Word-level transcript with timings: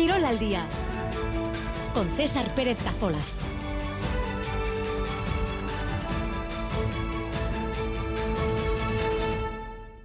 Quirol 0.00 0.24
al 0.24 0.38
día 0.38 0.66
con 1.92 2.08
César 2.16 2.54
Pérez 2.54 2.82
Gazolaz. 2.82 3.36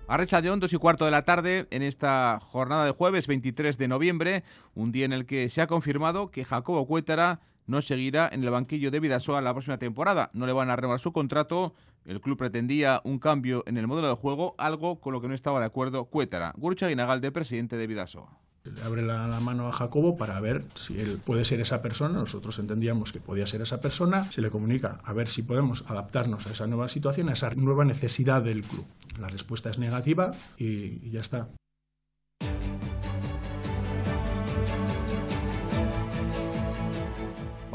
Arrecha 0.09 0.41
de 0.41 0.49
2 0.49 0.73
y 0.73 0.75
cuarto 0.75 1.05
de 1.05 1.11
la 1.11 1.21
tarde 1.21 1.67
en 1.71 1.81
esta 1.81 2.41
jornada 2.41 2.83
de 2.83 2.91
jueves 2.91 3.27
23 3.27 3.77
de 3.77 3.87
noviembre, 3.87 4.43
un 4.73 4.91
día 4.91 5.05
en 5.05 5.13
el 5.13 5.25
que 5.25 5.47
se 5.47 5.61
ha 5.61 5.67
confirmado 5.67 6.29
que 6.29 6.43
Jacobo 6.43 6.85
Cuétara 6.85 7.39
no 7.65 7.81
seguirá 7.81 8.27
en 8.29 8.43
el 8.43 8.49
banquillo 8.49 8.91
de 8.91 8.99
Vidasoa 8.99 9.39
la 9.39 9.53
próxima 9.53 9.77
temporada. 9.77 10.29
No 10.33 10.45
le 10.45 10.51
van 10.51 10.69
a 10.69 10.75
renovar 10.75 10.99
su 10.99 11.13
contrato. 11.13 11.73
El 12.03 12.19
club 12.19 12.37
pretendía 12.37 12.99
un 13.05 13.17
cambio 13.17 13.63
en 13.65 13.77
el 13.77 13.87
modelo 13.87 14.09
de 14.09 14.15
juego, 14.15 14.55
algo 14.57 14.99
con 14.99 15.13
lo 15.13 15.21
que 15.21 15.29
no 15.29 15.33
estaba 15.33 15.61
de 15.61 15.67
acuerdo 15.67 16.03
Cuétara. 16.03 16.53
Gurcha 16.57 16.89
Guinagalde, 16.89 17.31
presidente 17.31 17.77
de 17.77 17.87
Vidasoa. 17.87 18.44
Le 18.73 18.83
abre 18.83 19.01
la, 19.01 19.39
mano 19.39 19.67
a 19.67 19.71
Jacobo 19.71 20.17
para 20.17 20.39
ver 20.39 20.63
si 20.75 20.99
él 20.99 21.19
puede 21.23 21.45
ser 21.45 21.59
esa 21.61 21.81
persona. 21.81 22.19
Nosotros 22.19 22.57
entendíamos 22.59 23.11
que 23.11 23.19
podía 23.19 23.47
ser 23.47 23.61
esa 23.61 23.79
persona. 23.79 24.31
Se 24.31 24.41
le 24.41 24.49
comunica 24.49 24.99
a 25.03 25.13
ver 25.13 25.27
si 25.27 25.43
podemos 25.43 25.83
adaptarnos 25.87 26.47
a 26.47 26.51
esa 26.51 26.67
nueva 26.67 26.89
situación, 26.89 27.29
a 27.29 27.33
esa 27.33 27.53
nueva 27.55 27.85
necesidad 27.85 28.41
del 28.41 28.63
club. 28.63 28.85
La 29.19 29.29
respuesta 29.29 29.69
es 29.69 29.77
negativa 29.77 30.33
y 30.57 31.09
ya 31.09 31.21
está. 31.21 31.47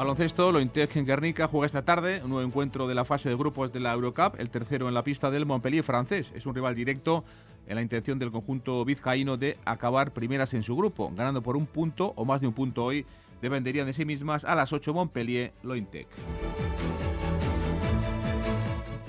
Baloncesto, 0.00 0.50
lo 0.50 0.62
Intec 0.62 0.96
en 0.96 1.04
Guernica 1.04 1.46
juega 1.46 1.66
esta 1.66 1.84
tarde 1.84 2.22
un 2.24 2.30
nuevo 2.30 2.48
encuentro 2.48 2.88
de 2.88 2.94
la 2.94 3.04
fase 3.04 3.28
de 3.28 3.36
grupos 3.36 3.70
de 3.70 3.80
la 3.80 3.92
Eurocup, 3.92 4.40
el 4.40 4.48
tercero 4.48 4.88
en 4.88 4.94
la 4.94 5.04
pista 5.04 5.30
del 5.30 5.44
Montpellier 5.44 5.84
francés. 5.84 6.32
Es 6.34 6.46
un 6.46 6.54
rival 6.54 6.74
directo 6.74 7.22
en 7.66 7.74
la 7.76 7.82
intención 7.82 8.18
del 8.18 8.30
conjunto 8.30 8.82
vizcaíno 8.86 9.36
de 9.36 9.58
acabar 9.66 10.14
primeras 10.14 10.54
en 10.54 10.62
su 10.62 10.74
grupo, 10.74 11.12
ganando 11.14 11.42
por 11.42 11.54
un 11.54 11.66
punto 11.66 12.14
o 12.16 12.24
más 12.24 12.40
de 12.40 12.46
un 12.46 12.54
punto 12.54 12.82
hoy, 12.82 13.04
dependerían 13.42 13.84
de 13.84 13.92
sí 13.92 14.06
mismas 14.06 14.46
a 14.46 14.54
las 14.54 14.72
8 14.72 14.94
Montpellier, 14.94 15.52
Lointec. 15.62 16.08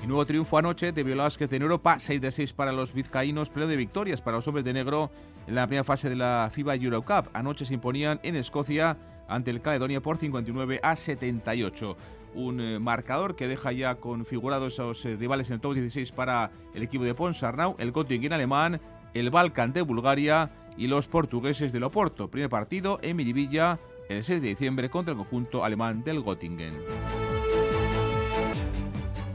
Y 0.03 0.07
nuevo 0.07 0.25
triunfo 0.25 0.57
anoche 0.57 0.91
de 0.91 1.03
Velázquez 1.03 1.53
en 1.53 1.61
Europa, 1.61 1.99
6 1.99 2.19
de 2.19 2.33
6 2.33 2.51
para 2.51 2.73
los 2.73 2.91
vizcaínos, 2.91 3.49
pero 3.49 3.65
de 3.65 3.77
victorias 3.77 4.21
para 4.21 4.35
los 4.35 4.47
hombres 4.49 4.65
de 4.65 4.73
negro 4.73 5.09
en 5.47 5.55
la 5.55 5.67
primera 5.67 5.85
fase 5.85 6.09
de 6.09 6.17
la 6.17 6.49
FIBA 6.51 6.75
Eurocup. 6.75 7.29
Anoche 7.31 7.63
se 7.63 7.75
imponían 7.75 8.19
en 8.23 8.35
Escocia 8.35 8.97
ante 9.31 9.51
el 9.51 9.61
Caledonia 9.61 10.01
por 10.01 10.17
59 10.17 10.79
a 10.83 10.95
78. 10.95 11.97
Un 12.33 12.61
eh, 12.61 12.79
marcador 12.79 13.35
que 13.35 13.47
deja 13.47 13.71
ya 13.71 13.95
configurados 13.95 14.73
esos 14.73 15.05
eh, 15.05 15.15
rivales 15.15 15.49
en 15.49 15.55
el 15.55 15.61
top 15.61 15.73
16 15.73 16.11
para 16.11 16.51
el 16.73 16.83
equipo 16.83 17.03
de 17.03 17.13
Ponsarnau, 17.13 17.75
el 17.79 17.91
Göttingen 17.91 18.33
alemán, 18.33 18.79
el 19.13 19.29
Balkan 19.29 19.73
de 19.73 19.81
Bulgaria 19.81 20.51
y 20.77 20.87
los 20.87 21.07
portugueses 21.07 21.73
del 21.73 21.83
Oporto. 21.83 22.29
Primer 22.29 22.49
partido 22.49 22.99
en 23.01 23.17
Miribilla 23.17 23.79
el 24.09 24.23
6 24.23 24.41
de 24.41 24.49
diciembre 24.49 24.89
contra 24.89 25.13
el 25.13 25.17
conjunto 25.17 25.63
alemán 25.63 26.03
del 26.03 26.21
Göttingen. 26.23 26.73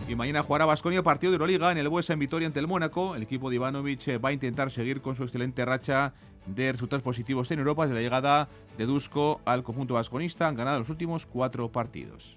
Y 0.08 0.14
mañana 0.14 0.42
jugará 0.42 0.66
Vasconia 0.66 1.02
partido 1.02 1.32
de 1.32 1.34
Euroliga 1.34 1.72
en 1.72 1.78
el 1.78 1.88
Buesa 1.88 2.12
en 2.12 2.20
Vitoria 2.20 2.46
ante 2.46 2.60
el 2.60 2.68
Mónaco. 2.68 3.16
El 3.16 3.24
equipo 3.24 3.50
de 3.50 3.56
Ivanovic 3.56 4.06
eh, 4.08 4.18
va 4.18 4.28
a 4.28 4.32
intentar 4.32 4.70
seguir 4.70 5.00
con 5.00 5.16
su 5.16 5.24
excelente 5.24 5.64
racha 5.64 6.14
de 6.46 6.72
resultados 6.72 7.02
positivos 7.02 7.50
en 7.50 7.58
Europa 7.58 7.82
desde 7.82 7.96
la 7.96 8.02
llegada 8.02 8.48
de 8.78 8.86
Dusko 8.86 9.40
al 9.44 9.62
conjunto 9.62 9.94
vasconista. 9.94 10.48
Han 10.48 10.54
ganado 10.54 10.78
los 10.78 10.90
últimos 10.90 11.26
cuatro 11.26 11.70
partidos. 11.70 12.36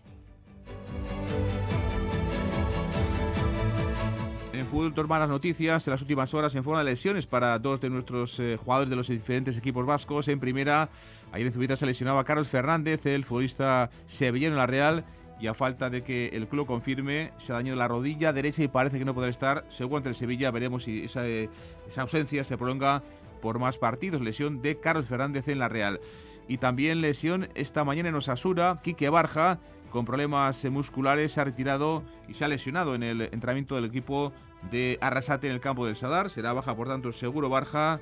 En 4.51 4.65
fútbol, 4.65 4.93
dos 4.93 5.07
malas 5.07 5.29
noticias 5.29 5.87
en 5.87 5.91
las 5.91 6.01
últimas 6.01 6.33
horas 6.33 6.53
en 6.53 6.65
forma 6.65 6.79
de 6.79 6.85
lesiones 6.85 7.25
para 7.25 7.57
dos 7.59 7.79
de 7.79 7.89
nuestros 7.89 8.37
eh, 8.39 8.57
jugadores 8.57 8.89
de 8.89 8.95
los 8.97 9.07
diferentes 9.07 9.57
equipos 9.57 9.85
vascos. 9.85 10.27
En 10.27 10.39
primera, 10.41 10.89
ayer 11.31 11.47
en 11.47 11.53
Zubita 11.53 11.77
se 11.77 11.85
lesionaba 11.85 12.25
Carlos 12.25 12.49
Fernández, 12.49 13.05
el 13.05 13.23
futbolista 13.23 13.89
sevillano 14.05 14.55
en 14.55 14.57
la 14.57 14.67
Real, 14.67 15.05
y 15.39 15.47
a 15.47 15.53
falta 15.53 15.89
de 15.89 16.03
que 16.03 16.27
el 16.33 16.47
club 16.47 16.67
confirme, 16.67 17.31
se 17.37 17.53
dañado 17.53 17.77
la 17.77 17.87
rodilla 17.87 18.33
derecha 18.33 18.61
y 18.61 18.67
parece 18.67 18.99
que 18.99 19.05
no 19.05 19.13
podrá 19.13 19.29
estar. 19.29 19.65
Según 19.69 19.97
ante 19.97 20.09
el 20.09 20.15
Sevilla, 20.15 20.51
veremos 20.51 20.83
si 20.83 21.05
esa, 21.05 21.25
esa 21.25 22.01
ausencia 22.01 22.43
se 22.43 22.57
prolonga 22.57 23.01
por 23.41 23.59
más 23.59 23.77
partidos. 23.77 24.21
Lesión 24.21 24.61
de 24.61 24.79
Carlos 24.79 25.07
Fernández 25.07 25.47
en 25.47 25.59
la 25.59 25.69
Real. 25.69 25.99
Y 26.47 26.57
también 26.57 27.01
lesión 27.01 27.49
esta 27.55 27.83
mañana 27.83 28.09
en 28.09 28.15
Osasura, 28.15 28.77
Quique 28.83 29.09
Barja, 29.09 29.59
con 29.91 30.05
problemas 30.05 30.63
musculares, 30.65 31.33
se 31.33 31.41
ha 31.41 31.43
retirado 31.43 32.03
y 32.27 32.33
se 32.33 32.45
ha 32.45 32.47
lesionado 32.47 32.95
en 32.95 33.03
el 33.03 33.21
entrenamiento 33.21 33.75
del 33.75 33.85
equipo 33.85 34.33
de 34.71 34.97
Arrasate 35.01 35.47
en 35.47 35.53
el 35.53 35.61
campo 35.61 35.85
del 35.85 35.95
Sadar. 35.95 36.29
Será 36.29 36.53
baja, 36.53 36.75
por 36.75 36.87
tanto, 36.87 37.11
seguro 37.11 37.49
Barja 37.49 37.99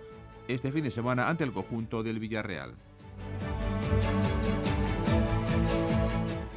este 0.47 0.71
fin 0.71 0.83
de 0.83 0.91
semana 0.91 1.29
ante 1.29 1.43
el 1.43 1.51
conjunto 1.51 2.03
del 2.03 2.19
Villarreal. 2.19 2.73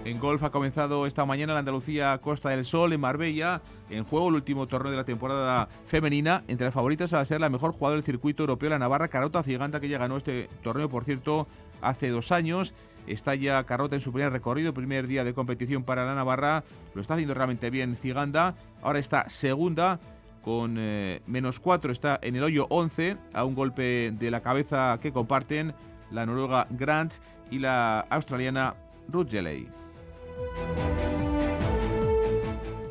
En 0.02 0.18
golf 0.18 0.42
ha 0.42 0.50
comenzado 0.50 1.06
esta 1.06 1.26
mañana 1.26 1.52
la 1.52 1.58
Andalucía 1.58 2.16
Costa 2.18 2.48
del 2.48 2.64
Sol 2.64 2.94
en 2.94 3.00
Marbella. 3.00 3.60
En 3.90 4.04
juego 4.04 4.30
el 4.30 4.36
último 4.36 4.66
torneo 4.66 4.90
de 4.90 4.96
la 4.96 5.04
temporada 5.04 5.68
femenina. 5.86 6.42
Entre 6.48 6.64
las 6.64 6.72
favoritas 6.72 7.12
va 7.12 7.20
a 7.20 7.24
ser 7.26 7.40
la 7.40 7.50
mejor 7.50 7.72
jugadora 7.72 7.96
del 7.96 8.04
circuito 8.04 8.44
europeo, 8.44 8.70
la 8.70 8.78
Navarra 8.78 9.08
Carota 9.08 9.42
Ciganta, 9.42 9.78
que 9.78 9.90
ya 9.90 9.98
ganó 9.98 10.16
este 10.16 10.48
torneo, 10.62 10.88
por 10.88 11.04
cierto, 11.04 11.46
hace 11.82 12.08
dos 12.08 12.32
años. 12.32 12.72
Está 13.06 13.34
ya 13.34 13.62
Carrota 13.64 13.94
en 13.94 14.00
su 14.00 14.10
primer 14.10 14.32
recorrido, 14.32 14.72
primer 14.72 15.06
día 15.06 15.22
de 15.22 15.34
competición 15.34 15.84
para 15.84 16.06
la 16.06 16.14
Navarra. 16.14 16.64
Lo 16.94 17.02
está 17.02 17.14
haciendo 17.14 17.34
realmente 17.34 17.68
bien 17.68 17.94
Ciganda. 17.94 18.54
Ahora 18.82 19.00
está 19.00 19.28
segunda 19.28 20.00
con 20.42 20.76
eh, 20.78 21.20
menos 21.26 21.60
cuatro. 21.60 21.92
Está 21.92 22.18
en 22.22 22.36
el 22.36 22.42
hoyo 22.42 22.66
11 22.70 23.18
a 23.34 23.44
un 23.44 23.54
golpe 23.54 24.12
de 24.18 24.30
la 24.30 24.40
cabeza 24.40 24.98
que 25.02 25.12
comparten 25.12 25.74
la 26.10 26.24
noruega 26.24 26.66
Grant 26.70 27.12
y 27.50 27.58
la 27.58 28.00
australiana 28.08 28.74
Ruth. 29.08 29.28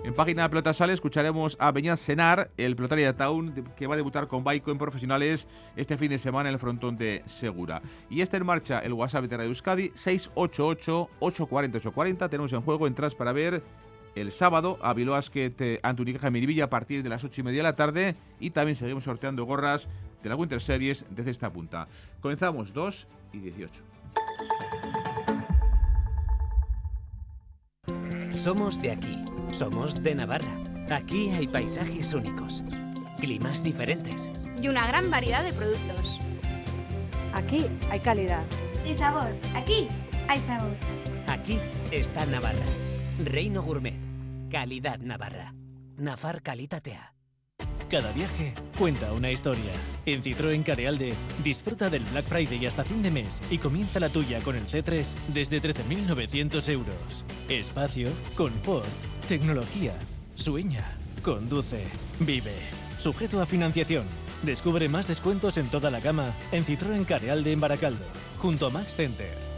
En 0.09 0.15
página 0.15 0.43
de 0.43 0.49
Pelota 0.49 0.73
Sale 0.73 0.93
escucharemos 0.93 1.55
a 1.59 1.71
Beñat 1.71 1.99
Senar, 1.99 2.49
el 2.57 2.75
pelotario 2.75 3.05
de 3.05 3.13
Town, 3.13 3.53
que 3.77 3.85
va 3.85 3.93
a 3.93 3.97
debutar 3.97 4.27
con 4.27 4.43
Baico 4.43 4.71
en 4.71 4.79
profesionales 4.79 5.47
este 5.75 5.99
fin 5.99 6.09
de 6.09 6.17
semana 6.17 6.49
en 6.49 6.53
el 6.53 6.59
frontón 6.59 6.97
de 6.97 7.21
Segura. 7.27 7.83
Y 8.09 8.21
está 8.21 8.37
en 8.37 8.45
marcha 8.45 8.79
el 8.79 8.93
WhatsApp 8.93 9.25
de 9.25 9.37
Radio 9.37 9.49
Euskadi, 9.49 9.91
688-840-840. 9.91 12.27
Tenemos 12.27 12.51
en 12.53 12.61
juego 12.61 12.87
entradas 12.87 13.13
para 13.13 13.33
ver 13.33 13.61
el 14.15 14.31
sábado 14.31 14.79
a 14.81 14.93
Basket 14.93 15.79
ante 15.83 16.01
Unicaja 16.01 16.31
Miribilla 16.31 16.63
a 16.63 16.69
partir 16.69 17.03
de 17.03 17.09
las 17.09 17.23
8 17.23 17.41
y 17.41 17.43
media 17.43 17.59
de 17.59 17.63
la 17.63 17.75
tarde. 17.75 18.15
Y 18.39 18.49
también 18.49 18.75
seguimos 18.75 19.03
sorteando 19.03 19.45
gorras 19.45 19.87
de 20.23 20.29
la 20.29 20.35
Winter 20.35 20.59
Series 20.59 21.05
desde 21.11 21.31
esta 21.31 21.53
punta. 21.53 21.87
Comenzamos 22.19 22.73
2 22.73 23.07
y 23.33 23.39
18. 23.39 23.73
Somos 28.39 28.81
de 28.81 28.91
aquí, 28.91 29.25
somos 29.51 30.01
de 30.01 30.15
Navarra. 30.15 30.57
Aquí 30.89 31.29
hay 31.31 31.45
paisajes 31.45 32.13
únicos, 32.13 32.63
climas 33.19 33.61
diferentes. 33.61 34.31
Y 34.61 34.69
una 34.69 34.87
gran 34.87 35.11
variedad 35.11 35.43
de 35.43 35.51
productos. 35.51 36.21
Aquí 37.33 37.65
hay 37.91 37.99
calidad. 37.99 38.41
Y 38.89 38.93
sabor. 38.93 39.27
Aquí 39.55 39.89
hay 40.29 40.39
sabor. 40.39 40.71
Aquí 41.27 41.59
está 41.91 42.25
Navarra. 42.27 42.65
Reino 43.25 43.61
Gourmet. 43.61 43.99
Calidad 44.49 44.99
Navarra. 44.99 45.53
Nafar 45.97 46.41
Calitatea. 46.41 47.18
Cada 47.89 48.11
viaje 48.11 48.53
cuenta 48.77 49.11
una 49.13 49.31
historia. 49.31 49.71
En 50.05 50.21
Citroën 50.21 50.63
Carealde, 50.63 51.11
disfruta 51.43 51.89
del 51.89 52.03
Black 52.03 52.25
Friday 52.27 52.63
hasta 52.67 52.83
fin 52.83 53.01
de 53.01 53.09
mes 53.09 53.41
y 53.49 53.57
comienza 53.57 53.99
la 53.99 54.09
tuya 54.09 54.41
con 54.41 54.55
el 54.55 54.67
C3 54.67 55.03
desde 55.29 55.59
13.900 55.59 56.69
euros. 56.69 57.25
Espacio, 57.47 58.09
confort, 58.35 58.85
tecnología. 59.27 59.97
Sueña, 60.35 60.85
conduce, 61.23 61.83
vive. 62.19 62.53
Sujeto 62.99 63.41
a 63.41 63.47
financiación. 63.47 64.05
Descubre 64.43 64.87
más 64.87 65.07
descuentos 65.07 65.57
en 65.57 65.71
toda 65.71 65.89
la 65.89 65.99
gama 65.99 66.35
en 66.51 66.65
Citroën 66.65 67.05
Carealde 67.07 67.51
en 67.51 67.59
Baracaldo, 67.59 68.05
junto 68.37 68.67
a 68.67 68.69
Max 68.69 68.95
Center. 68.97 69.48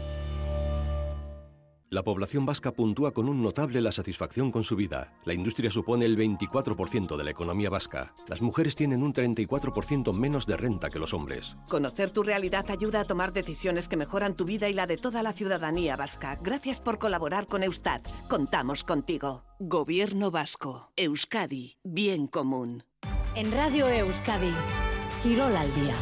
La 1.92 2.02
población 2.02 2.46
vasca 2.46 2.72
puntúa 2.72 3.12
con 3.12 3.28
un 3.28 3.42
notable 3.42 3.82
la 3.82 3.92
satisfacción 3.92 4.50
con 4.50 4.64
su 4.64 4.76
vida. 4.76 5.12
La 5.26 5.34
industria 5.34 5.70
supone 5.70 6.06
el 6.06 6.16
24% 6.16 7.18
de 7.18 7.22
la 7.22 7.30
economía 7.32 7.68
vasca. 7.68 8.14
Las 8.28 8.40
mujeres 8.40 8.74
tienen 8.74 9.02
un 9.02 9.12
34% 9.12 10.14
menos 10.14 10.46
de 10.46 10.56
renta 10.56 10.88
que 10.88 10.98
los 10.98 11.12
hombres. 11.12 11.54
Conocer 11.68 12.10
tu 12.10 12.22
realidad 12.22 12.64
ayuda 12.70 13.00
a 13.00 13.04
tomar 13.04 13.34
decisiones 13.34 13.90
que 13.90 13.98
mejoran 13.98 14.34
tu 14.34 14.46
vida 14.46 14.70
y 14.70 14.72
la 14.72 14.86
de 14.86 14.96
toda 14.96 15.22
la 15.22 15.34
ciudadanía 15.34 15.94
vasca. 15.96 16.38
Gracias 16.40 16.80
por 16.80 16.98
colaborar 16.98 17.46
con 17.46 17.62
Eustat. 17.62 18.08
Contamos 18.26 18.84
contigo. 18.84 19.44
Gobierno 19.58 20.30
vasco. 20.30 20.92
Euskadi. 20.96 21.76
Bien 21.84 22.26
común. 22.26 22.84
En 23.36 23.52
Radio 23.52 23.86
Euskadi. 23.86 24.54
Quirol 25.22 25.54
al 25.54 25.74
día. 25.74 25.94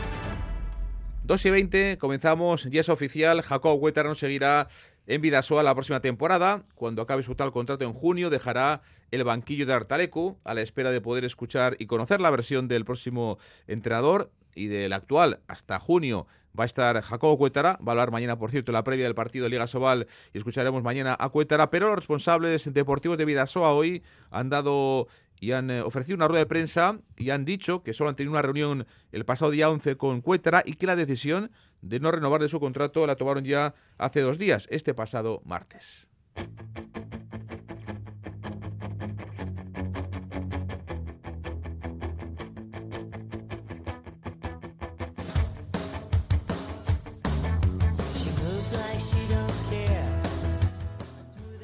2 1.30 1.44
y 1.44 1.50
20, 1.50 1.98
comenzamos, 1.98 2.64
ya 2.64 2.80
es 2.80 2.88
oficial, 2.88 3.40
Jacob 3.42 3.80
Huetar 3.80 4.04
no 4.04 4.16
seguirá 4.16 4.66
en 5.10 5.20
Vidasoa 5.20 5.64
la 5.64 5.74
próxima 5.74 5.98
temporada. 5.98 6.62
Cuando 6.76 7.02
acabe 7.02 7.24
su 7.24 7.34
tal 7.34 7.50
contrato 7.50 7.84
en 7.84 7.92
junio, 7.92 8.30
dejará 8.30 8.80
el 9.10 9.24
banquillo 9.24 9.66
de 9.66 9.72
Artalecu 9.72 10.38
a 10.44 10.54
la 10.54 10.60
espera 10.60 10.92
de 10.92 11.00
poder 11.00 11.24
escuchar 11.24 11.74
y 11.80 11.86
conocer 11.86 12.20
la 12.20 12.30
versión 12.30 12.68
del 12.68 12.84
próximo 12.84 13.38
entrenador. 13.66 14.30
y 14.52 14.66
del 14.66 14.92
actual 14.92 15.38
hasta 15.46 15.78
junio 15.78 16.26
va 16.58 16.64
a 16.64 16.66
estar 16.66 17.00
Jacobo 17.02 17.38
Cuétara, 17.38 17.78
va 17.86 17.88
a 17.88 17.90
hablar 17.92 18.10
mañana, 18.10 18.36
por 18.36 18.50
cierto, 18.50 18.72
la 18.72 18.82
previa 18.82 19.04
del 19.04 19.14
partido 19.14 19.44
de 19.44 19.50
Liga 19.50 19.68
Sobal 19.68 20.08
y 20.34 20.38
escucharemos 20.38 20.82
mañana 20.82 21.16
a 21.18 21.28
Cuétara, 21.28 21.70
pero 21.70 21.86
los 21.86 21.94
responsables 21.94 22.72
deportivos 22.74 23.16
de 23.16 23.26
Vidasoa 23.26 23.72
hoy 23.72 24.02
han 24.32 24.48
dado 24.48 25.06
y 25.40 25.52
han 25.52 25.70
eh, 25.70 25.80
ofrecido 25.82 26.16
una 26.16 26.28
rueda 26.28 26.40
de 26.40 26.46
prensa 26.46 26.98
y 27.16 27.30
han 27.30 27.44
dicho 27.44 27.82
que 27.82 27.94
solo 27.94 28.10
han 28.10 28.16
tenido 28.16 28.32
una 28.32 28.42
reunión 28.42 28.86
el 29.12 29.24
pasado 29.24 29.50
día 29.50 29.70
11 29.70 29.96
con 29.96 30.20
Cuétara 30.20 30.62
y 30.66 30.74
que 30.74 30.86
la 30.86 30.96
decisión 30.96 31.50
de 31.82 32.00
no 32.00 32.10
renovarle 32.10 32.48
su 32.48 32.60
contrato 32.60 33.06
la 33.06 33.16
tomaron 33.16 33.44
ya 33.44 33.74
hace 33.98 34.20
dos 34.20 34.38
días, 34.38 34.66
este 34.70 34.94
pasado 34.94 35.42
martes. 35.44 36.08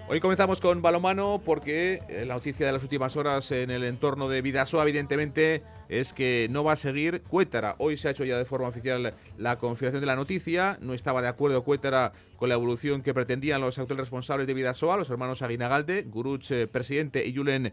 Hoy 0.08 0.20
comenzamos 0.20 0.61
con 0.61 0.82
balomano 0.82 1.43
porque 1.44 1.99
eh, 2.08 2.25
la 2.25 2.35
noticia 2.35 2.64
de 2.64 2.70
las 2.70 2.85
últimas 2.85 3.17
horas 3.17 3.50
en 3.50 3.73
el 3.73 3.82
entorno 3.82 4.29
de 4.29 4.41
Vidasoa 4.41 4.85
evidentemente 4.85 5.64
es 5.88 6.12
que 6.12 6.47
no 6.49 6.62
va 6.62 6.75
a 6.75 6.76
seguir 6.76 7.23
Cuétara. 7.23 7.75
Hoy 7.79 7.97
se 7.97 8.06
ha 8.06 8.11
hecho 8.12 8.25
ya 8.25 8.38
de 8.38 8.44
forma 8.44 8.69
oficial 8.69 9.12
la 9.37 9.58
confirmación 9.58 10.00
de 10.00 10.06
la 10.06 10.14
noticia. 10.14 10.79
No 10.81 10.94
estaba 10.94 11.23
de 11.23 11.29
acuerdo 11.29 11.64
Cuétara 11.64 12.12
con 12.37 12.49
la 12.49 12.55
evolución 12.55 13.03
que 13.03 13.14
pretendían 13.14 13.61
los 13.61 13.81
actuales 13.81 14.03
responsables 14.03 14.47
de 14.47 14.55
Vidasoa, 14.55 14.97
los 14.97 15.11
hermanos 15.11 15.43
Aguinagalde, 15.43 16.05
Guruch, 16.05 16.53
eh, 16.53 16.69
presidente, 16.69 17.26
y 17.26 17.35
Julen 17.35 17.73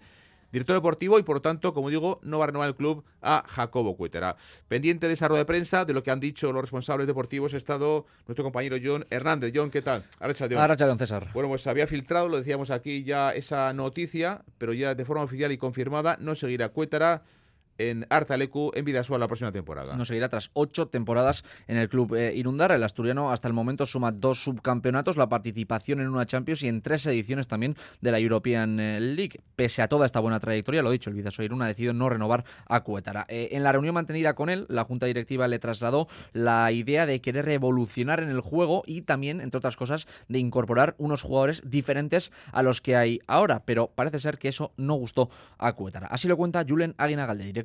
director 0.54 0.76
deportivo 0.76 1.20
y 1.20 1.24
por 1.24 1.38
lo 1.38 1.42
tanto, 1.42 1.74
como 1.74 1.90
digo, 1.90 2.20
no 2.22 2.38
va 2.38 2.46
a 2.46 2.48
renovar 2.48 2.70
el 2.70 2.76
club 2.76 3.04
a 3.22 3.44
Jacobo 3.48 3.98
Cuétara. 3.98 4.38
Pendiente 4.68 5.08
de 5.08 5.16
esa 5.16 5.28
rueda 5.28 5.42
de 5.42 5.46
prensa, 5.46 5.84
de 5.84 5.94
lo 5.94 6.04
que 6.04 6.12
han 6.12 6.20
dicho 6.20 6.54
los 6.54 6.62
responsables 6.62 7.08
deportivos, 7.08 7.54
ha 7.56 7.58
estado 7.58 8.06
nuestro 8.28 8.44
compañero 8.44 8.78
John 8.82 9.06
Hernández. 9.10 9.52
John, 9.54 9.72
¿qué 9.72 9.82
tal? 9.82 10.06
John 10.88 11.00
César. 11.00 11.30
Bueno, 11.34 11.50
pues 11.50 11.66
había 11.66 11.88
filtrado, 11.88 12.30
lo 12.30 12.38
decíamos 12.38 12.70
aquí 12.70 13.04
ya, 13.04 13.32
esa 13.32 13.74
noticia, 13.74 14.44
pero 14.60 14.74
ya 14.74 14.94
de 14.94 15.04
forma 15.04 15.24
oficial 15.24 15.52
y 15.52 15.58
confirmada, 15.58 16.18
no 16.22 16.36
seguirá 16.36 16.70
Cuétara 16.70 17.24
en 17.78 18.06
Artalecu 18.10 18.72
en 18.74 18.86
Vidasoa 18.86 19.18
la 19.18 19.28
próxima 19.28 19.52
temporada. 19.52 19.96
No 19.96 20.06
seguirá 20.06 20.30
tras 20.30 20.50
ocho 20.54 20.88
temporadas 20.88 21.44
en 21.68 21.78
el 21.78 21.90
club 21.90 22.16
eh, 22.16 22.34
Irundar. 22.36 22.72
El 22.72 22.84
asturiano 22.84 23.32
hasta 23.32 23.48
el 23.48 23.54
momento 23.54 23.86
suma 23.86 24.12
dos 24.12 24.44
subcampeonatos, 24.44 25.18
la 25.18 25.30
participación 25.30 26.00
en 26.00 26.08
una 26.08 26.26
Champions 26.26 26.64
y 26.64 26.68
en 26.68 26.82
tres 26.82 27.06
ediciones 27.08 27.48
también 27.48 27.76
de 28.02 28.12
la 28.12 28.20
European 28.20 28.80
eh, 28.80 29.00
League. 29.00 29.42
Pese 29.56 29.82
a 29.82 29.88
toda 29.88 30.06
esta 30.06 30.20
buena 30.20 30.40
trayectoria, 30.40 30.82
lo 30.82 30.92
dicho, 30.92 31.10
el 31.10 31.16
Vidasoa 31.16 31.46
Iruna 31.46 31.66
ha 31.66 31.68
decidido 31.70 31.94
no 31.94 32.10
renovar 32.10 32.46
a 32.68 32.82
Cuétara. 32.82 33.26
Eh, 33.28 33.50
en 33.52 33.64
la 33.64 33.72
reunión 33.72 33.96
mantenida 33.96 34.36
con 34.36 34.50
él, 34.50 34.66
la 34.70 34.84
Junta 34.84 35.06
Directiva 35.06 35.48
le 35.48 35.60
trasladó 35.60 36.08
la 36.34 36.72
idea 36.72 37.06
de 37.06 37.22
querer 37.22 37.46
revolucionar 37.46 38.22
en 38.22 38.30
el 38.30 38.42
juego 38.42 38.84
y 38.86 39.02
también, 39.02 39.42
entre 39.42 39.58
otras 39.58 39.76
cosas, 39.76 40.08
de 40.28 40.40
incorporar 40.40 40.96
unos 40.98 41.22
jugadores 41.22 41.64
diferentes 41.66 42.32
a 42.52 42.64
los 42.64 42.82
que 42.82 42.96
hay 42.96 43.20
ahora. 43.28 43.64
Pero 43.66 43.88
parece 43.88 44.20
ser 44.20 44.38
que 44.38 44.50
eso 44.50 44.74
no 44.78 44.96
gustó 44.96 45.30
a 45.58 45.74
Cuétara. 45.74 46.08
Así 46.08 46.28
lo 46.28 46.38
cuenta 46.38 46.66
Julen 46.68 46.96
Aguinagalde, 46.98 47.44
director 47.46 47.63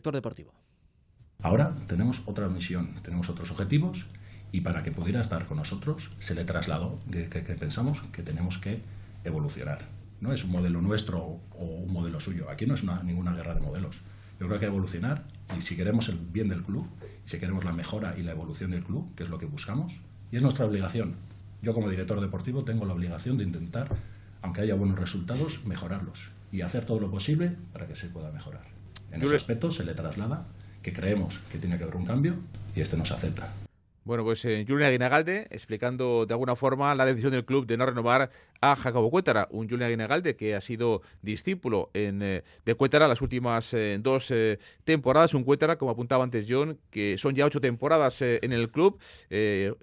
Ahora 1.43 1.75
tenemos 1.87 2.23
otra 2.27 2.49
misión, 2.49 2.95
tenemos 3.03 3.29
otros 3.29 3.51
objetivos 3.51 4.07
y 4.51 4.63
para 4.63 4.83
que 4.83 4.91
pudiera 4.91 5.21
estar 5.21 5.47
con 5.47 5.59
nosotros 5.59 6.11
se 6.19 6.35
le 6.35 6.45
trasladó 6.45 6.99
que, 7.11 7.41
pensamos 7.41 8.01
que 8.13 8.23
tenemos 8.23 8.59
que 8.59 8.81
evolucionar. 9.25 9.87
No 10.21 10.33
es 10.33 10.43
un 10.43 10.51
modelo 10.51 10.81
nuestro 10.81 11.41
o 11.53 11.65
un 11.65 11.93
modelo 11.93 12.19
suyo. 12.19 12.51
Aquí 12.51 12.67
no 12.67 12.75
es 12.75 12.83
ninguna 13.05 13.35
guerra 13.35 13.55
de 13.55 13.61
modelos. 13.61 14.01
Yo 14.41 14.47
creo 14.49 14.59
que 14.59 14.67
evolucionar 14.67 15.25
y 15.57 15.63
si 15.63 15.77
queremos 15.77 16.09
el 16.09 16.19
bien 16.19 16.49
del 16.49 16.63
club, 16.63 16.89
si 17.25 17.39
queremos 17.39 17.65
la 17.65 17.73
mejora 17.73 18.15
y 18.19 18.23
la 18.23 18.33
evolución 18.33 18.71
del 18.71 18.83
club, 18.83 19.15
que 19.15 19.23
es 19.23 19.29
lo 19.29 19.39
que 19.39 19.47
buscamos, 19.47 20.01
y 20.33 20.37
es 20.37 20.43
nuestra 20.43 20.67
obligación. 20.67 21.17
Yo 21.63 21.75
como 21.75 21.89
director 21.89 22.21
deportivo 22.21 22.65
tengo 22.65 22.85
la 22.85 22.95
obligación 22.95 23.39
de 23.39 23.45
intentar, 23.45 23.89
aunque 24.43 24.63
haya 24.63 24.75
buenos 24.75 24.99
resultados, 24.99 25.65
mejorarlos 25.65 26.31
y 26.53 26.63
hacer 26.63 26.87
todo 26.87 27.01
lo 27.01 27.11
posible 27.11 27.57
para 27.73 27.87
que 27.87 27.97
se 27.97 28.09
pueda 28.09 28.31
mejorar. 28.31 28.78
En 29.13 29.23
ese 29.23 29.37
aspecto 29.37 29.71
se 29.71 29.85
le 29.85 29.95
traslada 29.95 30.47
que 30.83 30.93
creemos 30.93 31.39
que 31.51 31.59
tiene 31.59 31.77
que 31.77 31.85
haber 31.85 31.97
un 31.97 32.07
cambio 32.07 32.35
y 32.75 32.81
este 32.81 32.97
no 32.97 33.05
se 33.05 33.15
acepta. 33.15 33.53
Bueno, 34.09 34.25
pues 34.25 34.43
eh, 34.47 34.65
Julián 34.67 34.99
explicando 35.51 36.25
de 36.25 36.33
alguna 36.33 36.57
forma 36.57 36.95
la 36.95 37.05
decisión 37.05 37.33
del 37.33 37.45
club 37.45 37.67
de 37.67 37.77
no 37.77 37.85
renovar 37.85 38.31
a 38.63 38.75
Jacobo 38.75 39.11
Cuétara, 39.11 39.49
un 39.51 39.69
Julián 39.69 39.89
Aguinagalde 39.89 40.35
que 40.35 40.55
ha 40.55 40.63
sido 40.63 41.03
discípulo 41.21 41.91
eh, 41.93 42.43
de 42.65 42.75
Cuétara 42.75 43.07
las 43.07 43.21
últimas 43.21 43.75
eh, 43.75 43.99
dos 44.01 44.31
eh, 44.31 44.59
temporadas, 44.85 45.35
un 45.35 45.45
Cuétara, 45.45 45.77
como 45.77 45.91
apuntaba 45.91 46.25
antes 46.25 46.47
John, 46.49 46.79
que 46.91 47.19
son 47.19 47.35
ya 47.35 47.45
ocho 47.45 47.61
temporadas 47.61 48.23
en 48.23 48.53
el 48.53 48.71
club. 48.71 48.99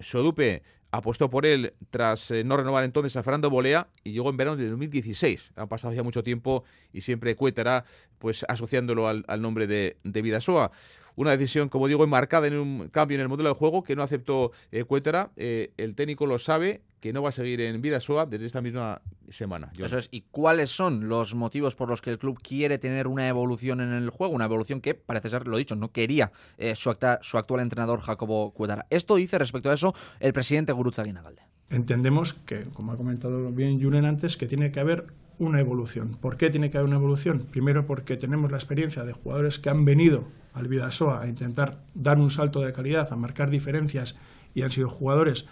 Sodupe 0.00 0.64
apostó 0.90 1.30
por 1.30 1.46
él 1.46 1.74
tras 1.90 2.30
eh, 2.30 2.44
no 2.44 2.56
renovar 2.56 2.84
entonces 2.84 3.16
a 3.16 3.22
Fernando 3.22 3.50
Bolea 3.50 3.88
y 4.04 4.12
llegó 4.12 4.30
en 4.30 4.36
verano 4.36 4.56
de 4.56 4.68
2016. 4.68 5.52
Han 5.56 5.68
pasado 5.68 5.94
ya 5.94 6.02
mucho 6.02 6.22
tiempo 6.22 6.64
y 6.92 7.02
siempre 7.02 7.36
Cuétara 7.36 7.84
pues 8.18 8.44
asociándolo 8.48 9.08
al, 9.08 9.24
nombre 9.40 9.66
de, 9.66 9.98
de 10.04 10.22
Vidasoa. 10.22 10.70
Una 11.16 11.30
decisión, 11.30 11.68
como 11.68 11.88
digo, 11.88 12.04
enmarcada 12.04 12.46
en 12.46 12.58
un 12.58 12.88
cambio 12.88 13.16
en 13.16 13.22
el 13.22 13.28
modelo 13.28 13.48
de 13.48 13.54
juego 13.54 13.82
que 13.82 13.96
no 13.96 14.02
aceptó 14.02 14.52
eh, 14.70 14.84
Cuétara. 14.84 15.30
Eh, 15.36 15.72
el 15.78 15.94
técnico 15.94 16.26
lo 16.26 16.38
sabe, 16.38 16.82
que 17.00 17.12
no 17.12 17.22
va 17.22 17.30
a 17.30 17.32
seguir 17.32 17.60
en 17.62 17.80
Vidasoa 17.80 18.26
desde 18.26 18.46
esta 18.46 18.60
misma 18.60 19.00
semana. 19.30 19.70
Eso 19.78 19.96
es. 19.96 20.08
¿Y 20.10 20.22
cuáles 20.30 20.70
son 20.70 21.08
los 21.08 21.34
motivos 21.34 21.74
por 21.74 21.88
los 21.88 22.02
que 22.02 22.10
el 22.10 22.18
club 22.18 22.38
quiere 22.42 22.78
tener 22.78 23.06
una 23.06 23.28
evolución 23.28 23.80
en 23.80 23.92
el 23.92 24.10
juego? 24.10 24.34
Una 24.34 24.44
evolución 24.44 24.80
que, 24.80 24.94
parece 24.94 25.30
ser, 25.30 25.46
lo 25.46 25.56
dicho, 25.56 25.74
no 25.74 25.90
quería 25.90 26.32
eh, 26.58 26.76
su, 26.76 26.94
su, 27.22 27.38
actual 27.38 27.60
entrenador 27.60 28.00
Jacobo 28.00 28.52
Cuétara. 28.52 28.86
Esto 28.90 29.16
dice 29.16 29.38
respecto 29.38 29.70
a 29.70 29.74
eso 29.74 29.94
el 30.20 30.32
presidente 30.34 30.72
Gurutza 30.72 31.02
Guinagalde. 31.02 31.42
Entendemos 31.70 32.34
que, 32.34 32.64
como 32.74 32.92
ha 32.92 32.96
comentado 32.96 33.50
bien 33.50 33.82
Julen 33.82 34.04
antes, 34.04 34.36
que 34.36 34.46
tiene 34.46 34.70
que 34.70 34.80
haber 34.80 35.06
una 35.38 35.60
evolución. 35.60 36.16
¿Por 36.20 36.36
qué 36.36 36.50
tiene 36.50 36.70
que 36.70 36.78
haber 36.78 36.88
una 36.88 36.96
evolución? 36.96 37.46
Primero 37.50 37.86
porque 37.86 38.16
tenemos 38.16 38.50
la 38.50 38.56
experiencia 38.56 39.04
de 39.04 39.12
jugadores 39.12 39.58
que 39.58 39.70
han 39.70 39.84
venido 39.84 40.24
al 40.52 40.68
Vidasoa 40.68 41.20
a 41.20 41.28
intentar 41.28 41.78
dar 41.94 42.18
un 42.18 42.30
salto 42.30 42.60
de 42.60 42.72
calidad, 42.72 43.12
a 43.12 43.16
marcar 43.16 43.50
diferencias 43.50 44.16
y 44.54 44.62
han 44.62 44.70
sido 44.70 44.88
jugadores 44.88 45.46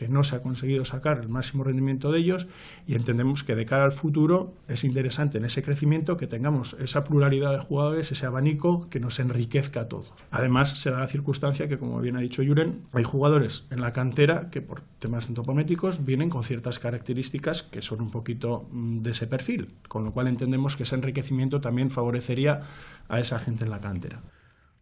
que 0.00 0.08
no 0.08 0.24
se 0.24 0.34
ha 0.34 0.40
conseguido 0.40 0.86
sacar 0.86 1.20
el 1.20 1.28
máximo 1.28 1.62
rendimiento 1.62 2.10
de 2.10 2.20
ellos 2.20 2.46
y 2.86 2.94
entendemos 2.94 3.44
que 3.44 3.54
de 3.54 3.66
cara 3.66 3.84
al 3.84 3.92
futuro 3.92 4.54
es 4.66 4.82
interesante 4.82 5.36
en 5.36 5.44
ese 5.44 5.62
crecimiento 5.62 6.16
que 6.16 6.26
tengamos 6.26 6.74
esa 6.80 7.04
pluralidad 7.04 7.52
de 7.52 7.58
jugadores, 7.58 8.10
ese 8.10 8.24
abanico 8.24 8.88
que 8.88 8.98
nos 8.98 9.18
enriquezca 9.18 9.82
a 9.82 9.88
todos. 9.88 10.10
Además, 10.30 10.70
se 10.70 10.90
da 10.90 11.00
la 11.00 11.06
circunstancia 11.06 11.68
que, 11.68 11.76
como 11.76 12.00
bien 12.00 12.16
ha 12.16 12.20
dicho 12.20 12.42
Juren, 12.42 12.80
hay 12.94 13.04
jugadores 13.04 13.66
en 13.68 13.82
la 13.82 13.92
cantera 13.92 14.48
que 14.48 14.62
por 14.62 14.80
temas 15.00 15.28
antropométricos 15.28 16.02
vienen 16.02 16.30
con 16.30 16.44
ciertas 16.44 16.78
características 16.78 17.62
que 17.62 17.82
son 17.82 18.00
un 18.00 18.10
poquito 18.10 18.70
mm, 18.72 19.02
de 19.02 19.10
ese 19.10 19.26
perfil, 19.26 19.74
con 19.86 20.02
lo 20.06 20.12
cual 20.12 20.28
entendemos 20.28 20.76
que 20.76 20.84
ese 20.84 20.94
enriquecimiento 20.94 21.60
también 21.60 21.90
favorecería 21.90 22.62
a 23.10 23.20
esa 23.20 23.38
gente 23.38 23.64
en 23.64 23.70
la 23.70 23.82
cantera. 23.82 24.22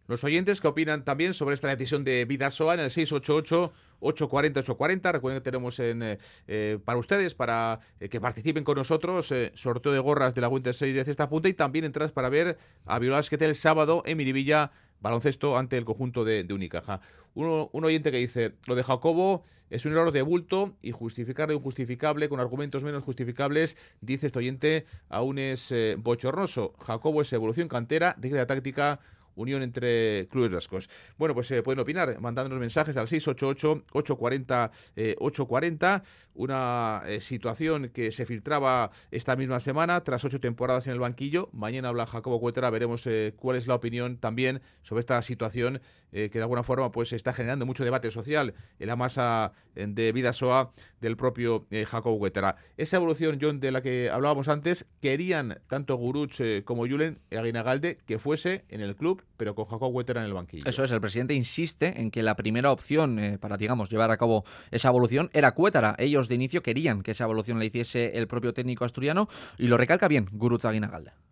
Los 0.09 0.23
oyentes 0.23 0.59
que 0.59 0.67
opinan 0.67 1.05
también 1.05 1.35
sobre 1.35 1.53
esta 1.53 1.67
decisión 1.67 2.03
de 2.03 2.25
Vidasoa 2.25 2.73
en 2.73 2.79
el 2.79 2.89
688 2.89 3.71
840 3.99 4.59
840. 4.61 5.11
Recuerden 5.11 5.39
que 5.39 5.43
tenemos 5.43 5.79
en, 5.79 6.01
eh, 6.01 6.17
eh, 6.47 6.79
para 6.83 6.97
ustedes, 6.97 7.35
para 7.35 7.79
eh, 7.99 8.09
que 8.09 8.19
participen 8.19 8.63
con 8.63 8.75
nosotros, 8.75 9.31
sorteo 9.53 9.91
de 9.91 9.99
gorras 9.99 10.33
de 10.33 10.41
la 10.41 10.47
Winter 10.47 10.73
Series 10.73 10.97
de 10.97 11.05
Cesta 11.05 11.29
Punta 11.29 11.47
y 11.47 11.53
también 11.53 11.85
entradas 11.85 12.11
para 12.11 12.27
ver 12.29 12.57
a 12.87 12.97
Violas 12.97 13.29
que 13.29 13.35
el 13.35 13.53
sábado 13.53 14.01
en 14.03 14.17
Miribilla 14.17 14.71
baloncesto 14.99 15.55
ante 15.59 15.77
el 15.77 15.85
conjunto 15.85 16.25
de, 16.25 16.43
Unicaja. 16.51 17.01
un 17.35 17.69
oyente 17.85 18.11
que 18.11 18.17
dice, 18.17 18.55
lo 18.65 18.73
de 18.73 18.83
Jacobo 18.83 19.43
es 19.69 19.85
un 19.85 19.91
error 19.91 20.11
de 20.11 20.23
bulto 20.23 20.73
y 20.81 20.89
justificar 20.89 21.49
lo 21.49 21.53
injustificable 21.53 22.29
con 22.29 22.39
argumentos 22.39 22.83
menos 22.83 23.03
justificables, 23.03 23.77
dice 24.01 24.25
este 24.25 24.39
oyente, 24.39 24.85
aún 25.07 25.37
es 25.37 25.71
bochornoso. 25.99 26.73
Jacobo 26.79 27.21
es 27.21 27.31
evolución 27.31 27.67
cantera, 27.67 28.15
dice 28.17 28.35
la 28.35 28.47
táctica 28.47 28.99
unión 29.39 29.63
entre 29.63 30.27
clubes 30.29 30.51
vascos. 30.51 30.89
Bueno, 31.17 31.33
pues 31.33 31.49
eh, 31.51 31.63
pueden 31.63 31.79
opinar 31.79 32.19
mandándonos 32.19 32.59
mensajes 32.59 32.97
al 32.97 33.07
688-840-840. 33.07 34.69
Eh, 34.95 36.03
una 36.35 37.01
eh, 37.05 37.19
situación 37.19 37.89
que 37.89 38.11
se 38.13 38.25
filtraba 38.25 38.91
esta 39.11 39.35
misma 39.35 39.59
semana 39.59 40.01
tras 40.03 40.23
ocho 40.23 40.39
temporadas 40.39 40.87
en 40.87 40.93
el 40.93 40.99
banquillo. 40.99 41.49
Mañana 41.51 41.89
habla 41.89 42.05
Jacobo 42.05 42.39
Cuétara, 42.39 42.69
veremos 42.69 43.03
cuál 43.35 43.57
es 43.57 43.67
la 43.67 43.75
opinión 43.75 44.15
también 44.17 44.61
sobre 44.83 45.01
esta 45.01 45.21
situación 45.21 45.81
que 46.11 46.29
de 46.29 46.41
alguna 46.41 46.63
forma 46.63 46.91
pues 46.91 47.13
está 47.13 47.33
generando 47.33 47.65
mucho 47.65 47.83
debate 47.83 48.09
social 48.09 48.53
en 48.79 48.87
la 48.87 48.95
masa 48.95 49.51
de 49.75 50.11
vida 50.11 50.33
SOA 50.33 50.71
del 51.01 51.17
propio 51.17 51.67
Jacobo 51.87 52.17
Cuétara. 52.17 52.55
Esa 52.77 52.97
evolución, 52.97 53.37
John, 53.41 53.59
de 53.59 53.71
la 53.71 53.81
que 53.81 54.09
hablábamos 54.09 54.47
antes, 54.47 54.85
querían 55.01 55.59
tanto 55.67 55.97
Guruch 55.97 56.41
como 56.63 56.87
Julen 56.87 57.19
Aguinagalde 57.31 57.99
que 58.05 58.17
fuese 58.17 58.63
en 58.69 58.81
el 58.81 58.95
club 58.95 59.23
pero 59.37 59.55
con 59.55 59.65
Jacob 59.65 59.93
Huetera 59.93 60.21
en 60.21 60.27
el 60.27 60.33
banquillo. 60.33 60.63
Eso 60.65 60.83
es, 60.83 60.91
el 60.91 60.99
presidente 60.99 61.33
insiste 61.33 62.01
en 62.01 62.11
que 62.11 62.23
la 62.23 62.35
primera 62.35 62.71
opción 62.71 63.19
eh, 63.19 63.37
para, 63.37 63.57
digamos, 63.57 63.89
llevar 63.89 64.11
a 64.11 64.17
cabo 64.17 64.43
esa 64.71 64.89
evolución 64.89 65.29
era 65.33 65.53
Cuétara. 65.53 65.95
Ellos 65.97 66.27
de 66.27 66.35
inicio 66.35 66.61
querían 66.61 67.01
que 67.01 67.11
esa 67.11 67.23
evolución 67.23 67.57
la 67.57 67.65
hiciese 67.65 68.17
el 68.17 68.27
propio 68.27 68.53
técnico 68.53 68.85
asturiano 68.85 69.29
y 69.57 69.67
lo 69.67 69.77
recalca 69.77 70.07
bien 70.07 70.27
Gurutza 70.31 70.71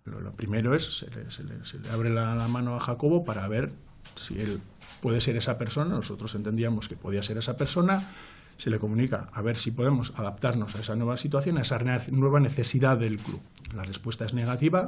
Lo, 0.05 0.21
lo 0.21 0.31
primero 0.31 0.73
es, 0.73 1.05
se 1.29 1.43
le, 1.43 1.89
abre 1.89 2.09
la, 2.09 2.47
mano 2.47 2.75
a 2.75 2.79
Jacobo 2.79 3.25
para 3.25 3.47
ver 3.47 3.71
si 4.15 4.39
él 4.39 4.61
puede 5.01 5.21
ser 5.21 5.35
esa 5.35 5.57
persona, 5.57 5.95
nosotros 5.95 6.33
entendíamos 6.33 6.87
que 6.87 6.95
podía 6.95 7.21
ser 7.23 7.37
esa 7.37 7.57
persona, 7.57 8.09
se 8.57 8.69
le 8.69 8.79
comunica 8.79 9.27
a 9.33 9.41
ver 9.41 9.57
si 9.57 9.71
podemos 9.71 10.13
adaptarnos 10.15 10.75
a 10.75 10.79
esa 10.79 10.95
nueva 10.95 11.17
situación, 11.17 11.57
a 11.57 11.61
esa 11.61 11.79
nueva 12.09 12.39
necesidad 12.39 12.97
del 12.97 13.17
club. 13.19 13.41
La 13.75 13.83
respuesta 13.83 14.25
es 14.25 14.33
negativa 14.33 14.87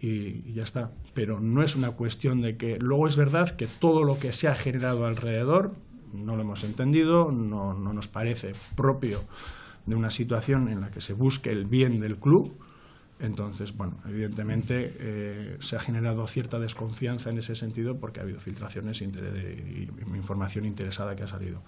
y, 0.00 0.52
ya 0.52 0.62
está. 0.62 0.92
Pero 1.14 1.40
no 1.40 1.62
es 1.62 1.76
una 1.76 1.92
cuestión 1.92 2.40
de 2.40 2.56
que 2.56 2.78
luego 2.78 3.06
es 3.06 3.16
verdad 3.16 3.56
que 3.56 3.66
todo 3.66 4.04
lo 4.04 4.18
que 4.18 4.32
se 4.32 4.48
ha 4.48 4.54
generado 4.54 5.04
alrededor 5.06 5.74
no 6.12 6.36
lo 6.36 6.42
hemos 6.42 6.64
entendido, 6.64 7.30
no, 7.32 7.74
no 7.74 7.92
nos 7.92 8.08
parece 8.08 8.54
propio 8.74 9.22
de 9.86 9.94
una 9.94 10.10
situación 10.10 10.68
en 10.68 10.80
la 10.80 10.90
que 10.90 11.00
se 11.00 11.12
busque 11.12 11.50
el 11.50 11.66
bien 11.66 12.00
del 12.00 12.18
club. 12.18 12.56
Entonces, 13.18 13.74
bueno, 13.74 13.96
evidentemente 14.06 14.94
eh, 14.98 15.56
se 15.60 15.76
ha 15.76 15.80
generado 15.80 16.26
cierta 16.26 16.58
desconfianza 16.58 17.30
en 17.30 17.38
ese 17.38 17.54
sentido 17.54 17.98
porque 17.98 18.20
ha 18.20 18.24
habido 18.24 18.40
filtraciones 18.40 19.00
y, 19.00 19.04
información 20.14 20.66
interesada 20.66 21.16
que 21.16 21.22
ha 21.22 21.28
salido 21.28 21.62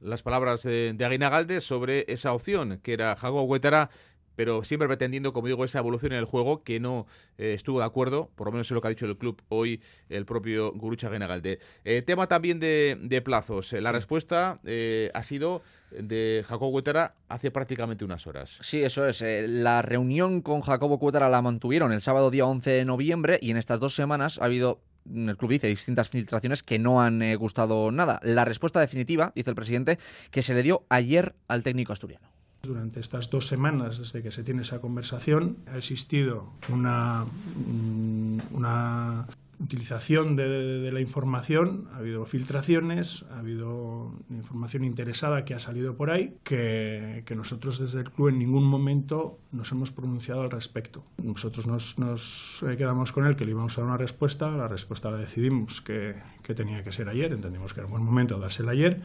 las 0.00 0.22
palabras 0.22 0.62
de, 0.62 0.92
de 0.92 1.04
Aguinagalde 1.04 1.60
sobre 1.60 2.04
esa 2.06 2.32
opción, 2.32 2.78
que 2.84 2.92
era 2.92 3.16
Jago 3.16 3.42
Huetara 3.42 3.90
pero 4.38 4.62
siempre 4.62 4.86
pretendiendo, 4.86 5.32
como 5.32 5.48
digo, 5.48 5.64
esa 5.64 5.80
evolución 5.80 6.12
en 6.12 6.18
el 6.18 6.24
juego 6.24 6.62
que 6.62 6.78
no 6.78 7.08
eh, 7.38 7.54
estuvo 7.54 7.80
de 7.80 7.84
acuerdo, 7.84 8.30
por 8.36 8.46
lo 8.46 8.52
menos 8.52 8.68
es 8.68 8.70
lo 8.70 8.80
que 8.80 8.86
ha 8.86 8.90
dicho 8.90 9.04
el 9.04 9.18
club 9.18 9.42
hoy 9.48 9.82
el 10.08 10.26
propio 10.26 10.70
Gurucha 10.74 11.10
Genagalde. 11.10 11.58
Eh, 11.84 12.02
tema 12.02 12.28
también 12.28 12.60
de, 12.60 13.22
plazos. 13.24 13.72
La 13.72 13.90
respuesta 13.90 14.60
eh, 14.62 15.10
ha 15.12 15.24
sido 15.24 15.62
de 15.90 16.44
Jacobo 16.46 16.70
Cuetara 16.70 17.16
hace 17.28 17.50
prácticamente 17.50 18.04
unas 18.04 18.28
horas. 18.28 18.58
Sí, 18.60 18.80
eso 18.80 19.08
es. 19.08 19.24
la 19.48 19.82
reunión 19.82 20.40
con 20.40 20.60
Jacobo 20.60 21.00
Cuetara 21.00 21.28
la 21.28 21.42
mantuvieron 21.42 21.92
el 21.92 22.00
sábado 22.00 22.30
día 22.30 22.46
11 22.46 22.70
de 22.70 22.84
noviembre 22.84 23.40
y 23.42 23.50
en 23.50 23.56
estas 23.56 23.80
dos 23.80 23.96
semanas 23.96 24.38
ha 24.40 24.44
habido 24.44 24.78
el 25.12 25.36
club 25.36 25.50
dice 25.50 25.66
distintas 25.66 26.10
filtraciones 26.10 26.62
que 26.62 26.78
no 26.78 27.02
han 27.02 27.34
gustado 27.38 27.90
nada. 27.90 28.20
La 28.22 28.44
respuesta 28.44 28.78
definitiva, 28.78 29.32
dice 29.34 29.50
el 29.50 29.56
presidente, 29.56 29.98
que 30.30 30.42
se 30.42 30.54
le 30.54 30.62
dio 30.62 30.84
ayer 30.90 31.34
al 31.48 31.64
técnico 31.64 31.92
asturiano. 31.92 32.37
Durante 32.68 33.00
estas 33.00 33.30
dos 33.30 33.46
semanas, 33.46 33.98
desde 33.98 34.22
que 34.22 34.30
se 34.30 34.42
tiene 34.42 34.60
esa 34.60 34.78
conversación, 34.82 35.56
ha 35.72 35.78
existido 35.78 36.52
una, 36.68 37.24
mm, 37.24 38.40
una 38.52 39.26
utilización 39.58 40.36
de, 40.36 40.90
la 40.92 41.00
información, 41.00 41.88
ha 41.94 41.96
habido 41.96 42.26
filtraciones, 42.26 43.24
ha 43.30 43.38
habido 43.38 44.12
información 44.28 44.84
interesada 44.84 45.46
que 45.46 45.54
ha 45.54 45.60
salido 45.60 45.96
por 45.96 46.10
ahí, 46.10 46.36
que, 46.44 47.24
nosotros 47.34 47.78
desde 47.78 48.00
el 48.00 48.10
club 48.10 48.28
en 48.28 48.38
ningún 48.38 48.64
momento 48.64 49.38
nos 49.50 49.72
hemos 49.72 49.90
pronunciado 49.90 50.42
al 50.42 50.50
respecto. 50.50 51.02
Nosotros 51.22 51.66
nos, 51.66 51.98
nos 51.98 52.62
eh, 52.68 52.76
quedamos 52.76 53.12
con 53.12 53.24
él 53.24 53.34
que 53.34 53.46
le 53.46 53.52
íbamos 53.52 53.78
a 53.78 53.80
dar 53.80 53.88
una 53.88 53.96
respuesta, 53.96 54.54
la 54.56 54.68
respuesta 54.68 55.10
la 55.10 55.16
decidimos 55.16 55.80
que, 55.80 56.16
que 56.42 56.54
tenía 56.54 56.84
que 56.84 56.92
ser 56.92 57.08
ayer, 57.08 57.32
entendimos 57.32 57.72
que 57.72 57.80
era 57.80 57.86
un 57.86 57.92
buen 57.92 58.04
momento 58.04 58.38
dársela 58.38 58.72
ayer. 58.72 59.02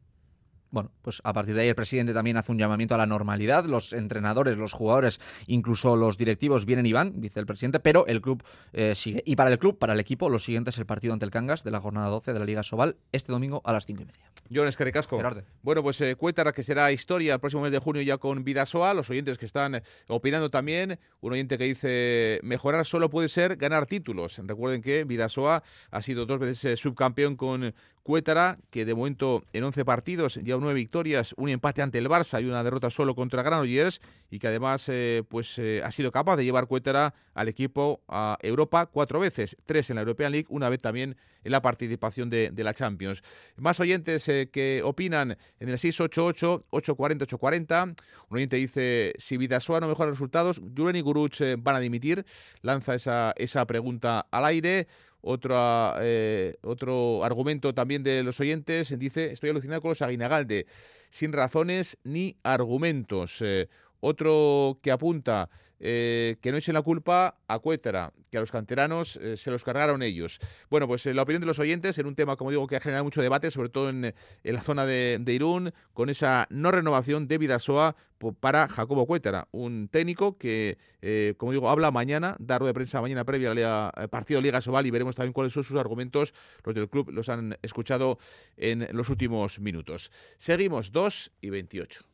Bueno, 0.73 0.89
pues 1.03 1.21
a 1.23 1.33
partir 1.33 1.53
de 1.53 1.61
ahí 1.61 1.67
el 1.67 1.75
presidente 1.75 2.15
también 2.15 2.35
hace 2.35 2.51
un 2.51 2.57
llamamiento 2.57 2.95
a 2.95 2.97
la 2.97 3.05
normalidad. 3.05 3.65
Los 3.65 3.93
entrenadores, 3.93 4.57
los 4.57 4.73
jugadores, 4.73 5.19
incluso 5.45 5.95
los 5.95 6.17
directivos 6.17 6.65
vienen 6.65 6.87
y 6.87 6.93
van, 6.93 7.21
dice 7.21 7.39
el 7.39 7.45
presidente, 7.45 7.79
pero 7.79 8.07
el 8.07 8.21
club 8.21 8.43
eh, 8.71 8.95
sigue. 8.95 9.21
Y 9.23 9.35
para 9.35 9.51
el 9.51 9.59
club, 9.59 9.77
para 9.77 9.93
el 9.93 9.99
equipo, 9.99 10.31
lo 10.31 10.39
siguiente 10.39 10.71
es 10.71 10.79
el 10.79 10.87
partido 10.87 11.13
ante 11.13 11.25
el 11.25 11.31
Cangas 11.31 11.63
de 11.63 11.69
la 11.69 11.79
jornada 11.79 12.07
12 12.07 12.33
de 12.33 12.39
la 12.39 12.45
Liga 12.45 12.63
Sobal 12.63 12.97
este 13.11 13.31
domingo 13.31 13.61
a 13.65 13.71
las 13.71 13.85
5 13.85 14.01
y 14.01 14.05
media. 14.05 14.31
John 14.51 14.67
Escaricasco. 14.67 15.21
Bueno, 15.61 15.83
pues 15.83 16.01
eh, 16.01 16.17
que 16.55 16.63
será 16.63 16.91
historia 16.91 17.35
el 17.35 17.39
próximo 17.39 17.61
mes 17.61 17.71
de 17.71 17.79
junio 17.79 18.01
ya 18.01 18.17
con 18.17 18.43
Vidasoa. 18.43 18.95
Los 18.95 19.09
oyentes 19.09 19.37
que 19.37 19.45
están 19.45 19.75
eh, 19.75 19.83
opinando 20.07 20.49
también. 20.49 20.99
Un 21.21 21.33
oyente 21.33 21.57
que 21.57 21.65
dice: 21.65 22.39
mejorar 22.43 22.85
solo 22.85 23.09
puede 23.09 23.29
ser 23.29 23.57
ganar 23.57 23.85
títulos. 23.85 24.39
Recuerden 24.43 24.81
que 24.81 25.03
Vidasoa 25.03 25.63
ha 25.91 26.01
sido 26.01 26.25
dos 26.25 26.39
veces 26.39 26.65
eh, 26.65 26.77
subcampeón 26.77 27.35
con 27.35 27.73
Cuétara, 28.03 28.59
que 28.69 28.85
de 28.85 28.93
momento 28.93 29.43
en 29.53 29.63
11 29.63 29.85
partidos 29.85 30.37
ya 30.43 30.57
nueve 30.57 30.73
victorias, 30.73 31.33
un 31.37 31.47
empate 31.47 31.81
ante 31.81 31.97
el 31.97 32.09
Barça 32.09 32.41
y 32.41 32.45
una 32.45 32.61
derrota 32.61 32.89
solo 32.89 33.15
contra 33.15 33.43
Granollers, 33.43 34.01
y 34.29 34.39
que 34.39 34.47
además 34.47 34.89
eh, 34.89 35.23
pues 35.29 35.57
eh, 35.57 35.81
ha 35.83 35.91
sido 35.91 36.11
capaz 36.11 36.35
de 36.35 36.43
llevar 36.43 36.67
Cuétara 36.67 37.13
al 37.33 37.47
equipo 37.47 38.01
a 38.09 38.37
Europa 38.41 38.87
cuatro 38.87 39.21
veces, 39.21 39.55
tres 39.65 39.89
en 39.89 39.95
la 39.95 40.01
European 40.01 40.33
League, 40.33 40.47
una 40.49 40.67
vez 40.67 40.81
también 40.81 41.15
en 41.45 41.51
la 41.51 41.61
participación 41.61 42.29
de, 42.29 42.51
la 42.57 42.73
Champions. 42.73 43.21
Más 43.55 43.79
oyentes 43.79 44.27
eh, 44.27 44.49
que 44.51 44.81
opinan 44.83 45.37
en 45.59 45.69
el 45.69 45.77
688-840-840. 45.77 47.95
Un 48.29 48.37
oyente 48.37 48.57
dice, 48.57 49.13
si 49.17 49.37
Vidasoa 49.37 49.79
no 49.79 49.87
mejora 49.87 50.11
resultados, 50.11 50.61
Julen 50.75 50.97
y 50.97 51.01
Guruch 51.01 51.41
van 51.57 51.75
a 51.75 51.79
dimitir. 51.79 52.25
Lanza 52.61 52.95
esa, 52.95 53.33
esa 53.37 53.65
pregunta 53.65 54.27
al 54.31 54.45
aire. 54.45 54.87
Otro, 55.25 55.55
eh, 56.01 56.57
otro 56.63 57.23
argumento 57.23 57.73
también 57.73 58.03
de 58.03 58.23
los 58.23 58.41
oyentes 58.41 58.97
dice, 58.99 59.31
estoy 59.31 59.51
alucinado 59.51 59.81
con 59.81 59.89
los 59.89 60.01
Aguinagalde, 60.01 60.67
sin 61.09 61.31
razones 61.31 61.97
ni 62.03 62.35
argumentos. 62.43 63.37
Eh, 63.41 63.69
otro 64.03 64.79
que 64.81 64.91
apunta 64.91 65.49
eh, 65.85 66.37
que 66.41 66.51
no 66.51 66.57
echen 66.57 66.73
la 66.73 66.81
culpa 66.81 67.39
a 67.47 67.59
Cuétara, 67.59 68.13
que 68.29 68.37
a 68.37 68.39
los 68.39 68.51
canteranos 68.51 69.17
eh, 69.17 69.35
se 69.37 69.49
los 69.49 69.63
cargaron 69.63 70.01
ellos. 70.01 70.39
Bueno, 70.69 70.87
pues 70.87 71.05
la 71.05 71.21
opinión 71.21 71.41
de 71.41 71.47
los 71.47 71.59
oyentes 71.59 71.97
en 71.97 72.05
un 72.05 72.15
tema, 72.15 72.35
como 72.35 72.51
digo, 72.51 72.67
que 72.67 72.75
ha 72.75 72.79
generado 72.79 73.03
mucho 73.03 73.21
debate, 73.21 73.49
sobre 73.51 73.67
todo 73.69 73.89
en, 73.89 74.13
la 74.43 74.61
zona 74.61 74.85
de, 74.85 75.21
Irún, 75.27 75.73
con 75.93 76.09
esa 76.09 76.47
no 76.49 76.71
renovación 76.71 77.27
de 77.27 77.37
Vidasoa 77.37 77.95
para 78.39 78.69
Jacobo 78.69 79.05
Cuétara, 79.05 79.49
un 79.51 79.89
técnico 79.89 80.37
que, 80.37 80.77
eh, 81.01 81.33
como 81.37 81.51
digo, 81.51 81.69
habla 81.69 81.91
mañana, 81.91 82.37
da 82.39 82.59
rueda 82.59 82.69
de 82.69 82.75
prensa 82.75 83.01
mañana 83.01 83.25
previa 83.25 83.89
al 83.89 84.09
partido 84.09 84.41
Liga 84.41 84.61
Sobal 84.61 84.85
y 84.85 84.91
veremos 84.91 85.15
también 85.15 85.33
cuáles 85.33 85.51
son 85.51 85.65
sus 85.65 85.77
argumentos. 85.77 86.33
Los 86.63 86.75
del 86.75 86.89
club 86.89 87.09
los 87.11 87.27
han 87.27 87.57
escuchado 87.61 88.19
en 88.55 88.87
los 88.91 89.09
últimos 89.09 89.59
minutos. 89.59 90.11
Seguimos, 90.37 90.91
2 90.93 91.31
y 91.41 91.49
28. 91.49 92.05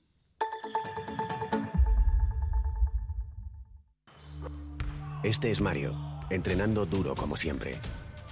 Este 5.21 5.51
es 5.51 5.59
Mario, 5.59 5.97
entrenando 6.29 6.85
duro 6.85 7.13
como 7.13 7.35
siempre. 7.35 7.75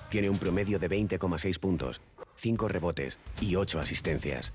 Tiene 0.09 0.29
un 0.29 0.37
promedio 0.37 0.79
de 0.79 0.89
20,6 0.89 1.59
puntos, 1.59 1.99
5 2.37 2.69
rebotes 2.69 3.17
y 3.41 3.57
8 3.57 3.81
asistencias. 3.81 4.53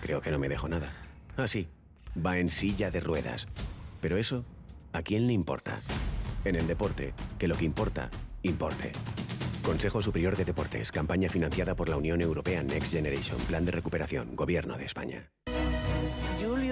Creo 0.00 0.20
que 0.20 0.30
no 0.30 0.38
me 0.38 0.48
dejo 0.48 0.68
nada. 0.68 0.92
Ah, 1.36 1.48
sí, 1.48 1.66
va 2.24 2.38
en 2.38 2.48
silla 2.48 2.92
de 2.92 3.00
ruedas. 3.00 3.48
Pero 4.00 4.18
eso, 4.18 4.44
¿a 4.92 5.02
quién 5.02 5.26
le 5.26 5.32
importa? 5.32 5.80
En 6.44 6.54
el 6.54 6.68
deporte, 6.68 7.12
que 7.40 7.48
lo 7.48 7.56
que 7.56 7.64
importa, 7.64 8.08
importe. 8.44 8.92
Consejo 9.64 10.00
Superior 10.00 10.36
de 10.36 10.44
Deportes, 10.44 10.92
campaña 10.92 11.28
financiada 11.28 11.74
por 11.74 11.88
la 11.88 11.96
Unión 11.96 12.20
Europea 12.20 12.62
Next 12.62 12.92
Generation, 12.92 13.38
Plan 13.48 13.64
de 13.64 13.72
Recuperación, 13.72 14.36
Gobierno 14.36 14.78
de 14.78 14.84
España. 14.84 15.28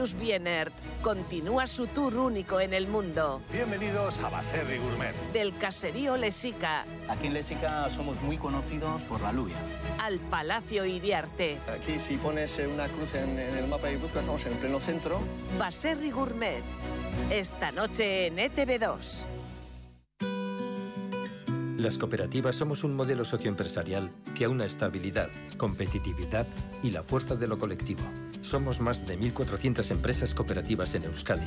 Julius 0.02 0.18
Bienert 0.18 0.74
continúa 1.00 1.68
su 1.68 1.86
tour 1.86 2.16
único 2.16 2.58
en 2.58 2.74
el 2.74 2.88
mundo. 2.88 3.40
Bienvenidos 3.52 4.18
a 4.18 4.30
Baserri 4.30 4.78
Gourmet. 4.78 5.14
Del 5.32 5.56
caserío 5.56 6.16
Lesica. 6.16 6.84
Aquí 7.08 7.28
en 7.28 7.34
Lesica 7.34 7.88
somos 7.88 8.20
muy 8.20 8.36
conocidos 8.36 9.02
por 9.02 9.20
la 9.20 9.32
lluvia. 9.32 9.54
Al 10.00 10.18
Palacio 10.18 10.84
Iriarte. 10.84 11.60
Aquí 11.68 12.00
si 12.00 12.16
pones 12.16 12.58
una 12.58 12.88
cruz 12.88 13.14
en, 13.14 13.38
el 13.38 13.68
mapa 13.68 13.86
de 13.86 13.98
Busca 13.98 14.18
estamos 14.18 14.44
en 14.44 14.54
el 14.54 14.58
pleno 14.58 14.80
centro. 14.80 15.20
Baserri 15.56 16.10
Gourmet. 16.10 16.64
Esta 17.30 17.70
noche 17.70 18.26
en 18.26 18.38
ETV2. 18.38 19.24
Las 21.78 21.96
cooperativas 21.96 22.56
somos 22.56 22.82
un 22.82 22.96
modelo 22.96 23.24
socioempresarial 23.24 24.10
que 24.36 24.46
aúna 24.46 24.64
estabilidad, 24.64 25.28
competitividad 25.58 26.48
y 26.82 26.90
la 26.90 27.04
fuerza 27.04 27.36
de 27.36 27.46
lo 27.46 27.58
colectivo. 27.58 28.02
Somos 28.42 28.80
más 28.80 29.06
de 29.06 29.18
1.400 29.18 29.90
empresas 29.92 30.34
cooperativas 30.34 30.94
en 30.94 31.04
Euskadi. 31.04 31.46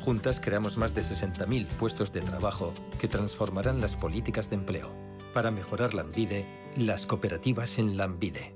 Juntas 0.00 0.40
creamos 0.40 0.78
más 0.78 0.94
de 0.94 1.02
60.000 1.02 1.66
puestos 1.66 2.12
de 2.12 2.20
trabajo 2.20 2.72
que 3.00 3.08
transformarán 3.08 3.80
las 3.80 3.96
políticas 3.96 4.48
de 4.48 4.56
empleo. 4.56 4.94
Para 5.34 5.50
mejorar 5.50 5.92
la 5.92 6.02
Ambide, 6.02 6.46
las 6.76 7.04
cooperativas 7.04 7.78
en 7.78 7.96
la 7.96 8.04
Ambide. 8.04 8.55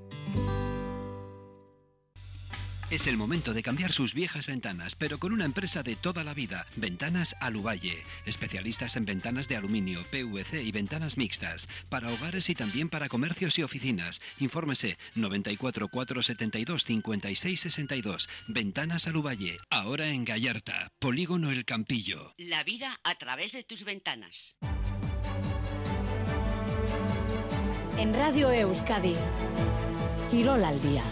Es 2.91 3.07
el 3.07 3.17
momento 3.17 3.55
de 3.55 3.63
cambiar 3.63 3.93
sus 3.93 4.15
viejas 4.15 4.49
ventanas, 4.49 4.97
pero 4.97 5.21
con 5.21 5.33
una 5.33 5.45
empresa 5.45 5.85
de 5.85 5.95
toda 5.95 6.25
la 6.25 6.35
vida, 6.35 6.67
Ventanas 6.75 7.37
Aluvalle, 7.39 8.05
especialistas 8.27 8.97
en 8.97 9.05
ventanas 9.05 9.47
de 9.47 9.55
aluminio, 9.55 10.05
PVC 10.11 10.65
y 10.65 10.73
ventanas 10.73 11.17
mixtas, 11.17 11.69
para 11.89 12.11
hogares 12.11 12.51
y 12.51 12.57
también 12.57 12.89
para 12.89 13.09
comercios 13.09 13.57
y 13.61 13.63
oficinas. 13.63 14.21
Infórmese 14.41 14.99
94 15.15 15.87
472 15.87 16.85
56 16.85 17.61
62. 17.61 18.29
Ventanas 18.49 19.07
Aluvalle, 19.07 19.59
ahora 19.71 20.09
en 20.09 20.25
Gallarta, 20.25 20.91
Polígono 20.99 21.53
El 21.53 21.65
Campillo. 21.65 22.35
La 22.39 22.65
vida 22.65 22.99
a 23.05 23.15
través 23.15 23.53
de 23.53 23.63
tus 23.63 23.85
ventanas. 23.85 24.57
En 27.97 28.13
Radio 28.15 28.51
Euskadi, 28.51 29.15
Quirol 30.29 30.65
al 30.65 30.83
día. 30.83 31.05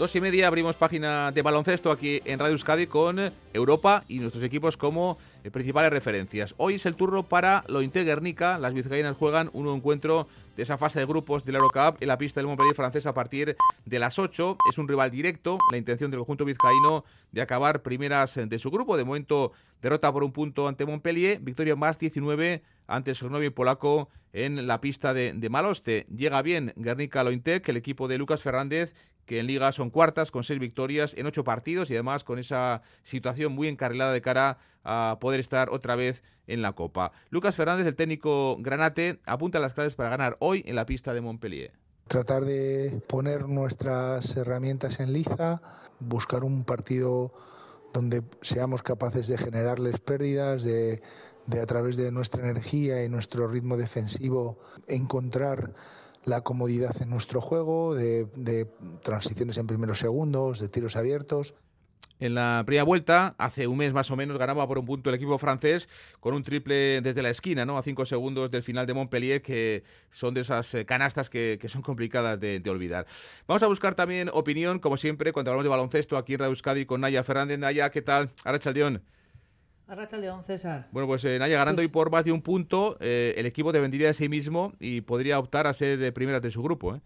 Dos 0.00 0.16
y 0.16 0.20
media 0.22 0.46
abrimos 0.46 0.76
página 0.76 1.30
de 1.30 1.42
baloncesto 1.42 1.90
aquí 1.90 2.22
en 2.24 2.38
Radio 2.38 2.52
Euskadi 2.52 2.86
con 2.86 3.18
Europa 3.52 4.02
y 4.08 4.20
nuestros 4.20 4.42
equipos 4.42 4.78
como 4.78 5.18
eh, 5.44 5.50
principales 5.50 5.90
referencias. 5.90 6.54
Hoy 6.56 6.76
es 6.76 6.86
el 6.86 6.94
turno 6.94 7.24
para 7.28 7.64
lo 7.68 7.80
Guernica. 7.80 8.56
Las 8.58 8.72
vizcaínas 8.72 9.14
juegan 9.14 9.50
un 9.52 9.68
encuentro 9.68 10.26
de 10.56 10.62
esa 10.62 10.78
fase 10.78 11.00
de 11.00 11.04
grupos 11.04 11.44
del 11.44 11.56
Eurocup 11.56 12.00
en 12.00 12.08
la 12.08 12.16
pista 12.16 12.40
del 12.40 12.46
Montpellier 12.46 12.74
francés 12.74 13.04
a 13.04 13.12
partir 13.12 13.58
de 13.84 13.98
las 13.98 14.18
8. 14.18 14.56
Es 14.70 14.78
un 14.78 14.88
rival 14.88 15.10
directo. 15.10 15.58
La 15.70 15.76
intención 15.76 16.10
del 16.10 16.20
conjunto 16.20 16.46
vizcaíno 16.46 17.04
de 17.30 17.42
acabar 17.42 17.82
primeras 17.82 18.40
de 18.42 18.58
su 18.58 18.70
grupo. 18.70 18.96
De 18.96 19.04
momento, 19.04 19.52
derrota 19.82 20.10
por 20.10 20.24
un 20.24 20.32
punto 20.32 20.66
ante 20.66 20.86
Montpellier. 20.86 21.40
Victoria 21.40 21.76
más 21.76 21.98
19 21.98 22.62
ante 22.86 23.10
el 23.10 23.30
novio 23.30 23.54
polaco 23.54 24.08
en 24.32 24.66
la 24.66 24.80
pista 24.80 25.12
de, 25.14 25.48
Maloste. 25.50 26.06
Llega 26.14 26.42
bien 26.42 26.72
Guernica 26.76 27.24
Lointec, 27.24 27.68
el 27.68 27.76
equipo 27.76 28.08
de 28.08 28.18
Lucas 28.18 28.42
Fernández, 28.42 28.94
que 29.30 29.38
en 29.38 29.46
liga 29.46 29.70
son 29.70 29.90
cuartas 29.90 30.32
con 30.32 30.42
seis 30.42 30.58
victorias 30.58 31.14
en 31.16 31.24
ocho 31.24 31.44
partidos 31.44 31.88
y 31.88 31.94
además 31.94 32.24
con 32.24 32.40
esa 32.40 32.82
situación 33.04 33.52
muy 33.52 33.68
encarrilada 33.68 34.12
de 34.12 34.20
cara 34.20 34.58
a 34.82 35.18
poder 35.20 35.38
estar 35.38 35.70
otra 35.70 35.94
vez 35.94 36.24
en 36.48 36.62
la 36.62 36.72
Copa. 36.72 37.12
Lucas 37.28 37.54
Fernández, 37.54 37.86
el 37.86 37.94
técnico 37.94 38.56
granate, 38.58 39.20
apunta 39.26 39.60
las 39.60 39.74
claves 39.74 39.94
para 39.94 40.10
ganar 40.10 40.36
hoy 40.40 40.64
en 40.66 40.74
la 40.74 40.84
pista 40.84 41.14
de 41.14 41.20
Montpellier. 41.20 41.70
Tratar 42.08 42.44
de 42.44 43.00
poner 43.06 43.48
nuestras 43.48 44.36
herramientas 44.36 44.98
en 44.98 45.12
liza, 45.12 45.62
buscar 46.00 46.42
un 46.42 46.64
partido 46.64 47.32
donde 47.92 48.24
seamos 48.42 48.82
capaces 48.82 49.28
de 49.28 49.38
generarles 49.38 50.00
pérdidas, 50.00 50.64
de, 50.64 51.02
de 51.46 51.60
a 51.60 51.66
través 51.66 51.96
de 51.96 52.10
nuestra 52.10 52.42
energía 52.42 53.04
y 53.04 53.08
nuestro 53.08 53.46
ritmo 53.46 53.76
defensivo 53.76 54.58
encontrar 54.88 55.72
la 56.24 56.42
comodidad 56.42 56.94
en 57.00 57.10
nuestro 57.10 57.40
juego, 57.40 57.94
de, 57.94 58.68
transiciones 59.02 59.56
en 59.58 59.66
primeros 59.66 59.98
segundos, 59.98 60.60
de 60.60 60.68
tiros 60.68 60.96
abiertos. 60.96 61.54
En 62.18 62.34
la 62.34 62.62
primera 62.66 62.84
vuelta, 62.84 63.34
hace 63.38 63.66
un 63.66 63.78
mes 63.78 63.94
más 63.94 64.10
o 64.10 64.16
menos, 64.16 64.36
ganaba 64.36 64.68
por 64.68 64.78
un 64.78 64.84
punto 64.84 65.08
el 65.08 65.16
equipo 65.16 65.38
francés 65.38 65.88
con 66.20 66.34
un 66.34 66.44
triple 66.44 67.00
desde 67.00 67.22
la 67.22 67.30
esquina, 67.30 67.64
¿no? 67.64 67.78
A 67.78 67.82
cinco 67.82 68.04
segundos 68.04 68.50
del 68.50 68.62
final 68.62 68.86
de 68.86 68.92
Montpellier, 68.92 69.40
que 69.40 69.84
son 70.10 70.34
de 70.34 70.42
esas 70.42 70.74
eh, 70.74 70.84
canastas 70.84 71.30
que, 71.30 71.58
son 71.68 71.80
complicadas 71.80 72.38
de, 72.38 72.62
olvidar. 72.68 73.06
Vamos 73.48 73.62
a 73.62 73.68
buscar 73.68 73.94
también 73.94 74.28
opinión, 74.34 74.80
como 74.80 74.98
siempre, 74.98 75.32
cuando 75.32 75.50
hablamos 75.50 75.64
de 75.64 75.70
baloncesto 75.70 76.18
aquí 76.18 76.34
en 76.34 76.40
Radio 76.40 76.50
Euskadi 76.50 76.84
con 76.84 77.00
Naya 77.00 77.24
Fernández. 77.24 77.58
Naya, 77.58 77.88
¿qué 77.90 78.02
tal? 78.02 78.30
Arrachaldeón. 78.44 79.02
Arracha 79.90 80.18
León, 80.18 80.44
César. 80.44 80.86
Bueno, 80.92 81.08
pues 81.08 81.24
eh, 81.24 81.36
Naya 81.40 81.56
ganando 81.56 81.78
pues 81.78 81.88
hoy 81.88 81.92
por 81.92 82.12
más 82.12 82.24
de 82.24 82.30
un 82.30 82.42
punto, 82.42 82.96
eh, 83.00 83.34
el 83.36 83.44
equipo 83.44 83.72
dependería 83.72 84.06
de 84.06 84.14
sí 84.14 84.28
mismo 84.28 84.72
y 84.78 85.00
podría 85.00 85.36
optar 85.40 85.66
a 85.66 85.74
ser 85.74 85.98
de 85.98 86.12
primeras 86.12 86.40
de 86.42 86.52
su 86.52 86.62
grupo. 86.62 86.94
¿eh? 86.94 87.00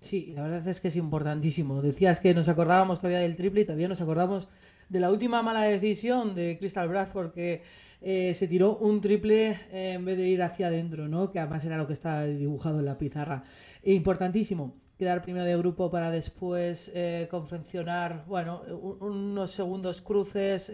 Sí, 0.00 0.32
la 0.34 0.42
verdad 0.42 0.66
es 0.66 0.80
que 0.80 0.88
es 0.88 0.96
importantísimo. 0.96 1.82
Decías 1.82 2.18
que 2.18 2.34
nos 2.34 2.48
acordábamos 2.48 2.98
todavía 2.98 3.20
del 3.20 3.36
triple 3.36 3.60
y 3.60 3.64
todavía 3.64 3.86
nos 3.86 4.00
acordamos 4.00 4.48
de 4.88 4.98
la 4.98 5.08
última 5.08 5.40
mala 5.44 5.62
decisión 5.62 6.34
de 6.34 6.58
Crystal 6.58 6.88
Bradford 6.88 7.30
que 7.30 7.62
eh, 8.00 8.34
se 8.34 8.48
tiró 8.48 8.76
un 8.76 9.00
triple 9.00 9.56
en 9.70 10.04
vez 10.04 10.16
de 10.16 10.26
ir 10.26 10.42
hacia 10.42 10.66
adentro, 10.66 11.06
¿no? 11.06 11.30
Que 11.30 11.38
además 11.38 11.64
era 11.64 11.76
lo 11.76 11.86
que 11.86 11.92
estaba 11.92 12.24
dibujado 12.24 12.80
en 12.80 12.86
la 12.86 12.98
pizarra. 12.98 13.44
E 13.84 13.92
importantísimo 13.92 14.74
quedar 14.98 15.22
primero 15.22 15.44
de 15.44 15.56
grupo 15.56 15.92
para 15.92 16.10
después 16.10 16.90
confeccionar, 17.30 18.24
bueno, 18.26 18.62
unos 19.00 19.52
segundos 19.52 20.02
cruces 20.02 20.72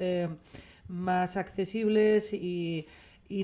más 0.90 1.36
accesibles 1.36 2.32
y, 2.32 2.86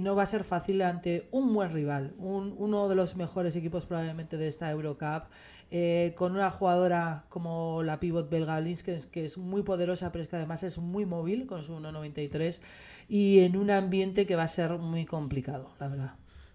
no 0.01 0.17
va 0.17 0.25
a 0.25 0.27
ser 0.27 0.43
fácil 0.43 0.83
ante 0.83 1.29
un 1.31 1.55
buen 1.55 1.73
rival, 1.73 2.13
uno 2.19 2.89
de 2.89 2.97
los 2.97 3.15
mejores 3.15 3.55
equipos 3.55 3.87
probablemente 3.87 4.37
de 4.37 4.49
esta 4.49 4.69
Eurocup, 4.73 5.29
eh, 5.71 6.13
con 6.17 6.33
una 6.33 6.51
jugadora 6.51 7.25
como 7.29 7.85
la 7.85 8.01
pivot 8.01 8.29
belga 8.29 8.61
que 8.65 8.99
que 9.13 9.25
es 9.25 9.39
muy 9.39 9.63
poderosa, 9.63 10.11
pero 10.11 10.23
es 10.23 10.29
que 10.29 10.35
además 10.35 10.65
es 10.65 10.79
muy 10.79 11.07
móvil 11.07 11.47
con 11.47 11.63
su 11.63 11.79
1.93 11.79 12.61
y 13.09 13.39
en 13.41 13.57
un 13.57 13.71
ambiente 13.71 14.27
que 14.27 14.35
va 14.35 14.43
a 14.43 14.49
ser 14.49 14.73
muy 14.79 15.05
complicado, 15.05 15.73
la 15.79 15.89
verdad. 15.89 16.15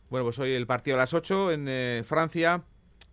Bueno, 0.09 0.25
pues 0.25 0.37
hoy 0.39 0.51
el 0.51 0.67
partido 0.67 0.97
a 0.97 0.99
las 0.99 1.13
8 1.13 1.53
en 1.53 1.67
eh, 1.69 2.03
Francia. 2.05 2.65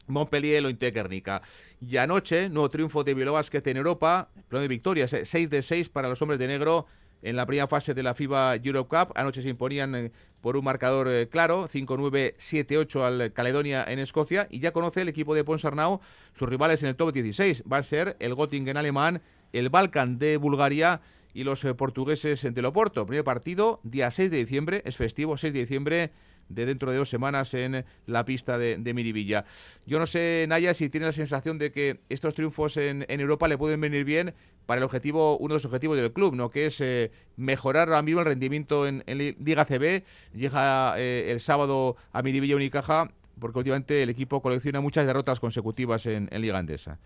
Montpellier, 0.08 0.62
lo 0.62 0.70
Guernica. 0.70 1.42
Y 1.80 1.98
anoche, 1.98 2.48
nuevo 2.48 2.70
triunfo 2.70 3.04
de 3.04 3.14
Bielobasket 3.14 3.66
en 3.68 3.76
Europa, 3.76 4.30
pleno 4.48 4.62
de 4.62 4.68
victorias, 4.68 5.10
6 5.10 5.34
eh, 5.34 5.48
de 5.48 5.62
6 5.62 5.90
para 5.90 6.08
los 6.08 6.20
hombres 6.22 6.38
de 6.38 6.48
negro 6.48 6.86
en 7.22 7.36
la 7.36 7.46
primera 7.46 7.68
fase 7.68 7.94
de 7.94 8.02
la 8.02 8.14
FIBA 8.14 8.56
Europe 8.56 8.88
Cup. 8.96 9.12
Anoche 9.14 9.42
se 9.42 9.48
imponían 9.48 9.94
eh, 9.94 10.12
por 10.40 10.56
un 10.56 10.64
marcador 10.64 11.08
eh, 11.08 11.28
claro, 11.28 11.68
5-9, 11.68 12.34
7-8 12.36 13.02
al 13.02 13.32
Caledonia 13.32 13.84
en 13.86 13.98
Escocia. 13.98 14.46
Y 14.50 14.60
ya 14.60 14.72
conoce 14.72 15.02
el 15.02 15.08
equipo 15.08 15.34
de 15.34 15.44
Ponsarnau 15.44 16.00
sus 16.32 16.48
rivales 16.48 16.82
en 16.82 16.90
el 16.90 16.96
top 16.96 17.12
16. 17.12 17.64
Va 17.70 17.78
a 17.78 17.82
ser 17.82 18.16
el 18.20 18.34
Göttingen 18.34 18.76
alemán, 18.76 19.22
el 19.52 19.68
Balkan 19.68 20.18
de 20.18 20.36
Bulgaria 20.36 21.00
y 21.34 21.44
los 21.44 21.64
eh, 21.64 21.74
portugueses 21.74 22.42
de 22.42 22.62
Loporto. 22.62 23.06
Primer 23.06 23.24
partido, 23.24 23.80
día 23.82 24.10
6 24.10 24.30
de 24.30 24.36
diciembre, 24.38 24.82
es 24.84 24.96
festivo, 24.96 25.36
6 25.36 25.52
de 25.52 25.60
diciembre 25.60 26.10
de 26.48 26.66
dentro 26.66 26.90
de 26.90 26.98
dos 26.98 27.08
semanas 27.08 27.54
en 27.54 27.84
la 28.06 28.24
pista 28.24 28.58
de, 28.58 28.94
Miribilla. 28.94 29.44
Yo 29.86 29.98
no 29.98 30.06
sé, 30.06 30.46
Naya, 30.48 30.74
si 30.74 30.88
tiene 30.88 31.06
la 31.06 31.12
sensación 31.12 31.58
de 31.58 31.70
que 31.70 32.00
estos 32.08 32.34
triunfos 32.34 32.76
en, 32.76 33.04
Europa 33.08 33.48
le 33.48 33.58
pueden 33.58 33.80
venir 33.80 34.04
bien 34.04 34.34
para 34.66 34.78
el 34.78 34.84
objetivo, 34.84 35.38
uno 35.38 35.54
de 35.54 35.56
los 35.56 35.64
objetivos 35.64 35.96
del 35.96 36.12
club, 36.12 36.34
¿no? 36.34 36.50
que 36.50 36.66
es 36.66 36.80
eh, 36.80 37.10
mejorar 37.36 37.88
ahora 37.88 38.02
mismo 38.02 38.20
el 38.20 38.26
rendimiento 38.26 38.86
en, 38.86 39.02
Liga 39.06 39.64
CB. 39.64 40.04
Llega 40.34 40.94
eh, 40.98 41.30
el 41.30 41.40
sábado 41.40 41.96
a 42.12 42.22
Miribilla 42.22 42.56
Unicaja, 42.56 43.10
porque 43.38 43.58
últimamente 43.58 44.02
el 44.02 44.10
equipo 44.10 44.42
colecciona 44.42 44.80
muchas 44.80 45.06
derrotas 45.06 45.40
consecutivas 45.40 46.06
en, 46.06 46.28
Liga 46.32 46.58
Andesa. 46.58 46.98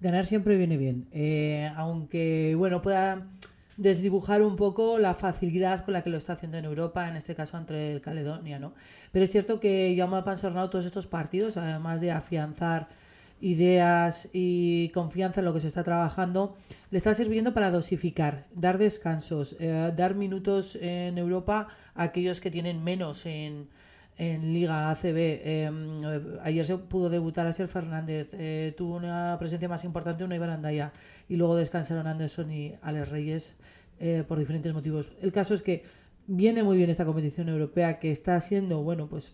Ganar 0.00 0.26
siempre 0.26 0.56
viene 0.56 0.76
bien, 0.76 1.08
eh, 1.10 1.70
aunque 1.74 2.54
bueno 2.56 2.80
pueda 2.80 3.26
desdibujar 3.78 4.42
un 4.42 4.56
poco 4.56 4.98
la 4.98 5.14
facilidad 5.14 5.84
con 5.84 5.94
la 5.94 6.02
que 6.02 6.10
lo 6.10 6.18
está 6.18 6.34
haciendo 6.34 6.58
en 6.58 6.66
Europa, 6.66 7.08
en 7.08 7.16
este 7.16 7.34
caso 7.34 7.56
entre 7.56 7.92
el 7.92 8.00
Caledonia, 8.00 8.58
¿no? 8.58 8.74
Pero 9.12 9.24
es 9.24 9.30
cierto 9.30 9.60
que 9.60 9.94
Jaume 9.96 10.22
Pansernaut 10.22 10.70
todos 10.70 10.84
estos 10.84 11.06
partidos, 11.06 11.56
además 11.56 12.00
de 12.00 12.10
afianzar 12.10 12.88
ideas 13.40 14.28
y 14.32 14.88
confianza 14.88 15.40
en 15.40 15.44
lo 15.46 15.54
que 15.54 15.60
se 15.60 15.68
está 15.68 15.84
trabajando, 15.84 16.56
le 16.90 16.98
está 16.98 17.14
sirviendo 17.14 17.54
para 17.54 17.70
dosificar, 17.70 18.48
dar 18.52 18.78
descansos, 18.78 19.54
eh, 19.60 19.92
dar 19.96 20.16
minutos 20.16 20.76
en 20.80 21.16
Europa 21.16 21.68
a 21.94 22.02
aquellos 22.02 22.40
que 22.40 22.50
tienen 22.50 22.82
menos 22.82 23.26
en, 23.26 23.68
en 24.18 24.52
Liga 24.52 24.90
ACB. 24.90 25.40
Em, 25.44 26.00
ayer 26.42 26.66
se 26.66 26.76
pudo 26.76 27.08
debutar 27.08 27.46
a 27.46 27.52
Ser 27.52 27.68
Fernández, 27.68 28.30
eh, 28.34 28.74
tuvo 28.76 28.96
una 28.96 29.36
presencia 29.38 29.68
más 29.68 29.84
importante 29.84 30.24
una 30.24 30.36
Iván 30.36 30.50
Andaya 30.50 30.92
y 31.28 31.36
luego 31.36 31.56
descansaron 31.56 32.06
Anderson 32.06 32.50
y 32.50 32.74
Alex 32.82 33.10
Reyes 33.10 33.54
eh, 34.00 34.24
por 34.26 34.38
diferentes 34.38 34.74
motivos. 34.74 35.12
El 35.22 35.32
caso 35.32 35.54
es 35.54 35.62
que 35.62 35.84
viene 36.26 36.62
muy 36.62 36.76
bien 36.76 36.90
esta 36.90 37.04
competición 37.04 37.48
europea 37.48 37.98
que 37.98 38.10
está 38.10 38.40
siendo, 38.40 38.82
bueno, 38.82 39.08
pues 39.08 39.32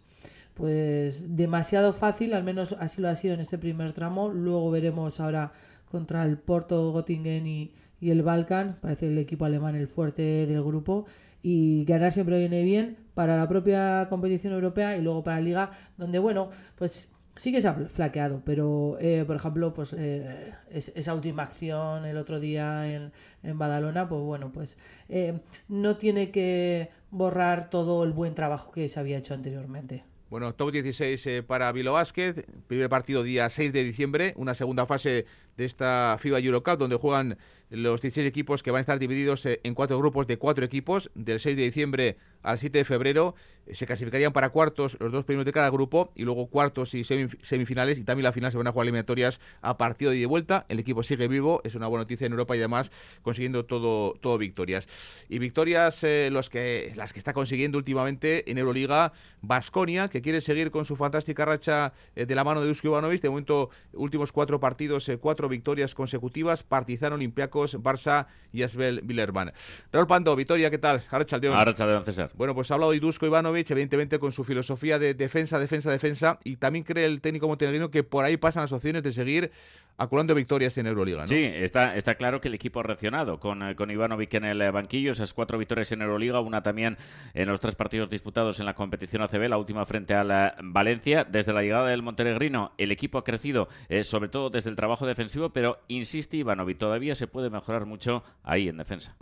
pues 0.54 1.36
demasiado 1.36 1.92
fácil, 1.92 2.32
al 2.32 2.44
menos 2.44 2.74
así 2.78 3.02
lo 3.02 3.08
ha 3.08 3.16
sido 3.16 3.34
en 3.34 3.40
este 3.40 3.58
primer 3.58 3.90
tramo. 3.90 4.28
Luego 4.28 4.70
veremos 4.70 5.18
ahora 5.18 5.52
contra 5.90 6.22
el 6.22 6.38
Porto, 6.38 6.92
Göttingen 6.92 7.46
y, 7.46 7.74
y 8.04 8.10
el 8.10 8.22
Balkan, 8.22 8.76
parece 8.82 9.06
el 9.06 9.16
equipo 9.16 9.46
alemán 9.46 9.76
el 9.76 9.88
fuerte 9.88 10.46
del 10.46 10.62
grupo 10.62 11.06
y 11.40 11.86
ganar 11.86 12.12
siempre 12.12 12.38
viene 12.38 12.62
bien 12.62 12.98
para 13.14 13.34
la 13.34 13.48
propia 13.48 14.08
competición 14.10 14.52
europea 14.52 14.94
y 14.94 15.00
luego 15.00 15.22
para 15.24 15.38
la 15.38 15.42
liga, 15.42 15.70
donde 15.96 16.18
bueno, 16.18 16.50
pues 16.76 17.08
sí 17.34 17.50
que 17.50 17.62
se 17.62 17.68
ha 17.68 17.74
flaqueado, 17.74 18.42
pero 18.44 18.98
eh, 19.00 19.24
por 19.26 19.36
ejemplo, 19.36 19.72
pues 19.72 19.94
eh, 19.96 20.52
esa 20.70 21.14
última 21.14 21.44
acción 21.44 22.04
el 22.04 22.18
otro 22.18 22.40
día 22.40 22.92
en, 22.94 23.10
en 23.42 23.58
Badalona, 23.58 24.06
pues 24.06 24.20
bueno, 24.20 24.52
pues 24.52 24.76
eh, 25.08 25.40
no 25.68 25.96
tiene 25.96 26.30
que 26.30 26.90
borrar 27.10 27.70
todo 27.70 28.04
el 28.04 28.12
buen 28.12 28.34
trabajo 28.34 28.70
que 28.70 28.86
se 28.90 29.00
había 29.00 29.16
hecho 29.16 29.32
anteriormente. 29.32 30.04
Bueno, 30.28 30.54
top 30.54 30.72
16 30.72 31.44
para 31.46 31.70
Vilo 31.72 31.92
Basket, 31.92 32.44
primer 32.66 32.88
partido 32.88 33.22
día 33.22 33.48
6 33.48 33.72
de 33.72 33.84
diciembre, 33.84 34.34
una 34.36 34.54
segunda 34.54 34.84
fase 34.84 35.26
de 35.56 35.64
esta 35.64 36.16
FIBA 36.18 36.40
Eurocup, 36.40 36.78
donde 36.78 36.96
juegan 36.96 37.38
los 37.74 38.00
16 38.00 38.26
equipos 38.26 38.62
que 38.62 38.70
van 38.70 38.78
a 38.78 38.80
estar 38.80 38.98
divididos 38.98 39.44
eh, 39.46 39.60
en 39.64 39.74
cuatro 39.74 39.98
grupos 39.98 40.26
de 40.26 40.38
cuatro 40.38 40.64
equipos, 40.64 41.10
del 41.14 41.40
6 41.40 41.56
de 41.56 41.62
diciembre 41.62 42.16
al 42.42 42.58
7 42.58 42.78
de 42.78 42.84
febrero. 42.84 43.34
Eh, 43.66 43.74
se 43.74 43.86
clasificarían 43.86 44.32
para 44.32 44.50
cuartos 44.50 44.96
los 45.00 45.12
dos 45.12 45.24
primeros 45.24 45.46
de 45.46 45.52
cada 45.52 45.70
grupo 45.70 46.12
y 46.14 46.24
luego 46.24 46.46
cuartos 46.46 46.94
y 46.94 47.04
semifinales 47.04 47.98
y 47.98 48.04
también 48.04 48.24
la 48.24 48.32
final 48.32 48.52
se 48.52 48.58
van 48.58 48.66
a 48.66 48.72
jugar 48.72 48.84
eliminatorias 48.84 49.40
a 49.62 49.76
partido 49.76 50.10
de 50.10 50.26
vuelta. 50.26 50.64
El 50.68 50.78
equipo 50.78 51.02
sigue 51.02 51.28
vivo, 51.28 51.60
es 51.64 51.74
una 51.74 51.86
buena 51.86 52.02
noticia 52.02 52.26
en 52.26 52.32
Europa 52.32 52.56
y 52.56 52.60
además 52.60 52.92
consiguiendo 53.22 53.64
todo, 53.64 54.14
todo 54.20 54.38
victorias. 54.38 54.88
Y 55.28 55.38
victorias 55.38 56.02
eh, 56.04 56.28
los 56.30 56.50
que, 56.50 56.92
las 56.96 57.12
que 57.12 57.18
está 57.18 57.32
consiguiendo 57.32 57.78
últimamente 57.78 58.50
en 58.50 58.58
Euroliga 58.58 59.12
Basconia, 59.42 60.08
que 60.08 60.22
quiere 60.22 60.40
seguir 60.40 60.70
con 60.70 60.84
su 60.84 60.96
fantástica 60.96 61.44
racha 61.44 61.92
de 62.14 62.34
la 62.34 62.44
mano 62.44 62.62
de 62.62 62.70
Usko 62.70 62.88
Ivanovic. 62.88 63.20
De 63.20 63.28
momento, 63.28 63.70
últimos 63.92 64.32
cuatro 64.32 64.60
partidos, 64.60 65.10
cuatro 65.20 65.48
victorias 65.48 65.94
consecutivas. 65.94 66.62
Partizan 66.62 67.12
Olympiacos, 67.12 67.78
Barça 67.78 68.26
y 68.52 68.62
Asbel 68.62 69.00
Villerban. 69.02 69.52
Raúl 69.92 70.06
Pando, 70.06 70.34
Victoria, 70.36 70.70
¿qué 70.70 70.78
tal? 70.78 71.02
Ahora 71.10 71.24
Chaldeón, 71.24 72.04
César. 72.04 72.30
Bueno, 72.34 72.54
pues 72.54 72.70
ha 72.70 72.74
hablado 72.74 72.94
Idusco 72.94 73.26
Ivanovic 73.26 73.53
Ivanovic, 73.54 73.70
evidentemente 73.70 74.18
con 74.18 74.32
su 74.32 74.44
filosofía 74.44 74.98
de 74.98 75.14
defensa, 75.14 75.58
defensa, 75.58 75.90
defensa, 75.90 76.38
y 76.44 76.56
también 76.56 76.84
cree 76.84 77.04
el 77.06 77.20
técnico 77.20 77.48
montenegrino 77.48 77.90
que 77.90 78.02
por 78.02 78.24
ahí 78.24 78.36
pasan 78.36 78.62
las 78.62 78.72
opciones 78.72 79.02
de 79.02 79.12
seguir 79.12 79.50
acumulando 79.96 80.34
victorias 80.34 80.76
en 80.78 80.86
Euroliga. 80.86 81.22
¿no? 81.22 81.26
Sí, 81.26 81.44
está, 81.44 81.94
está 81.94 82.16
claro 82.16 82.40
que 82.40 82.48
el 82.48 82.54
equipo 82.54 82.80
ha 82.80 82.82
reaccionado 82.82 83.38
con, 83.38 83.62
eh, 83.62 83.76
con 83.76 83.90
Ivanovic 83.90 84.34
en 84.34 84.44
el 84.44 84.60
eh, 84.60 84.70
banquillo, 84.70 85.12
esas 85.12 85.32
cuatro 85.34 85.56
victorias 85.58 85.92
en 85.92 86.02
Euroliga, 86.02 86.40
una 86.40 86.62
también 86.62 86.96
en 87.34 87.48
los 87.48 87.60
tres 87.60 87.76
partidos 87.76 88.10
disputados 88.10 88.58
en 88.60 88.66
la 88.66 88.74
competición 88.74 89.22
ACB, 89.22 89.48
la 89.48 89.58
última 89.58 89.86
frente 89.86 90.14
a 90.14 90.24
la 90.24 90.56
Valencia. 90.62 91.24
Desde 91.24 91.52
la 91.52 91.62
llegada 91.62 91.88
del 91.88 92.02
montenegrino, 92.02 92.72
el 92.78 92.90
equipo 92.90 93.18
ha 93.18 93.24
crecido, 93.24 93.68
eh, 93.88 94.04
sobre 94.04 94.28
todo 94.28 94.50
desde 94.50 94.70
el 94.70 94.76
trabajo 94.76 95.06
defensivo, 95.06 95.50
pero 95.50 95.78
insiste 95.88 96.36
Ivanovic, 96.36 96.78
todavía 96.78 97.14
se 97.14 97.26
puede 97.26 97.50
mejorar 97.50 97.86
mucho 97.86 98.24
ahí 98.42 98.68
en 98.68 98.78
defensa. 98.78 99.14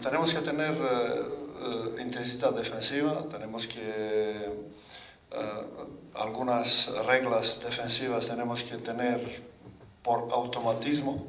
tenemos 0.00 0.32
que 0.32 0.40
tener 0.40 0.74
intensidad 2.00 2.54
defensiva, 2.54 3.24
tenemos 3.28 3.65
que 3.66 4.70
algunas 6.14 6.94
reglas 7.06 7.60
defensivas 7.62 8.26
tenemos 8.26 8.62
que 8.62 8.76
tener 8.78 9.44
por 10.02 10.32
automatismo 10.32 11.26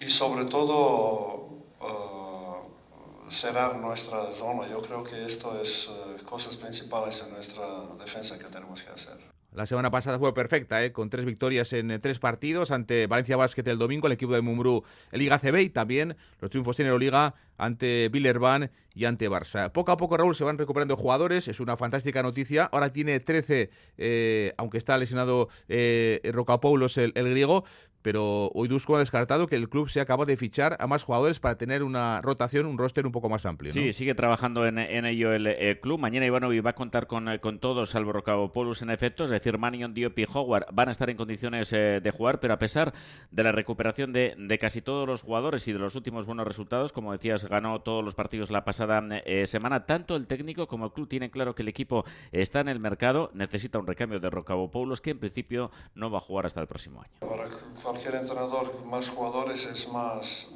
y 0.00 0.08
sobre 0.10 0.46
todo 0.46 1.48
uh, 1.80 3.30
cerrar 3.30 3.76
nuestra 3.76 4.32
zona. 4.32 4.66
Yo 4.68 4.82
creo 4.82 5.04
que 5.04 5.24
esto 5.24 5.60
es 5.60 5.88
uh, 5.88 6.24
cosas 6.24 6.56
principales 6.56 7.22
en 7.22 7.32
nuestra 7.34 7.66
defensa 7.98 8.38
que 8.38 8.46
tenemos 8.46 8.82
que 8.82 8.90
hacer. 8.90 9.31
La 9.54 9.66
semana 9.66 9.90
pasada 9.90 10.18
fue 10.18 10.32
perfecta, 10.32 10.82
¿eh? 10.82 10.92
con 10.92 11.10
tres 11.10 11.26
victorias 11.26 11.74
en 11.74 11.90
eh, 11.90 11.98
tres 11.98 12.18
partidos 12.18 12.70
ante 12.70 13.06
Valencia 13.06 13.36
Basket 13.36 13.62
el 13.66 13.78
domingo, 13.78 14.06
el 14.06 14.14
equipo 14.14 14.32
de 14.32 14.40
Mumbrú, 14.40 14.82
el 15.10 15.18
Liga 15.18 15.38
CB 15.38 15.60
y 15.60 15.68
también 15.68 16.16
los 16.40 16.50
triunfos 16.50 16.80
en 16.80 16.86
Euroliga 16.86 17.34
ante 17.58 18.08
Villerban 18.08 18.70
y 18.94 19.04
ante 19.04 19.28
Barça. 19.28 19.70
Poco 19.70 19.92
a 19.92 19.96
poco, 19.96 20.16
Raúl, 20.16 20.34
se 20.34 20.44
van 20.44 20.58
recuperando 20.58 20.96
jugadores, 20.96 21.48
es 21.48 21.60
una 21.60 21.76
fantástica 21.76 22.22
noticia. 22.22 22.64
Ahora 22.72 22.92
tiene 22.92 23.20
13, 23.20 23.70
eh, 23.98 24.54
aunque 24.56 24.78
está 24.78 24.96
lesionado 24.96 25.48
eh, 25.68 26.20
Rocapoulos, 26.32 26.96
el, 26.96 27.12
el, 27.14 27.30
griego, 27.30 27.64
pero 28.02 28.50
hoy 28.54 28.68
Dusko 28.68 28.96
ha 28.96 28.98
descartado 28.98 29.46
que 29.46 29.56
el 29.56 29.68
club 29.68 29.88
sea 29.88 30.04
capaz 30.04 30.26
de 30.26 30.36
fichar 30.36 30.76
a 30.78 30.86
más 30.86 31.04
jugadores 31.04 31.40
para 31.40 31.56
tener 31.56 31.82
una 31.82 32.20
rotación, 32.20 32.66
un 32.66 32.78
roster 32.78 33.06
un 33.06 33.12
poco 33.12 33.28
más 33.28 33.46
amplio. 33.46 33.70
¿no? 33.70 33.72
Sí, 33.72 33.92
sigue 33.92 34.14
trabajando 34.14 34.66
en, 34.66 34.78
en 34.78 35.06
ello 35.06 35.32
el, 35.32 35.80
club. 35.80 35.98
Mañana 35.98 36.26
Ivanovic 36.26 36.64
va 36.64 36.70
a 36.70 36.74
contar 36.74 37.06
con, 37.06 37.38
con 37.38 37.58
todos, 37.58 37.90
salvo 37.90 38.12
Rocapoulos 38.12 38.82
en 38.82 38.90
efecto, 38.90 39.24
es 39.24 39.30
decir, 39.30 39.58
Manion, 39.58 39.94
Diop 39.94 40.18
y 40.18 40.26
Howard 40.32 40.66
van 40.72 40.88
a 40.88 40.92
estar 40.92 41.08
en 41.10 41.16
condiciones 41.16 41.72
eh, 41.72 42.00
de 42.02 42.10
jugar, 42.10 42.40
pero 42.40 42.54
a 42.54 42.58
pesar 42.58 42.92
de 43.30 43.42
la 43.42 43.52
recuperación 43.52 44.12
de, 44.12 44.34
de, 44.36 44.58
casi 44.58 44.82
todos 44.82 45.06
los 45.06 45.22
jugadores 45.22 45.66
y 45.68 45.72
de 45.72 45.78
los 45.78 45.94
últimos 45.94 46.26
buenos 46.26 46.46
resultados, 46.46 46.92
como 46.92 47.12
decías, 47.12 47.46
ganó 47.46 47.80
todos 47.80 48.04
los 48.04 48.14
partidos 48.14 48.50
la 48.50 48.64
pasada 48.64 49.02
eh, 49.24 49.46
semana, 49.46 49.86
tanto 49.86 50.16
el 50.16 50.26
técnico 50.26 50.66
como 50.66 50.86
el 50.86 50.92
club 50.92 51.08
tienen 51.08 51.30
claro 51.30 51.54
que 51.54 51.62
el 51.62 51.68
equipo 51.68 52.04
está 52.32 52.60
en 52.60 52.68
el 52.68 52.80
mercado, 52.80 53.30
necesita 53.34 53.78
un 53.78 53.86
recambio 53.86 54.20
de 54.20 54.30
Rocapoulos 54.30 55.00
que 55.00 55.10
en 55.10 55.18
principio 55.18 55.70
no 55.94 56.10
va 56.10 56.18
a 56.18 56.20
jugar 56.20 56.46
hasta 56.46 56.60
el 56.60 56.66
próximo 56.66 57.02
año. 57.02 57.12
Cualquier 57.92 58.14
entrenador, 58.14 58.86
más 58.86 59.10
jugadores 59.10 59.66
es 59.66 59.86
más, 59.88 60.46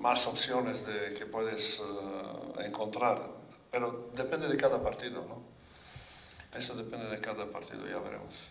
más 0.00 0.26
opciones 0.26 0.84
de 0.84 1.14
que 1.14 1.26
puedes 1.26 1.78
uh, 1.78 2.60
encontrar, 2.60 3.20
pero 3.70 4.10
depende 4.16 4.48
de 4.48 4.56
cada 4.56 4.82
partido, 4.82 5.24
¿no? 5.28 5.44
Eso 6.58 6.74
depende 6.74 7.06
de 7.06 7.20
cada 7.20 7.46
partido, 7.46 7.86
ya 7.86 8.00
veremos. 8.00 8.48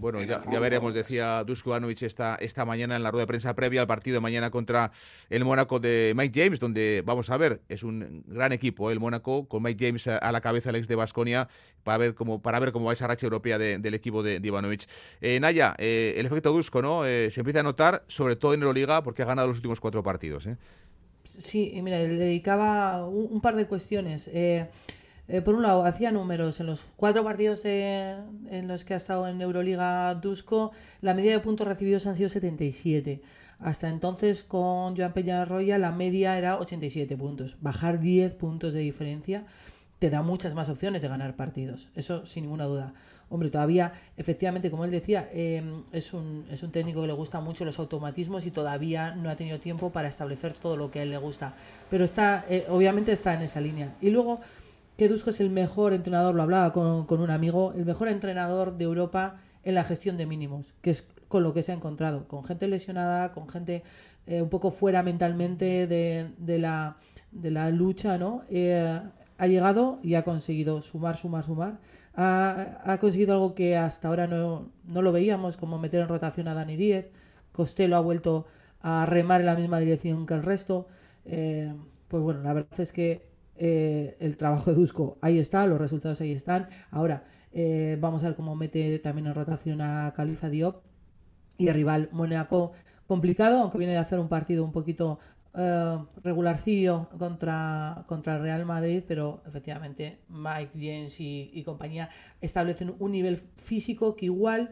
Bueno, 0.00 0.22
ya, 0.22 0.40
ya, 0.50 0.58
veremos, 0.60 0.94
decía 0.94 1.44
Dusko 1.44 1.70
Ivanovic 1.70 2.02
esta, 2.02 2.36
esta 2.36 2.64
mañana 2.64 2.96
en 2.96 3.02
la 3.02 3.10
rueda 3.10 3.24
de 3.24 3.26
prensa 3.26 3.54
previa 3.54 3.82
al 3.82 3.86
partido 3.86 4.14
de 4.14 4.20
mañana 4.20 4.50
contra 4.50 4.92
el 5.28 5.44
Mónaco 5.44 5.78
de 5.78 6.14
Mike 6.16 6.42
James, 6.42 6.58
donde 6.58 7.02
vamos 7.04 7.28
a 7.28 7.36
ver, 7.36 7.60
es 7.68 7.82
un 7.82 8.24
gran 8.26 8.52
equipo 8.52 8.90
el 8.90 8.98
Mónaco, 8.98 9.46
con 9.46 9.62
Mike 9.62 9.86
James 9.86 10.06
a, 10.06 10.16
a, 10.16 10.32
la 10.32 10.40
cabeza, 10.40 10.70
el 10.70 10.76
ex 10.76 10.88
de 10.88 10.94
Basconia, 10.96 11.48
para 11.84 11.98
ver 11.98 12.14
cómo, 12.14 12.40
para 12.40 12.58
ver 12.60 12.72
cómo 12.72 12.86
va 12.86 12.94
esa 12.94 13.06
racha 13.06 13.26
europea 13.26 13.58
de, 13.58 13.78
del 13.78 13.94
equipo 13.94 14.22
de, 14.22 14.40
de 14.40 14.48
Ivanovic. 14.48 14.88
Eh, 15.20 15.38
Naya, 15.38 15.74
eh, 15.78 16.14
el 16.16 16.24
efecto 16.24 16.50
Dusko, 16.52 16.80
¿no? 16.80 17.04
Eh, 17.04 17.30
se 17.30 17.40
empieza 17.40 17.60
a 17.60 17.62
notar, 17.62 18.04
sobre 18.06 18.36
todo 18.36 18.54
en 18.54 18.62
Euroliga, 18.62 19.02
porque 19.02 19.22
ha 19.22 19.26
ganado 19.26 19.48
los 19.48 19.58
últimos 19.58 19.80
cuatro 19.80 20.02
partidos. 20.02 20.46
¿eh? 20.46 20.56
Sí, 21.24 21.78
mira, 21.82 21.98
le 21.98 22.08
dedicaba 22.08 23.06
un, 23.06 23.28
un 23.30 23.40
par 23.40 23.54
de 23.54 23.66
cuestiones. 23.66 24.28
Eh, 24.28 24.66
eh, 25.30 25.42
por 25.42 25.54
un 25.54 25.62
lado, 25.62 25.84
hacía 25.84 26.10
números 26.12 26.60
en 26.60 26.66
los 26.66 26.88
cuatro 26.96 27.22
partidos 27.22 27.64
eh, 27.64 28.16
en 28.50 28.68
los 28.68 28.84
que 28.84 28.94
ha 28.94 28.96
estado 28.96 29.28
en 29.28 29.40
Euroliga 29.40 30.14
Dusko, 30.16 30.72
la 31.00 31.14
media 31.14 31.32
de 31.32 31.40
puntos 31.40 31.66
recibidos 31.66 32.06
han 32.06 32.16
sido 32.16 32.28
77. 32.28 33.22
Hasta 33.60 33.88
entonces, 33.88 34.42
con 34.42 34.96
Joan 34.96 35.12
Peñarroya, 35.12 35.78
la 35.78 35.92
media 35.92 36.36
era 36.36 36.58
87 36.58 37.16
puntos. 37.16 37.58
Bajar 37.60 38.00
10 38.00 38.34
puntos 38.34 38.74
de 38.74 38.80
diferencia 38.80 39.44
te 40.00 40.08
da 40.08 40.22
muchas 40.22 40.54
más 40.54 40.70
opciones 40.70 41.02
de 41.02 41.08
ganar 41.08 41.36
partidos. 41.36 41.90
Eso 41.94 42.24
sin 42.24 42.44
ninguna 42.44 42.64
duda. 42.64 42.94
Hombre, 43.28 43.50
todavía, 43.50 43.92
efectivamente, 44.16 44.70
como 44.70 44.86
él 44.86 44.90
decía, 44.90 45.28
eh, 45.30 45.62
es, 45.92 46.14
un, 46.14 46.46
es 46.50 46.62
un 46.62 46.72
técnico 46.72 47.02
que 47.02 47.06
le 47.06 47.12
gusta 47.12 47.40
mucho 47.40 47.66
los 47.66 47.78
automatismos 47.78 48.46
y 48.46 48.50
todavía 48.50 49.14
no 49.14 49.28
ha 49.28 49.36
tenido 49.36 49.60
tiempo 49.60 49.92
para 49.92 50.08
establecer 50.08 50.54
todo 50.54 50.78
lo 50.78 50.90
que 50.90 51.00
a 51.00 51.02
él 51.02 51.10
le 51.10 51.18
gusta. 51.18 51.54
Pero 51.90 52.04
está, 52.04 52.46
eh, 52.48 52.64
obviamente 52.70 53.12
está 53.12 53.34
en 53.34 53.42
esa 53.42 53.60
línea. 53.60 53.94
Y 54.00 54.08
luego 54.08 54.40
que 55.08 55.30
es 55.30 55.40
el 55.40 55.48
mejor 55.48 55.94
entrenador, 55.94 56.34
lo 56.34 56.42
hablaba 56.42 56.74
con, 56.74 57.06
un 57.08 57.30
amigo, 57.30 57.72
el 57.72 57.86
mejor 57.86 58.08
entrenador 58.08 58.76
de 58.76 58.84
Europa 58.84 59.36
en 59.62 59.74
la 59.74 59.82
gestión 59.82 60.18
de 60.18 60.26
mínimos, 60.26 60.74
que 60.82 60.90
es 60.90 61.04
con 61.26 61.42
lo 61.42 61.54
que 61.54 61.62
se 61.62 61.72
ha 61.72 61.74
encontrado, 61.74 62.28
con 62.28 62.44
gente 62.44 62.68
lesionada, 62.68 63.32
con 63.32 63.48
gente 63.48 63.82
eh, 64.26 64.42
un 64.42 64.50
poco 64.50 64.70
fuera 64.70 65.02
mentalmente 65.02 65.86
de, 65.86 66.58
la, 66.58 67.70
lucha, 67.70 68.18
¿no? 68.18 68.42
Eh, 68.50 69.00
ha 69.38 69.46
llegado 69.46 70.00
y 70.02 70.16
ha 70.16 70.22
conseguido 70.22 70.82
sumar, 70.82 71.16
sumar, 71.16 71.44
sumar. 71.44 71.80
Ha, 72.14 72.98
conseguido 73.00 73.32
algo 73.32 73.54
que 73.54 73.78
hasta 73.78 74.08
ahora 74.08 74.26
no, 74.26 74.70
no, 74.92 75.00
lo 75.00 75.12
veíamos, 75.12 75.56
como 75.56 75.78
meter 75.78 76.00
en 76.00 76.08
rotación 76.08 76.46
a 76.46 76.52
Dani 76.52 76.76
Díez. 76.76 77.10
Costello 77.52 77.96
ha 77.96 78.00
vuelto 78.00 78.44
a 78.82 79.06
remar 79.06 79.40
en 79.40 79.46
la 79.46 79.56
misma 79.56 79.78
dirección 79.78 80.26
que 80.26 80.34
el 80.34 80.42
resto. 80.42 80.88
Eh, 81.24 81.72
pues 82.08 82.22
bueno, 82.22 82.42
la 82.42 82.52
verdad 82.52 82.80
es 82.80 82.92
que 82.92 83.29
eh, 83.62 84.16
el 84.20 84.38
trabajo 84.38 84.70
de 84.70 84.76
Dusko 84.76 85.18
ahí 85.20 85.38
está, 85.38 85.66
los 85.66 85.78
resultados 85.78 86.20
ahí 86.22 86.32
están. 86.32 86.68
Ahora 86.90 87.24
eh, 87.52 87.98
vamos 88.00 88.22
a 88.22 88.28
ver 88.28 88.34
cómo 88.34 88.56
mete 88.56 88.98
también 89.00 89.26
en 89.26 89.34
rotación 89.34 89.82
a 89.82 90.14
Califa 90.16 90.48
Diop 90.48 90.82
y 91.58 91.68
el 91.68 91.74
rival 91.74 92.08
Monaco 92.12 92.72
complicado, 93.06 93.60
aunque 93.60 93.76
viene 93.76 93.92
de 93.92 93.98
hacer 93.98 94.18
un 94.18 94.28
partido 94.28 94.64
un 94.64 94.72
poquito 94.72 95.18
eh, 95.52 95.98
regularcillo 96.22 97.10
contra, 97.18 98.04
contra 98.06 98.36
el 98.36 98.42
Real 98.42 98.64
Madrid, 98.64 99.04
pero 99.06 99.42
efectivamente 99.46 100.20
Mike 100.30 100.72
James 100.74 101.20
y, 101.20 101.50
y 101.52 101.62
compañía 101.62 102.08
establecen 102.40 102.94
un 102.98 103.12
nivel 103.12 103.36
físico 103.36 104.16
que 104.16 104.24
igual 104.24 104.70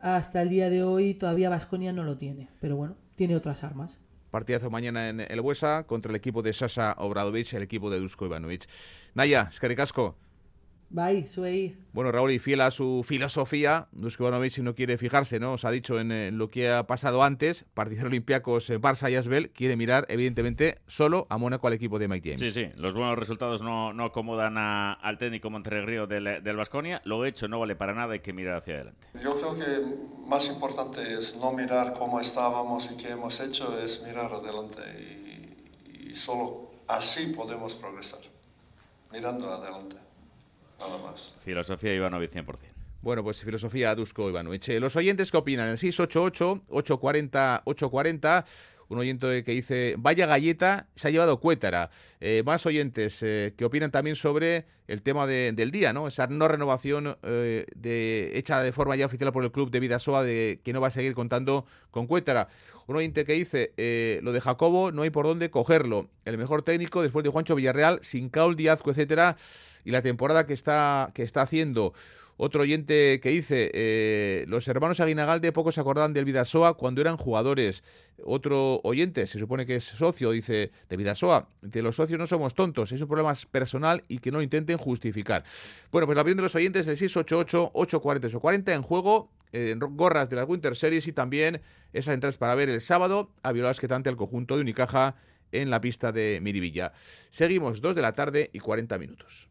hasta 0.00 0.40
el 0.40 0.48
día 0.48 0.70
de 0.70 0.82
hoy 0.82 1.12
todavía 1.12 1.50
Vasconia 1.50 1.92
no 1.92 2.04
lo 2.04 2.16
tiene, 2.16 2.48
pero 2.58 2.76
bueno, 2.76 2.96
tiene 3.16 3.36
otras 3.36 3.64
armas. 3.64 3.98
Partidazo 4.30 4.70
mañana 4.70 5.08
en 5.08 5.20
el 5.20 5.40
Huesa 5.40 5.84
contra 5.86 6.10
el 6.10 6.16
equipo 6.16 6.42
de 6.42 6.52
Sasa 6.52 6.94
Obradovic, 6.98 7.52
el 7.54 7.62
equipo 7.62 7.90
de 7.90 7.98
Dusko 7.98 8.26
Ivanovic. 8.26 8.68
Naya, 9.14 9.48
es 9.50 9.60
Bye, 10.92 11.24
soy. 11.24 11.76
Bueno, 11.92 12.10
Raúl, 12.10 12.32
y 12.32 12.40
fiel 12.40 12.60
a 12.62 12.72
su 12.72 13.04
filosofía, 13.06 13.86
Dusko 13.92 14.24
Ivanovic 14.24 14.50
si 14.50 14.60
no 14.62 14.74
quiere 14.74 14.98
fijarse, 14.98 15.38
¿no? 15.38 15.52
Os 15.52 15.64
ha 15.64 15.70
dicho 15.70 16.00
en, 16.00 16.10
en 16.10 16.36
lo 16.36 16.50
que 16.50 16.68
ha 16.68 16.88
pasado 16.88 17.22
antes, 17.22 17.64
partidar 17.74 18.06
Olympiacos, 18.06 18.68
eh, 18.70 18.80
Barça 18.80 19.08
y 19.08 19.14
Asbel, 19.14 19.50
quiere 19.50 19.76
mirar, 19.76 20.04
evidentemente, 20.08 20.80
solo 20.88 21.28
a 21.30 21.38
Mónaco 21.38 21.68
al 21.68 21.74
equipo 21.74 22.00
de 22.00 22.08
Mike 22.08 22.30
James. 22.30 22.40
Sí, 22.40 22.50
sí, 22.50 22.72
los 22.76 22.94
buenos 22.94 23.16
resultados 23.16 23.62
no, 23.62 23.92
no 23.92 24.06
acomodan 24.06 24.58
a, 24.58 24.94
al 24.94 25.16
técnico 25.16 25.48
Montenegro 25.48 26.08
del, 26.08 26.42
del 26.42 26.56
Vasconia. 26.56 27.00
Lo 27.04 27.24
hecho 27.24 27.46
no 27.46 27.60
vale 27.60 27.76
para 27.76 27.94
nada, 27.94 28.14
hay 28.14 28.20
que 28.20 28.32
mirar 28.32 28.56
hacia 28.56 28.74
adelante. 28.74 29.06
Yo 29.22 29.38
creo 29.38 29.54
que 29.54 30.26
más 30.26 30.48
importante 30.48 31.00
es 31.14 31.36
no 31.36 31.52
mirar 31.52 31.92
cómo 31.92 32.18
estábamos 32.18 32.90
y 32.90 32.96
qué 32.96 33.10
hemos 33.10 33.38
hecho, 33.40 33.78
es 33.78 34.02
mirar 34.04 34.32
adelante 34.32 34.80
y, 34.98 36.08
y 36.10 36.14
solo 36.16 36.72
así 36.88 37.32
podemos 37.32 37.76
progresar, 37.76 38.20
mirando 39.12 39.48
adelante. 39.48 39.96
Nada 40.80 40.98
más. 40.98 41.34
Filosofía 41.44 41.94
Ivanovic 41.94 42.32
100%. 42.32 42.56
Bueno, 43.02 43.24
pues 43.24 43.42
filosofía 43.42 43.94
Dusko 43.94 44.28
Ivanovic. 44.28 44.68
Los 44.80 44.96
oyentes, 44.96 45.30
¿qué 45.30 45.36
opinan? 45.36 45.68
El 45.68 45.76
688-840-840. 45.78 48.44
Un 48.88 48.98
oyente 48.98 49.44
que 49.44 49.52
dice, 49.52 49.94
vaya 49.98 50.26
galleta, 50.26 50.88
se 50.96 51.06
ha 51.08 51.10
llevado 51.12 51.38
Cuétara. 51.38 51.90
Eh, 52.20 52.42
más 52.44 52.66
oyentes 52.66 53.22
eh, 53.22 53.54
que 53.56 53.64
opinan 53.64 53.92
también 53.92 54.16
sobre 54.16 54.66
el 54.88 55.02
tema 55.02 55.28
de, 55.28 55.52
del 55.52 55.70
día, 55.70 55.92
¿no? 55.92 56.08
Esa 56.08 56.26
no 56.26 56.48
renovación 56.48 57.16
eh, 57.22 57.66
de, 57.76 58.32
hecha 58.34 58.60
de 58.60 58.72
forma 58.72 58.96
ya 58.96 59.06
oficial 59.06 59.32
por 59.32 59.44
el 59.44 59.52
club 59.52 59.70
de 59.70 59.78
Vidasoa 59.78 60.24
de 60.24 60.60
que 60.64 60.72
no 60.72 60.80
va 60.80 60.88
a 60.88 60.90
seguir 60.90 61.14
contando 61.14 61.64
con 61.92 62.08
Cuétara. 62.08 62.48
Un 62.88 62.96
oyente 62.96 63.24
que 63.24 63.34
dice, 63.34 63.72
eh, 63.76 64.18
lo 64.24 64.32
de 64.32 64.40
Jacobo 64.40 64.90
no 64.90 65.02
hay 65.02 65.10
por 65.10 65.24
dónde 65.24 65.48
cogerlo. 65.48 66.08
El 66.24 66.38
mejor 66.38 66.62
técnico 66.62 67.02
después 67.02 67.22
de 67.22 67.30
Juancho 67.30 67.54
Villarreal, 67.54 68.00
sin 68.02 68.28
Caul, 68.28 68.56
Diazco, 68.56 68.90
etcétera, 68.90 69.36
y 69.84 69.90
la 69.90 70.02
temporada 70.02 70.46
que 70.46 70.52
está, 70.52 71.10
que 71.14 71.22
está 71.22 71.42
haciendo. 71.42 71.92
Otro 72.42 72.62
oyente 72.62 73.20
que 73.20 73.28
dice, 73.28 73.70
eh, 73.74 74.46
los 74.48 74.66
hermanos 74.66 74.98
Aguinagalde 74.98 75.52
poco 75.52 75.72
se 75.72 75.80
acordaban 75.82 76.14
del 76.14 76.24
Vidasoa 76.24 76.72
cuando 76.72 77.02
eran 77.02 77.18
jugadores. 77.18 77.84
Otro 78.24 78.80
oyente, 78.82 79.26
se 79.26 79.38
supone 79.38 79.66
que 79.66 79.76
es 79.76 79.84
socio, 79.84 80.30
dice, 80.30 80.70
de 80.88 80.96
Vidasoa, 80.96 81.50
de 81.60 81.82
los 81.82 81.96
socios 81.96 82.18
no 82.18 82.26
somos 82.26 82.54
tontos, 82.54 82.92
es 82.92 83.00
un 83.02 83.08
problema 83.08 83.34
personal 83.50 84.04
y 84.08 84.20
que 84.20 84.32
no 84.32 84.40
intenten 84.40 84.78
justificar. 84.78 85.44
Bueno, 85.92 86.06
pues 86.06 86.16
la 86.16 86.22
opinión 86.22 86.38
de 86.38 86.44
los 86.44 86.54
oyentes, 86.54 86.86
el 86.86 86.96
688 86.96 87.72
840 87.74 88.38
40 88.38 88.72
en 88.72 88.82
juego, 88.82 89.30
en 89.52 89.78
gorras 89.78 90.30
de 90.30 90.36
las 90.36 90.48
Winter 90.48 90.74
Series 90.74 91.06
y 91.08 91.12
también 91.12 91.60
esas 91.92 92.14
entradas 92.14 92.38
para 92.38 92.54
ver 92.54 92.70
el 92.70 92.80
sábado 92.80 93.30
a 93.42 93.52
Violas 93.52 93.80
que 93.80 93.86
el 93.86 94.16
conjunto 94.16 94.56
de 94.56 94.62
Unicaja 94.62 95.16
en 95.52 95.68
la 95.68 95.82
pista 95.82 96.10
de 96.10 96.38
Miribilla. 96.40 96.94
Seguimos 97.28 97.82
2 97.82 97.94
de 97.94 98.00
la 98.00 98.14
tarde 98.14 98.48
y 98.54 98.60
40 98.60 98.96
minutos. 98.96 99.49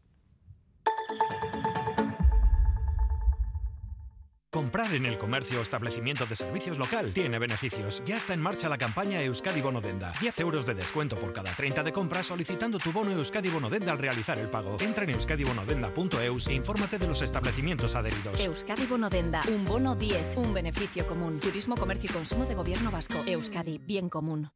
Comprar 4.52 4.92
en 4.94 5.06
el 5.06 5.16
comercio 5.16 5.60
o 5.60 5.62
establecimiento 5.62 6.26
de 6.26 6.34
servicios 6.34 6.76
local 6.76 7.12
tiene 7.12 7.38
beneficios. 7.38 8.02
Ya 8.04 8.16
está 8.16 8.34
en 8.34 8.40
marcha 8.40 8.68
la 8.68 8.78
campaña 8.78 9.22
Euskadi 9.22 9.60
Bonodenda. 9.60 10.12
10 10.20 10.40
euros 10.40 10.66
de 10.66 10.74
descuento 10.74 11.16
por 11.20 11.32
cada 11.32 11.52
30 11.52 11.84
de 11.84 11.92
compra 11.92 12.24
solicitando 12.24 12.78
tu 12.78 12.90
bono 12.90 13.12
Euskadi 13.12 13.48
Bonodenda 13.48 13.92
al 13.92 13.98
realizar 13.98 14.40
el 14.40 14.50
pago. 14.50 14.76
Entra 14.80 15.04
en 15.04 15.10
euskadibonodenda.eus 15.10 16.48
e 16.48 16.54
infórmate 16.54 16.98
de 16.98 17.06
los 17.06 17.22
establecimientos 17.22 17.94
adheridos. 17.94 18.40
Euskadi 18.40 18.86
Bonodenda. 18.86 19.40
Un 19.46 19.64
bono 19.64 19.94
10. 19.94 20.38
Un 20.38 20.52
beneficio 20.52 21.06
común. 21.06 21.38
Turismo, 21.38 21.76
comercio 21.76 22.10
y 22.10 22.12
consumo 22.12 22.44
de 22.44 22.56
gobierno 22.56 22.90
vasco. 22.90 23.22
Euskadi. 23.26 23.78
Bien 23.78 24.08
común. 24.08 24.50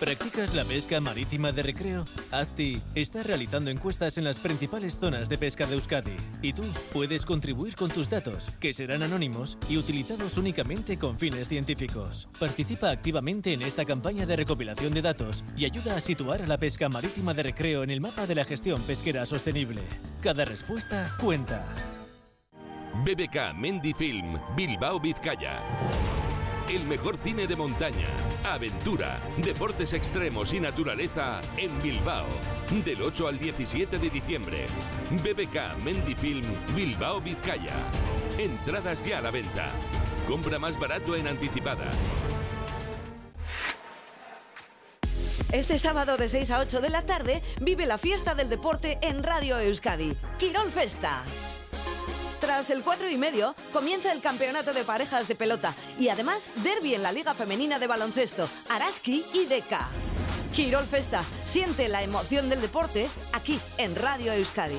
¿Practicas 0.00 0.54
la 0.54 0.62
pesca 0.64 1.00
marítima 1.00 1.52
de 1.52 1.62
recreo? 1.62 2.04
ASTI 2.30 2.82
está 2.94 3.22
realizando 3.22 3.70
encuestas 3.70 4.18
en 4.18 4.24
las 4.24 4.36
principales 4.36 4.98
zonas 4.98 5.30
de 5.30 5.38
pesca 5.38 5.66
de 5.66 5.74
Euskadi 5.74 6.16
y 6.42 6.52
tú 6.52 6.62
puedes 6.92 7.24
contribuir 7.24 7.74
con 7.74 7.88
tus 7.88 8.10
datos, 8.10 8.50
que 8.60 8.74
serán 8.74 9.02
anónimos 9.02 9.56
y 9.70 9.78
utilizados 9.78 10.36
únicamente 10.36 10.98
con 10.98 11.18
fines 11.18 11.48
científicos. 11.48 12.28
Participa 12.38 12.90
activamente 12.90 13.54
en 13.54 13.62
esta 13.62 13.86
campaña 13.86 14.26
de 14.26 14.36
recopilación 14.36 14.92
de 14.92 15.00
datos 15.00 15.42
y 15.56 15.64
ayuda 15.64 15.96
a 15.96 16.02
situar 16.02 16.42
a 16.42 16.46
la 16.46 16.58
pesca 16.58 16.90
marítima 16.90 17.32
de 17.32 17.44
recreo 17.44 17.82
en 17.82 17.90
el 17.90 18.02
mapa 18.02 18.26
de 18.26 18.34
la 18.34 18.44
gestión 18.44 18.82
pesquera 18.82 19.24
sostenible. 19.24 19.80
Cada 20.22 20.44
respuesta 20.44 21.10
cuenta. 21.18 21.64
BBK 23.02 23.54
Mendy 23.54 23.94
Film, 23.94 24.38
Bilbao 24.54 25.00
Vizcaya. 25.00 25.62
El 26.68 26.84
mejor 26.84 27.16
cine 27.16 27.46
de 27.46 27.54
montaña, 27.54 28.08
aventura, 28.42 29.20
deportes 29.36 29.92
extremos 29.92 30.52
y 30.52 30.58
naturaleza 30.58 31.40
en 31.56 31.80
Bilbao. 31.80 32.26
Del 32.84 33.02
8 33.02 33.28
al 33.28 33.38
17 33.38 34.00
de 34.00 34.10
diciembre. 34.10 34.66
BBK 35.22 35.84
Mendifilm 35.84 36.44
Bilbao 36.74 37.20
Vizcaya. 37.20 37.76
Entradas 38.36 39.06
ya 39.06 39.18
a 39.18 39.22
la 39.22 39.30
venta. 39.30 39.68
Compra 40.26 40.58
más 40.58 40.76
barato 40.76 41.14
en 41.14 41.28
anticipada. 41.28 41.88
Este 45.52 45.78
sábado 45.78 46.16
de 46.16 46.28
6 46.28 46.50
a 46.50 46.58
8 46.58 46.80
de 46.80 46.90
la 46.90 47.06
tarde 47.06 47.42
vive 47.60 47.86
la 47.86 47.96
fiesta 47.96 48.34
del 48.34 48.48
deporte 48.48 48.98
en 49.02 49.22
Radio 49.22 49.60
Euskadi. 49.60 50.16
Quirol 50.38 50.72
Festa. 50.72 51.22
Tras 52.46 52.70
el 52.70 52.84
4 52.84 53.10
y 53.10 53.16
medio, 53.16 53.56
comienza 53.72 54.12
el 54.12 54.20
campeonato 54.20 54.72
de 54.72 54.84
parejas 54.84 55.26
de 55.26 55.34
pelota 55.34 55.74
y 55.98 56.10
además 56.10 56.52
derby 56.62 56.94
en 56.94 57.02
la 57.02 57.10
Liga 57.10 57.34
Femenina 57.34 57.80
de 57.80 57.88
Baloncesto, 57.88 58.48
Araski 58.68 59.24
y 59.34 59.46
Deca. 59.46 59.88
Quirol 60.54 60.84
Festa, 60.84 61.24
siente 61.44 61.88
la 61.88 62.04
emoción 62.04 62.48
del 62.48 62.60
deporte 62.60 63.08
aquí 63.32 63.58
en 63.78 63.96
Radio 63.96 64.32
Euskadi. 64.32 64.78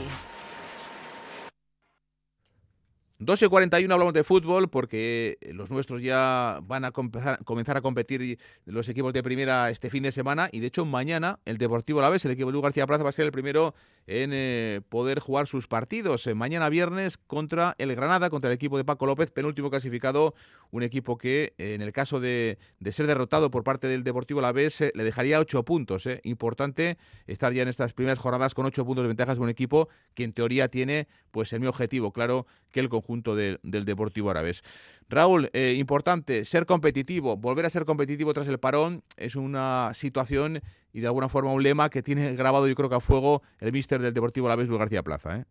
2 3.19 3.41
y 3.41 3.47
41 3.47 3.91
hablamos 3.91 4.13
de 4.13 4.23
fútbol 4.23 4.69
porque 4.69 5.39
los 5.51 5.71
nuestros 5.71 6.03
ya 6.03 6.59
van 6.61 6.85
a 6.85 6.91
comenzar 6.91 7.77
a 7.77 7.81
competir 7.81 8.37
los 8.65 8.87
equipos 8.89 9.11
de 9.11 9.23
primera 9.23 9.71
este 9.71 9.89
fin 9.89 10.03
de 10.03 10.11
semana 10.11 10.49
y 10.51 10.59
de 10.59 10.67
hecho 10.67 10.85
mañana 10.85 11.39
el 11.45 11.57
Deportivo 11.57 11.99
La 11.99 12.11
Vez, 12.11 12.23
el 12.25 12.31
equipo 12.31 12.49
de 12.49 12.53
Luis 12.53 12.61
García 12.61 12.85
Plaza 12.85 13.03
va 13.03 13.09
a 13.09 13.13
ser 13.13 13.25
el 13.25 13.31
primero 13.31 13.73
en 14.05 14.29
eh, 14.33 14.81
poder 14.87 15.19
jugar 15.19 15.47
sus 15.47 15.67
partidos. 15.67 16.27
Eh, 16.27 16.35
mañana 16.35 16.69
viernes 16.69 17.17
contra 17.17 17.73
el 17.79 17.95
Granada, 17.95 18.29
contra 18.29 18.51
el 18.51 18.55
equipo 18.55 18.77
de 18.77 18.85
Paco 18.85 19.07
López, 19.07 19.31
penúltimo 19.31 19.71
clasificado, 19.71 20.35
un 20.69 20.83
equipo 20.83 21.17
que 21.17 21.55
eh, 21.57 21.73
en 21.73 21.81
el 21.81 21.93
caso 21.93 22.19
de, 22.19 22.59
ser 22.91 23.07
derrotado 23.07 23.49
por 23.49 23.63
parte 23.63 23.87
del 23.87 24.03
Deportivo 24.03 24.41
La 24.41 24.51
Vez 24.51 24.79
le 24.93 25.03
dejaría 25.03 25.39
8 25.39 25.63
puntos. 25.63 26.07
Importante 26.21 26.99
estar 27.25 27.51
ya 27.51 27.63
en 27.63 27.67
estas 27.67 27.93
primeras 27.93 28.19
jornadas 28.19 28.53
con 28.53 28.67
8 28.67 28.85
puntos 28.85 29.03
de 29.03 29.07
ventajas 29.07 29.37
de 29.37 29.43
un 29.43 29.49
equipo 29.49 29.89
que 30.13 30.23
en 30.23 30.33
teoría 30.33 30.67
tiene 30.67 31.07
pues 31.31 31.51
el 31.51 31.59
mi 31.59 31.65
objetivo, 31.67 32.13
claro, 32.13 32.45
que 32.71 32.79
el 32.79 32.89
conjunto 32.89 33.06
del 33.35 33.85
Deportivo 33.85 34.29
Árabes. 34.29 34.63
Raúl, 35.09 35.49
eh, 35.53 35.75
importante, 35.77 36.45
ser 36.45 36.65
competitivo, 36.65 37.37
volver 37.37 37.65
a 37.65 37.69
ser 37.69 37.85
competitivo 37.85 38.33
tras 38.33 38.47
el 38.47 38.59
parón 38.59 39.03
es 39.15 39.35
una 39.35 39.91
situación 39.93 40.61
y 40.93 40.99
de 40.99 41.07
alguna 41.07 41.29
forma 41.29 41.53
un 41.53 41.63
lema 41.63 41.89
que 41.89 42.03
tiene 42.03 42.33
grabado 42.35 42.67
yo 42.67 42.75
creo 42.75 42.89
que 42.89 42.95
a 42.95 42.99
fuego 42.99 43.41
el 43.59 43.71
míster 43.71 44.01
del 44.01 44.13
Deportivo 44.13 44.47
Alavés, 44.47 44.67
Luis 44.67 44.79
García 44.79 45.03
Plaza. 45.03 45.37
¿eh? 45.37 45.45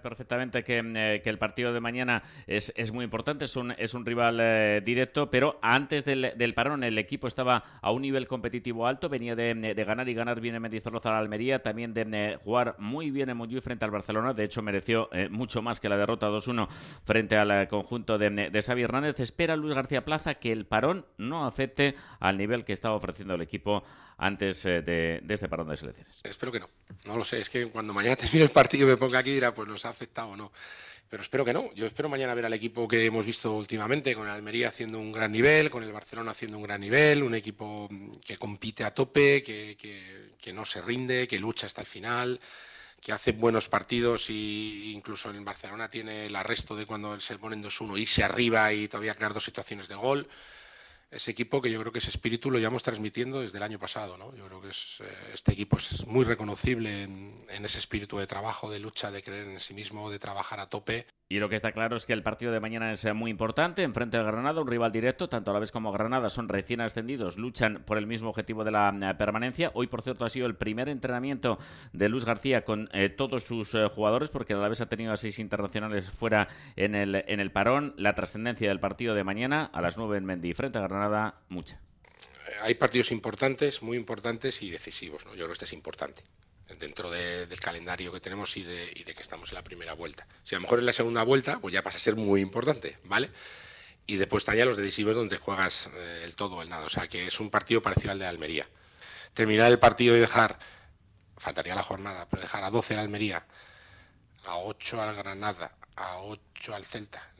Perfectamente 0.00 0.64
eh, 0.66 1.20
que, 1.22 1.30
el 1.30 1.38
partido 1.38 1.72
de 1.72 1.80
mañana 1.80 2.22
es, 2.46 2.72
es, 2.76 2.92
muy 2.92 3.04
importante, 3.04 3.44
es 3.44 3.56
un, 3.56 3.72
es 3.72 3.94
un 3.94 4.04
rival 4.04 4.38
eh, 4.40 4.82
directo, 4.84 5.30
pero 5.30 5.58
antes 5.62 6.04
del, 6.04 6.32
del, 6.36 6.54
parón 6.54 6.84
el 6.84 6.98
equipo 6.98 7.26
estaba 7.26 7.62
a 7.80 7.90
un 7.90 8.02
nivel 8.02 8.26
competitivo 8.26 8.86
alto, 8.86 9.08
venía 9.08 9.34
de, 9.36 9.54
de 9.54 9.84
ganar 9.84 10.08
y 10.08 10.14
ganar 10.14 10.40
bien 10.40 10.54
en 10.54 10.62
Mendizorroza 10.62 11.10
a 11.10 11.12
la 11.12 11.18
Almería, 11.18 11.62
también 11.62 11.94
de, 11.94 12.06
eh, 12.12 12.38
jugar 12.42 12.76
muy 12.78 13.10
bien 13.10 13.28
en 13.28 13.36
Montjuic 13.36 13.62
frente 13.62 13.84
al 13.84 13.90
Barcelona, 13.90 14.34
de 14.34 14.44
hecho 14.44 14.62
mereció 14.62 15.08
mucho 15.30 15.62
más 15.62 15.80
que 15.80 15.88
la 15.88 15.96
derrota 15.96 16.28
2-1 16.28 16.68
frente 17.04 17.36
al 17.36 17.68
conjunto 17.68 18.18
de, 18.18 18.30
de 18.30 18.62
Xavi 18.62 18.82
Hernández. 18.82 19.20
Espera 19.20 19.56
Luis 19.56 19.74
García 19.74 20.04
Plaza 20.04 20.34
que 20.34 20.52
el 20.52 20.66
parón 20.66 21.06
no 21.16 21.44
afecte 21.44 21.94
al 22.20 22.38
nivel 22.38 22.64
que 22.64 22.72
estaba 22.72 22.94
ofreciendo 22.94 23.34
el 23.34 23.42
equipo 23.42 23.82
antes 24.18 24.64
de, 24.64 25.22
este 25.28 25.48
parón 25.48 25.68
de 25.68 25.76
selecciones. 25.76 26.20
Espero 26.24 26.52
que 26.52 26.60
no, 26.60 26.68
no 27.04 27.16
lo 27.16 27.24
sé, 27.24 27.38
es 27.38 27.48
que 27.48 27.66
cuando 27.66 27.94
mañana 27.94 28.16
termine 28.16 28.44
el 28.44 28.50
partido 28.50 28.86
me 28.86 28.96
ponga 28.96 29.20
aquí 29.20 29.32
dirá, 29.32 29.54
pues 29.54 29.68
nos 29.68 29.84
ha 29.84 29.90
afectado 29.90 30.30
o 30.30 30.36
no. 30.36 30.52
Pero 31.08 31.22
espero 31.22 31.42
que 31.42 31.54
no. 31.54 31.72
Yo 31.74 31.86
espero 31.86 32.10
mañana 32.10 32.34
ver 32.34 32.44
al 32.44 32.52
equipo 32.52 32.86
que 32.86 33.06
hemos 33.06 33.24
visto 33.24 33.54
últimamente, 33.54 34.14
con 34.14 34.26
el 34.26 34.32
Almería 34.32 34.68
haciendo 34.68 34.98
un 34.98 35.10
gran 35.10 35.32
nivel, 35.32 35.70
con 35.70 35.82
el 35.82 35.90
Barcelona 35.90 36.32
haciendo 36.32 36.58
un 36.58 36.64
gran 36.64 36.82
nivel, 36.82 37.22
un 37.22 37.34
equipo 37.34 37.88
que 38.22 38.36
compite 38.36 38.84
a 38.84 38.92
tope, 38.92 39.42
que, 39.42 39.74
que, 40.38 40.52
no 40.52 40.66
se 40.66 40.82
rinde, 40.82 41.26
que 41.26 41.38
lucha 41.38 41.66
hasta 41.66 41.80
el 41.80 41.86
final, 41.86 42.38
que 43.00 43.12
hace 43.12 43.32
buenos 43.32 43.68
partidos 43.68 44.28
y 44.28 44.92
incluso 44.92 45.30
en 45.30 45.44
Barcelona 45.44 45.88
tiene 45.88 46.26
el 46.26 46.36
arresto 46.36 46.76
de 46.76 46.84
cuando 46.84 47.18
se 47.20 47.38
ponen 47.38 47.62
2-1 47.62 47.98
irse 47.98 48.24
arriba 48.24 48.72
y 48.72 48.88
todavía 48.88 49.14
crear 49.14 49.32
dos 49.32 49.44
situaciones 49.44 49.88
de 49.88 49.94
gol 49.94 50.28
ese 51.10 51.30
equipo 51.30 51.62
que 51.62 51.70
yo 51.70 51.80
creo 51.80 51.92
que 51.92 51.98
ese 52.00 52.10
espíritu 52.10 52.50
lo 52.50 52.58
llevamos 52.58 52.82
transmitiendo 52.82 53.40
desde 53.40 53.56
el 53.58 53.62
año 53.62 53.78
pasado. 53.78 54.16
¿no? 54.18 54.34
Yo 54.36 54.44
creo 54.44 54.60
que 54.60 54.68
es, 54.68 55.00
eh, 55.00 55.04
este 55.32 55.52
equipo 55.52 55.78
es 55.78 56.06
muy 56.06 56.24
reconocible 56.24 57.02
en, 57.02 57.64
ese 57.64 57.78
espíritu 57.78 58.18
de 58.18 58.26
trabajo, 58.26 58.70
de 58.70 58.78
lucha, 58.78 59.10
de 59.10 59.22
creer 59.22 59.48
en 59.48 59.60
sí 59.60 59.74
mismo, 59.74 60.10
de 60.10 60.18
trabajar 60.18 60.60
a 60.60 60.68
tope. 60.68 61.06
Y 61.30 61.40
lo 61.40 61.50
que 61.50 61.56
está 61.56 61.72
claro 61.72 61.94
es 61.96 62.06
que 62.06 62.14
el 62.14 62.22
partido 62.22 62.52
de 62.52 62.60
mañana 62.60 62.90
es 62.90 63.14
muy 63.14 63.30
importante. 63.30 63.82
Enfrente 63.82 64.16
del 64.16 64.24
Granada, 64.24 64.62
un 64.62 64.66
rival 64.66 64.92
directo, 64.92 65.28
tanto 65.28 65.50
a 65.50 65.54
la 65.54 65.60
vez 65.60 65.70
como 65.70 65.92
Granada 65.92 66.30
son 66.30 66.48
recién 66.48 66.80
ascendidos, 66.80 67.36
luchan 67.36 67.82
por 67.84 67.98
el 67.98 68.06
mismo 68.06 68.30
objetivo 68.30 68.64
de 68.64 68.70
la 68.70 68.88
eh, 68.88 69.14
permanencia. 69.14 69.70
Hoy, 69.74 69.88
por 69.88 70.00
cierto, 70.00 70.24
ha 70.24 70.30
sido 70.30 70.46
el 70.46 70.56
primer 70.56 70.88
entrenamiento 70.88 71.58
de 71.92 72.08
Luis 72.08 72.24
García 72.24 72.64
con 72.64 72.88
eh, 72.94 73.10
todos 73.10 73.44
sus 73.44 73.74
eh, 73.74 73.88
jugadores, 73.94 74.30
porque 74.30 74.54
a 74.54 74.56
la 74.56 74.68
vez 74.68 74.80
ha 74.80 74.88
tenido 74.88 75.12
a 75.12 75.18
seis 75.18 75.38
internacionales 75.38 76.10
fuera 76.10 76.48
en 76.76 76.94
el, 76.94 77.22
en 77.26 77.40
el 77.40 77.52
parón. 77.52 77.92
La 77.98 78.14
trascendencia 78.14 78.70
del 78.70 78.80
partido 78.80 79.14
de 79.14 79.22
mañana 79.22 79.66
a 79.66 79.82
las 79.82 79.98
nueve 79.98 80.16
en 80.16 80.24
Mendy, 80.24 80.54
frente 80.54 80.78
a 80.78 80.82
Granada, 80.82 80.97
mucha. 81.48 81.80
Hay 82.62 82.74
partidos 82.74 83.12
importantes, 83.12 83.82
muy 83.82 83.96
importantes 83.96 84.62
y 84.62 84.70
decisivos. 84.70 85.24
¿no? 85.24 85.32
Yo 85.32 85.38
creo 85.38 85.48
que 85.48 85.52
este 85.52 85.64
es 85.66 85.72
importante 85.72 86.22
dentro 86.76 87.10
del 87.10 87.60
calendario 87.60 88.12
que 88.12 88.20
tenemos 88.20 88.56
y 88.56 88.62
de, 88.62 88.92
que 88.92 89.22
estamos 89.22 89.50
en 89.50 89.56
la 89.56 89.64
primera 89.64 89.94
vuelta. 89.94 90.26
Si 90.42 90.54
a 90.54 90.58
lo 90.58 90.62
mejor 90.62 90.78
en 90.80 90.86
la 90.86 90.92
segunda 90.92 91.22
vuelta, 91.22 91.58
pues 91.60 91.72
ya 91.72 91.82
pasa 91.82 91.96
a 91.96 92.00
ser 92.00 92.16
muy 92.16 92.40
importante, 92.40 92.98
¿vale? 93.04 93.30
Y 94.06 94.16
después 94.16 94.42
están 94.42 94.56
ya 94.56 94.64
los 94.64 94.76
decisivos 94.76 95.14
donde 95.14 95.38
juegas 95.38 95.88
eh, 95.94 96.22
el 96.24 96.36
todo 96.36 96.56
o 96.56 96.62
el 96.62 96.68
nada. 96.68 96.84
O 96.86 96.88
sea, 96.88 97.08
que 97.08 97.26
es 97.26 97.40
un 97.40 97.50
partido 97.50 97.82
parecido 97.82 98.12
al 98.12 98.18
de 98.18 98.26
Almería. 98.26 98.68
Terminar 99.34 99.70
el 99.70 99.78
partido 99.78 100.16
y 100.16 100.20
dejar, 100.20 100.58
faltaría 101.36 101.74
la 101.74 101.82
jornada, 101.82 102.26
pero 102.28 102.42
dejar 102.42 102.64
a 102.64 102.70
12 102.70 102.94
al 102.94 103.00
Almería, 103.00 103.46
a 104.44 104.56
8 104.58 105.02
al 105.02 105.16
Granada, 105.16 105.76
a 105.96 106.18
8 106.20 106.74
al 106.74 106.84
Celta, 106.84 107.32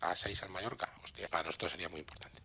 a 0.00 0.16
6 0.16 0.42
al 0.42 0.50
Mallorca, 0.50 0.92
hostia, 1.02 1.28
para 1.28 1.44
nosotros 1.44 1.72
sería 1.72 1.88
muy 1.88 2.00
importante. 2.00 2.42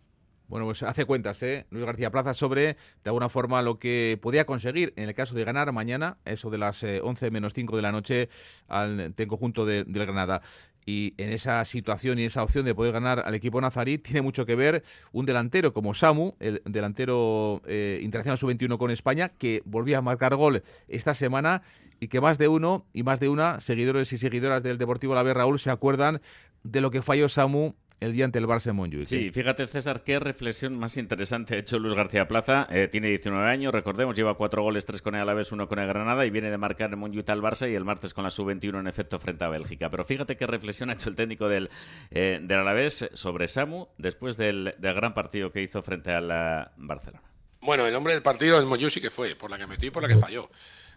Bueno, 0.48 0.64
pues 0.64 0.82
hace 0.82 1.04
cuentas, 1.04 1.42
¿eh? 1.42 1.66
Luis 1.68 1.84
García 1.84 2.10
Plaza, 2.10 2.32
sobre 2.32 2.62
de 2.68 2.76
alguna 3.04 3.28
forma 3.28 3.60
lo 3.60 3.78
que 3.78 4.18
podía 4.22 4.46
conseguir 4.46 4.94
en 4.96 5.06
el 5.06 5.14
caso 5.14 5.34
de 5.34 5.44
ganar 5.44 5.70
mañana, 5.72 6.16
eso 6.24 6.48
de 6.48 6.56
las 6.56 6.82
11 6.82 7.26
eh, 7.26 7.30
menos 7.30 7.52
5 7.52 7.76
de 7.76 7.82
la 7.82 7.92
noche, 7.92 8.30
al 8.66 9.14
conjunto 9.28 9.66
de, 9.66 9.84
del 9.84 10.06
Granada. 10.06 10.40
y 10.86 11.12
en 11.18 11.28
esa 11.32 11.62
situación 11.66 12.18
y 12.18 12.24
esa 12.24 12.42
opción 12.42 12.64
de 12.64 12.74
poder 12.74 12.92
ganar 12.92 13.24
al 13.26 13.34
equipo 13.34 13.60
nazarí 13.60 13.98
tiene 13.98 14.22
mucho 14.22 14.46
que 14.46 14.56
ver 14.56 14.82
un 15.12 15.26
delantero 15.26 15.74
como 15.74 15.92
Samu, 15.92 16.32
el 16.40 16.62
delantero 16.64 17.60
eh, 17.66 18.00
internacional 18.02 18.38
sub-21 18.38 18.78
con 18.78 18.90
España, 18.90 19.28
que 19.28 19.60
volvía 19.66 19.98
a 19.98 20.02
marcar 20.02 20.34
gol 20.34 20.62
esta 20.88 21.12
semana 21.12 21.60
y 22.00 22.08
que 22.08 22.22
más 22.22 22.38
de 22.38 22.48
uno 22.48 22.86
y 22.94 23.02
más 23.02 23.20
de 23.20 23.28
una, 23.28 23.60
seguidores 23.60 24.14
y 24.14 24.18
seguidoras 24.18 24.62
del 24.62 24.78
Deportivo 24.78 25.14
La 25.14 25.22
Raúl, 25.22 25.58
se 25.58 25.70
acuerdan 25.70 26.22
de 26.62 26.80
lo 26.80 26.90
que 26.90 27.02
falló 27.02 27.28
Samu 27.28 27.74
el 28.00 28.12
día 28.12 28.24
ante 28.24 28.38
el 28.38 28.46
Barça 28.46 28.70
en 28.70 29.06
Sí, 29.06 29.30
fíjate 29.32 29.66
César, 29.66 30.04
qué 30.04 30.20
reflexión 30.20 30.78
más 30.78 30.96
interesante 30.96 31.56
ha 31.56 31.58
hecho 31.58 31.78
Luis 31.78 31.94
García 31.94 32.28
Plaza. 32.28 32.66
Eh, 32.70 32.88
tiene 32.88 33.08
19 33.08 33.50
años, 33.50 33.72
recordemos, 33.72 34.16
lleva 34.16 34.34
cuatro 34.34 34.62
goles, 34.62 34.86
tres 34.86 35.02
con 35.02 35.16
el 35.16 35.22
Alavés, 35.22 35.50
uno 35.50 35.68
con 35.68 35.80
el 35.80 35.88
Granada 35.88 36.24
y 36.24 36.30
viene 36.30 36.50
de 36.50 36.58
marcar 36.58 36.92
en 36.92 36.98
Montjuic 37.00 37.28
al 37.30 37.42
Barça 37.42 37.70
y 37.70 37.74
el 37.74 37.84
martes 37.84 38.14
con 38.14 38.24
la 38.24 38.30
sub-21 38.30 38.78
en 38.78 38.86
efecto 38.86 39.18
frente 39.18 39.44
a 39.44 39.48
Bélgica. 39.48 39.90
Pero 39.90 40.04
fíjate 40.04 40.36
qué 40.36 40.46
reflexión 40.46 40.90
ha 40.90 40.92
hecho 40.92 41.08
el 41.08 41.16
técnico 41.16 41.48
del, 41.48 41.70
eh, 42.10 42.38
del 42.40 42.58
Alavés 42.58 43.10
sobre 43.14 43.48
Samu 43.48 43.88
después 43.98 44.36
del, 44.36 44.74
gran 44.78 45.12
partido 45.12 45.50
que 45.50 45.60
hizo 45.60 45.82
frente 45.82 46.12
al 46.12 46.30
eh, 46.30 46.66
Barcelona. 46.76 47.24
Bueno, 47.60 47.84
el 47.84 47.94
hombre 47.96 48.12
del 48.12 48.22
partido 48.22 48.60
en 48.60 48.66
Montjuic 48.68 48.92
sí 48.92 49.00
que 49.00 49.10
fue, 49.10 49.34
por 49.34 49.50
la 49.50 49.58
que 49.58 49.66
metió 49.66 49.88
y 49.88 49.90
por 49.90 50.02
la 50.02 50.08
que 50.08 50.16
falló. 50.16 50.48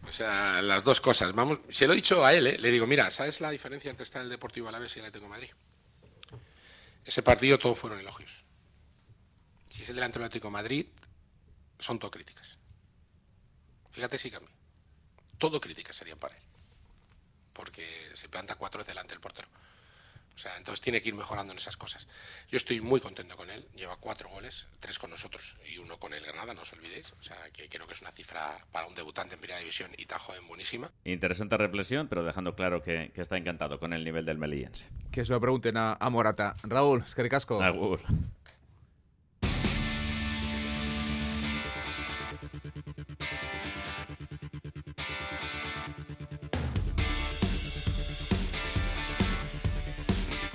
O 0.08 0.12
sea, 0.12 0.62
las 0.62 0.84
dos 0.84 1.02
cosas. 1.02 1.34
Vamos, 1.34 1.62
se 1.70 1.88
lo 1.88 1.94
he 1.94 1.96
dicho 1.96 2.24
a 2.24 2.34
él, 2.34 2.58
le 2.60 2.72
digo, 2.72 2.86
mira, 2.86 3.10
¿sabes 3.10 3.42
la 3.42 3.50
diferencia 3.50 3.90
entre 3.90 4.04
estar 4.04 4.20
en 4.22 4.26
el 4.26 4.32
Deportivo 4.32 4.70
Alavés 4.70 4.96
y 4.98 5.00
el 5.00 5.06
Atlético 5.06 5.26
de 5.26 5.30
Madrid? 5.30 5.50
Ese 7.06 7.24
partido 7.24 7.58
todos 7.58 7.78
fueron 7.78 8.00
elogios. 8.00 8.44
Si 9.70 9.84
es 9.84 9.90
el 9.90 9.96
delantero 9.96 10.22
del 10.24 10.28
Atlético 10.28 10.48
de 10.48 10.54
Madrid, 10.54 10.86
son 11.80 11.98
todo 11.98 12.12
críticas. 12.12 12.58
Fíjate 13.92 14.18
si 14.18 14.30
cambia. 14.30 14.54
Todo 15.38 15.60
críticas 15.60 15.96
serían 15.96 16.20
para 16.20 16.36
él. 16.36 16.44
Porque 17.54 18.12
se 18.14 18.30
planta 18.30 18.56
cuatro 18.56 18.80
veces 18.80 18.92
delante 18.92 19.14
del 19.14 19.22
portero. 19.22 19.48
O 20.42 20.44
sea, 20.44 20.58
entonces 20.58 20.82
tiene 20.82 21.00
que 21.02 21.10
ir 21.10 21.14
mejorando 21.14 21.54
en 21.54 21.60
esas 21.60 21.78
cosas. 21.78 22.08
Yo 22.50 22.58
estoy 22.58 22.82
muy 22.82 23.00
contento 23.00 23.38
con 23.38 23.52
él. 23.52 23.64
Lleva 23.76 23.96
cuatro 23.98 24.28
goles, 24.28 24.68
tres 24.80 24.98
con 24.98 25.12
nosotros 25.12 25.56
y 25.72 25.78
uno 25.78 26.00
con 26.00 26.16
el 26.16 26.26
Granada, 26.26 26.56
no 26.56 26.64
os 26.64 26.74
olvidéis. 26.74 27.14
O 27.20 27.22
sea, 27.22 27.38
que 27.54 27.70
creo 27.70 27.86
que 27.86 27.94
es 27.94 28.02
una 28.02 28.10
cifra 28.10 28.58
para 28.72 28.88
un 28.88 28.96
debutante 28.96 29.36
en 29.36 29.40
primera 29.40 29.60
división 29.60 29.92
y 30.00 30.08
tan 30.08 30.18
joven 30.18 30.48
buenísima. 30.48 30.90
Interesante 31.04 31.58
reflexión, 31.58 32.08
pero 32.08 32.24
dejando 32.24 32.56
claro 32.56 32.82
que, 32.82 33.12
está 33.14 33.38
encantado 33.38 33.80
con 33.80 33.94
el 33.94 34.04
nivel 34.04 34.26
del 34.26 34.40
melillense. 34.40 34.90
Que 35.12 35.24
se 35.24 35.32
lo 35.32 35.40
pregunten 35.40 35.78
a, 35.78 35.98
Morata. 36.10 36.56
Raúl, 36.64 37.04
es 37.06 37.14
que. 37.14 37.22
Agur. 37.62 38.02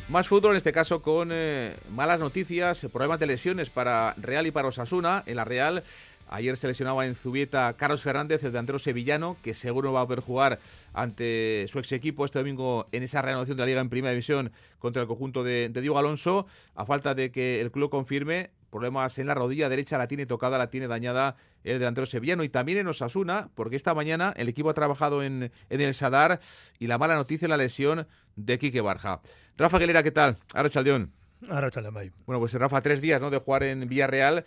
Más 0.09 0.29
fútbol, 0.29 0.53
en 0.53 0.59
este 0.59 0.71
caso 0.71 1.03
con 1.03 1.31
eh, 1.33 1.77
malas 1.91 2.21
noticias, 2.21 2.87
problemas 2.93 3.19
de 3.19 3.27
lesiones 3.27 3.71
para 3.71 4.15
Real 4.19 4.47
y 4.47 4.53
para 4.53 4.69
Osasuna. 4.69 5.25
En 5.27 5.35
la 5.35 5.45
Real, 5.45 5.83
ayer 6.29 6.57
se 6.57 6.69
lesionaba 6.69 7.07
en 7.07 7.17
Zubieta 7.17 7.75
Carlos 7.77 8.03
Fernández, 8.03 8.45
el 8.45 8.53
delantero 8.53 8.79
sevillano, 8.79 9.37
que 9.43 9.53
seguro 9.53 9.93
va 9.93 10.03
a 10.03 10.07
poder 10.07 10.21
jugar 10.21 10.61
ante 10.95 11.67
su 11.69 11.81
ex 11.81 11.91
equipo 11.91 12.25
este 12.25 12.39
domingo 12.39 12.87
en 12.93 13.03
esa 13.03 13.21
reanudación 13.21 13.57
de 13.57 13.63
la 13.65 13.67
Liga 13.67 13.81
en 13.81 13.89
Primera 13.89 14.13
División 14.13 14.53
contra 14.79 15.03
el 15.03 15.09
conjunto 15.09 15.43
de, 15.43 15.71
de 15.71 15.81
Diego 15.81 15.99
Alonso. 15.99 16.47
A 16.77 16.87
falta 16.87 17.17
de 17.17 17.33
que 17.33 17.61
el 17.61 17.73
club 17.73 17.91
confirme, 17.91 18.51
problemas 18.77 19.19
en 19.19 19.27
la 19.27 19.35
rodilla 19.35 19.71
derecha, 19.71 19.97
la 19.97 20.07
tiene 20.07 20.27
tocada, 20.27 20.59
la 20.59 20.67
tiene 20.67 20.87
dañada 20.87 21.37
el 21.65 21.79
delantero 21.79 22.05
sevillano 22.07 22.45
y 22.45 22.51
también 22.51 22.77
en 22.77 22.87
Osasuna, 22.89 23.49
porque 23.55 23.75
esta 23.75 23.95
mañana 23.95 24.35
el 24.37 24.51
equipo 24.51 24.69
ha 24.69 24.75
trabajado 24.75 25.23
en, 25.23 25.51
en 25.71 25.81
el 25.81 25.95
Sadar 25.95 26.41
y 26.79 26.87
la 26.87 26.99
mala 26.99 27.15
noticia 27.15 27.47
es 27.47 27.49
la 27.49 27.57
lesión 27.57 28.07
de 28.37 28.59
Quique 28.59 28.83
Barja. 28.83 29.23
Rafa 29.57 29.79
Aguilera, 29.79 30.03
¿qué 30.03 30.11
tal? 30.11 30.37
Ahora 30.53 30.69
Chaldeón. 30.69 31.11
Ahora 31.49 31.71
Chaldeón, 31.71 31.95
Bueno, 32.27 32.39
pues 32.39 32.53
Rafa, 32.53 32.83
tres 32.83 33.01
días 33.01 33.19
¿no? 33.19 33.31
de 33.31 33.39
jugar 33.39 33.63
en 33.63 33.89
Villarreal. 33.89 34.45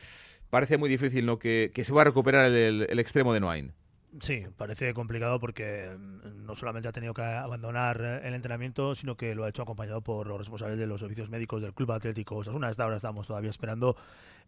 Parece 0.52 0.78
muy 0.78 0.90
difícil 0.90 1.26
¿no? 1.26 1.40
que, 1.40 1.72
se 1.76 1.92
va 1.92 2.02
a 2.02 2.06
recuperar 2.06 2.46
el, 2.46 2.86
el 2.88 3.00
extremo 3.00 3.34
de 3.34 3.40
Noain. 3.40 3.74
Sí, 4.20 4.44
parece 4.58 4.92
complicado 4.96 5.40
porque 5.40 5.96
mm, 5.96 6.46
no 6.46 6.56
solamente 6.56 6.90
ha 6.90 6.92
tenido 6.92 7.14
que 7.14 7.22
abandonar 7.22 8.02
eh, 8.02 8.28
el 8.28 8.34
entrenamiento, 8.34 8.96
sino 8.96 9.16
que 9.16 9.36
lo 9.36 9.44
ha 9.44 9.50
hecho 9.50 9.62
acompañado 9.62 10.02
por 10.02 10.26
los 10.26 10.40
responsables 10.40 10.80
de 10.80 10.88
los 10.88 11.00
servicios 11.00 11.30
médicos 11.30 11.62
del 11.62 11.76
Club 11.76 11.92
Atlético 11.92 12.38
Osasuna. 12.38 12.68
A 12.68 12.72
esta 12.72 12.88
hora 12.88 12.96
estamos 12.96 13.28
todavía 13.28 13.52
esperando 13.52 13.96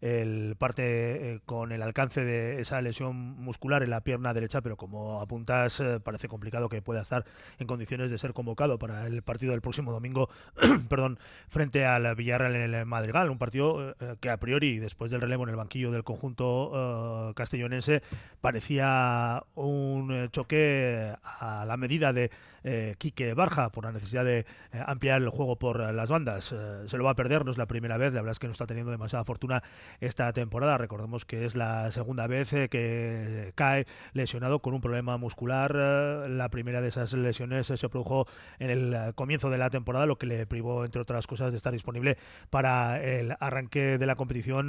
el 0.00 0.56
parte 0.58 1.34
eh, 1.34 1.40
con 1.46 1.70
el 1.70 1.80
alcance 1.80 2.24
de 2.24 2.60
esa 2.60 2.82
lesión 2.82 3.14
muscular 3.14 3.84
en 3.84 3.90
la 3.90 4.00
pierna 4.00 4.34
derecha, 4.34 4.62
pero 4.62 4.76
como 4.76 5.20
apuntas, 5.20 5.78
eh, 5.78 6.00
parece 6.00 6.26
complicado 6.26 6.68
que 6.68 6.82
pueda 6.82 7.02
estar 7.02 7.24
en 7.60 7.68
condiciones 7.68 8.10
de 8.10 8.18
ser 8.18 8.32
convocado 8.32 8.80
para 8.80 9.06
el 9.06 9.22
partido 9.22 9.52
del 9.52 9.60
próximo 9.60 9.92
domingo, 9.92 10.28
perdón, 10.88 11.20
frente 11.48 11.84
al 11.84 12.16
Villarreal 12.16 12.56
en 12.56 12.74
el 12.74 12.84
Madrigal, 12.84 13.30
un 13.30 13.38
partido 13.38 13.94
que 14.20 14.28
a 14.28 14.38
priori, 14.38 14.80
después 14.80 15.12
del 15.12 15.20
relevo 15.20 15.44
en 15.44 15.50
el 15.50 15.56
banquillo 15.56 15.92
del 15.92 16.02
conjunto 16.02 17.32
castellonense, 17.36 18.02
parecía 18.40 19.44
un 19.54 20.10
eh, 20.10 20.28
choque 20.30 21.14
a 21.22 21.64
la 21.66 21.76
medida 21.76 22.12
de 22.12 22.30
eh, 22.64 22.94
Quique 22.98 23.34
Barja 23.34 23.70
por 23.70 23.84
la 23.84 23.92
necesidad 23.92 24.24
de 24.24 24.40
eh, 24.40 24.44
ampliar 24.86 25.22
el 25.22 25.28
juego 25.28 25.58
por 25.58 25.92
las 25.92 26.10
bandas. 26.10 26.54
se 26.86 26.96
lo 26.96 27.04
va 27.04 27.10
a 27.10 27.14
perder, 27.14 27.44
no 27.44 27.50
es 27.50 27.58
la 27.58 27.66
primera 27.66 27.96
vez, 27.96 28.12
la 28.12 28.20
verdad 28.20 28.32
es 28.32 28.38
que 28.38 28.46
no 28.46 28.52
está 28.52 28.66
teniendo 28.66 28.90
demasiada 28.90 29.24
fortuna 29.24 29.62
esta 30.00 30.32
temporada. 30.32 30.78
Recordemos 30.78 31.24
que 31.24 31.44
es 31.44 31.56
la 31.56 31.90
segunda 31.90 32.26
vez 32.26 32.50
que 32.50 33.52
cae 33.54 33.86
lesionado 34.12 34.60
con 34.60 34.74
un 34.74 34.80
problema 34.80 35.16
muscular. 35.16 35.74
la 35.74 36.48
primera 36.50 36.80
de 36.80 36.88
esas 36.88 37.12
lesiones 37.12 37.66
se 37.66 37.88
produjo 37.88 38.26
en 38.58 38.70
el 38.70 39.14
comienzo 39.14 39.50
de 39.50 39.58
la 39.58 39.70
temporada, 39.70 40.06
lo 40.06 40.18
que 40.18 40.26
le 40.26 40.46
privó, 40.46 40.84
entre 40.84 41.02
otras 41.02 41.26
cosas, 41.26 41.52
de 41.52 41.56
estar 41.56 41.72
disponible 41.72 42.18
para 42.50 43.02
el 43.02 43.36
arranque 43.40 43.98
de 43.98 44.06
la 44.06 44.16
competición 44.16 44.68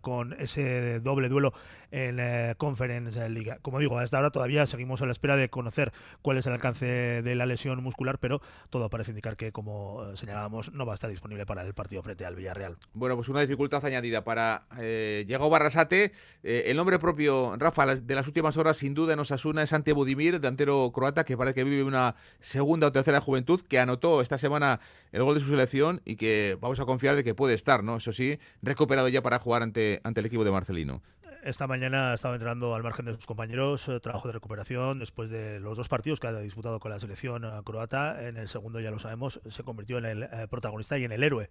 con 0.00 0.34
ese 0.34 1.00
doble 1.00 1.28
duelo 1.28 1.52
en 1.90 2.54
Conference 2.56 3.28
League. 3.28 3.56
Como 3.62 3.78
digo, 3.78 3.98
hasta 3.98 4.16
ahora 4.16 4.30
todavía 4.30 4.66
seguimos 4.66 5.02
a 5.02 5.06
la 5.06 5.12
espera 5.12 5.36
de 5.36 5.48
conocer 5.48 5.92
cuál 6.22 6.38
es 6.38 6.46
el 6.46 6.52
alcance 6.52 7.22
de 7.24 7.34
la 7.34 7.46
lesión 7.46 7.82
muscular, 7.82 8.18
pero 8.18 8.40
todo 8.70 8.88
parece 8.90 9.10
indicar 9.10 9.36
que, 9.36 9.50
como 9.50 10.04
eh, 10.04 10.16
señalábamos, 10.16 10.72
no 10.72 10.86
va 10.86 10.92
a 10.92 10.94
estar 10.94 11.10
disponible 11.10 11.46
para 11.46 11.62
el 11.62 11.74
partido 11.74 12.02
frente 12.02 12.24
al 12.24 12.36
Villarreal. 12.36 12.76
Bueno, 12.92 13.16
pues 13.16 13.28
una 13.28 13.40
dificultad 13.40 13.84
añadida 13.84 14.22
para 14.22 14.66
eh, 14.78 15.24
Diego 15.26 15.50
Barrasate. 15.50 16.12
Eh, 16.42 16.64
el 16.66 16.76
nombre 16.76 16.98
propio, 16.98 17.56
Rafa, 17.56 17.96
de 17.96 18.14
las 18.14 18.26
últimas 18.26 18.56
horas, 18.56 18.76
sin 18.76 18.94
duda 18.94 19.14
en 19.14 19.18
Osasuna, 19.18 19.62
es 19.62 19.72
Ante 19.72 19.92
Budimir, 19.92 20.40
delantero 20.40 20.92
croata, 20.92 21.24
que 21.24 21.36
parece 21.36 21.54
que 21.54 21.64
vive 21.64 21.82
una 21.82 22.14
segunda 22.40 22.88
o 22.88 22.92
tercera 22.92 23.20
juventud, 23.20 23.60
que 23.62 23.78
anotó 23.78 24.20
esta 24.20 24.38
semana 24.38 24.80
el 25.12 25.22
gol 25.22 25.34
de 25.34 25.40
su 25.40 25.48
selección 25.48 26.00
y 26.04 26.16
que 26.16 26.58
vamos 26.60 26.78
a 26.80 26.84
confiar 26.84 27.16
de 27.16 27.24
que 27.24 27.34
puede 27.34 27.54
estar, 27.54 27.82
¿no? 27.82 27.96
Eso 27.96 28.12
sí, 28.12 28.38
recuperado 28.62 29.08
ya 29.08 29.22
para 29.22 29.38
jugar 29.38 29.62
ante, 29.62 30.00
ante 30.04 30.20
el 30.20 30.26
equipo 30.26 30.44
de 30.44 30.50
Marcelino. 30.50 31.02
Esta 31.44 31.66
mañana 31.66 32.12
ha 32.12 32.14
estado 32.14 32.32
entrenando 32.32 32.74
al 32.74 32.82
margen 32.82 33.04
de 33.04 33.12
sus 33.12 33.26
compañeros, 33.26 33.86
eh, 33.90 34.00
trabajo 34.00 34.28
de 34.28 34.32
recuperación 34.32 34.98
después 34.98 35.28
de 35.28 35.60
los 35.60 35.76
dos 35.76 35.90
partidos 35.90 36.18
que 36.18 36.26
ha 36.26 36.32
disputado 36.40 36.80
con 36.80 36.90
la 36.90 36.98
selección 36.98 37.44
eh, 37.44 37.50
croata. 37.66 38.26
En 38.26 38.38
el 38.38 38.48
segundo, 38.48 38.80
ya 38.80 38.90
lo 38.90 38.98
sabemos, 38.98 39.42
se 39.50 39.62
convirtió 39.62 39.98
en 39.98 40.06
el 40.06 40.22
eh, 40.22 40.48
protagonista 40.48 40.96
y 40.96 41.04
en 41.04 41.12
el 41.12 41.22
héroe, 41.22 41.50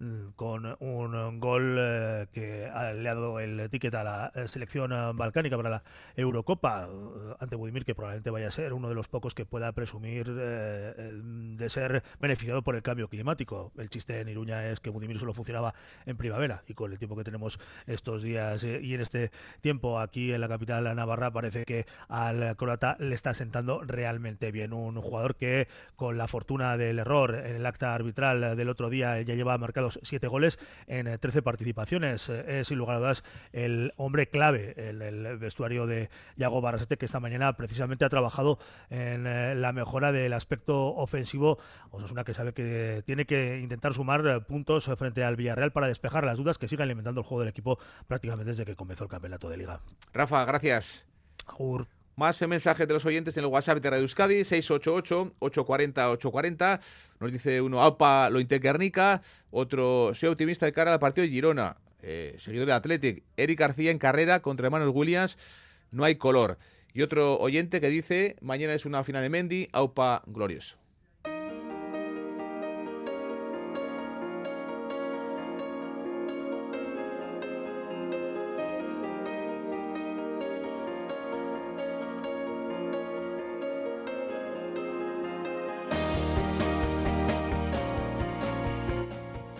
mm, 0.00 0.30
con 0.34 0.76
un 0.80 1.38
gol 1.38 1.76
que 2.32 2.68
le 2.96 3.08
ha 3.08 3.14
dado 3.14 3.38
el 3.38 3.70
ticket 3.70 3.94
a 3.94 4.02
la 4.02 4.48
selección 4.48 4.90
balcánica 5.16 5.56
para 5.56 5.70
la 5.70 5.82
Eurocopa 6.16 6.88
ante 7.38 7.54
Budimir, 7.54 7.84
que 7.84 7.94
probablemente 7.94 8.30
vaya 8.30 8.48
a 8.48 8.50
ser 8.50 8.72
uno 8.72 8.88
de 8.88 8.96
los 8.96 9.06
pocos 9.06 9.36
que 9.36 9.46
pueda 9.46 9.70
presumir 9.70 10.34
de 10.34 11.68
ser 11.68 12.02
beneficiado 12.18 12.62
por 12.62 12.74
el 12.74 12.82
cambio 12.82 13.08
climático. 13.08 13.70
El 13.78 13.88
chiste 13.88 14.20
en 14.20 14.28
Iruña 14.28 14.66
es 14.66 14.80
que 14.80 14.90
Budimir 14.90 15.20
solo 15.20 15.32
funcionaba 15.32 15.74
en 16.06 16.16
primavera 16.16 16.64
y 16.66 16.74
con 16.74 16.90
el 16.90 16.98
tiempo 16.98 17.16
que 17.16 17.24
tenemos 17.24 17.60
estos 17.86 18.22
días 18.22 18.64
y 18.64 18.94
en 18.94 19.00
este 19.00 19.27
tiempo 19.60 20.00
aquí 20.00 20.32
en 20.32 20.40
la 20.40 20.48
capital 20.48 20.84
de 20.84 20.94
Navarra 20.94 21.30
parece 21.30 21.64
que 21.64 21.86
al 22.08 22.56
croata 22.56 22.96
le 22.98 23.14
está 23.14 23.34
sentando 23.34 23.82
realmente 23.82 24.50
bien. 24.52 24.72
Un 24.72 25.00
jugador 25.00 25.36
que 25.36 25.68
con 25.96 26.18
la 26.18 26.28
fortuna 26.28 26.76
del 26.76 26.98
error 26.98 27.34
en 27.34 27.56
el 27.56 27.66
acta 27.66 27.94
arbitral 27.94 28.56
del 28.56 28.68
otro 28.68 28.90
día 28.90 29.20
ya 29.22 29.34
lleva 29.34 29.56
marcados 29.58 30.00
siete 30.02 30.28
goles 30.28 30.58
en 30.86 31.18
13 31.18 31.42
participaciones. 31.42 32.28
Es 32.28 32.68
sin 32.68 32.78
lugar 32.78 32.96
a 32.96 32.98
dudas 33.00 33.24
el 33.52 33.92
hombre 33.96 34.28
clave 34.28 34.74
en 34.76 35.02
el 35.02 35.38
vestuario 35.38 35.86
de 35.86 36.10
Yago 36.36 36.60
Barrasete 36.60 36.96
que 36.96 37.06
esta 37.06 37.20
mañana 37.20 37.52
precisamente 37.54 38.04
ha 38.04 38.08
trabajado 38.08 38.58
en 38.90 39.26
eh, 39.26 39.54
la 39.54 39.72
mejora 39.72 40.12
del 40.12 40.32
aspecto 40.32 40.94
ofensivo. 40.94 41.58
una 41.92 42.24
que 42.24 42.34
sabe 42.34 42.52
que 42.52 43.02
tiene 43.04 43.26
que 43.26 43.60
intentar 43.60 43.94
sumar 43.94 44.46
puntos 44.46 44.90
frente 44.96 45.24
al 45.24 45.36
Villarreal 45.36 45.72
para 45.72 45.86
despejar 45.86 46.24
las 46.24 46.38
dudas 46.38 46.58
que 46.58 46.68
sigan 46.68 46.84
alimentando 46.84 47.20
el 47.20 47.26
juego 47.26 47.40
del 47.40 47.50
equipo 47.50 47.78
prácticamente 48.06 48.50
desde 48.50 48.64
que 48.64 48.76
comenzó 48.76 49.04
el 49.04 49.10
campeonato 49.10 49.17
de 49.20 49.56
liga. 49.56 49.80
Rafa, 50.12 50.44
gracias. 50.44 51.06
Más 52.16 52.42
mensajes 52.48 52.88
de 52.88 52.94
los 52.94 53.06
oyentes 53.06 53.36
en 53.36 53.44
el 53.44 53.50
WhatsApp 53.50 53.78
de 53.78 53.90
Radio 53.90 54.02
Euskadi, 54.02 54.40
688-840-840. 54.40 56.80
Nos 57.20 57.32
dice 57.32 57.60
uno, 57.60 57.80
AUPA 57.80 58.28
lo 58.30 58.40
Guernica. 58.40 59.22
Otro, 59.52 60.12
soy 60.14 60.28
optimista 60.28 60.66
de 60.66 60.72
cara 60.72 60.92
al 60.92 60.98
partido 60.98 61.24
de 61.24 61.30
Girona. 61.30 61.76
Eh, 62.02 62.34
seguidor 62.38 62.66
de 62.66 62.72
Athletic, 62.72 63.22
Eric 63.36 63.58
García 63.58 63.90
en 63.90 63.98
carrera 63.98 64.40
contra 64.40 64.68
Manuel 64.68 64.90
Williams. 64.90 65.38
No 65.92 66.04
hay 66.04 66.16
color. 66.16 66.58
Y 66.92 67.02
otro 67.02 67.38
oyente 67.38 67.80
que 67.80 67.88
dice, 67.88 68.36
mañana 68.40 68.74
es 68.74 68.84
una 68.84 69.04
final 69.04 69.22
de 69.22 69.28
Mendy, 69.28 69.68
AUPA 69.72 70.22
glorioso. 70.26 70.76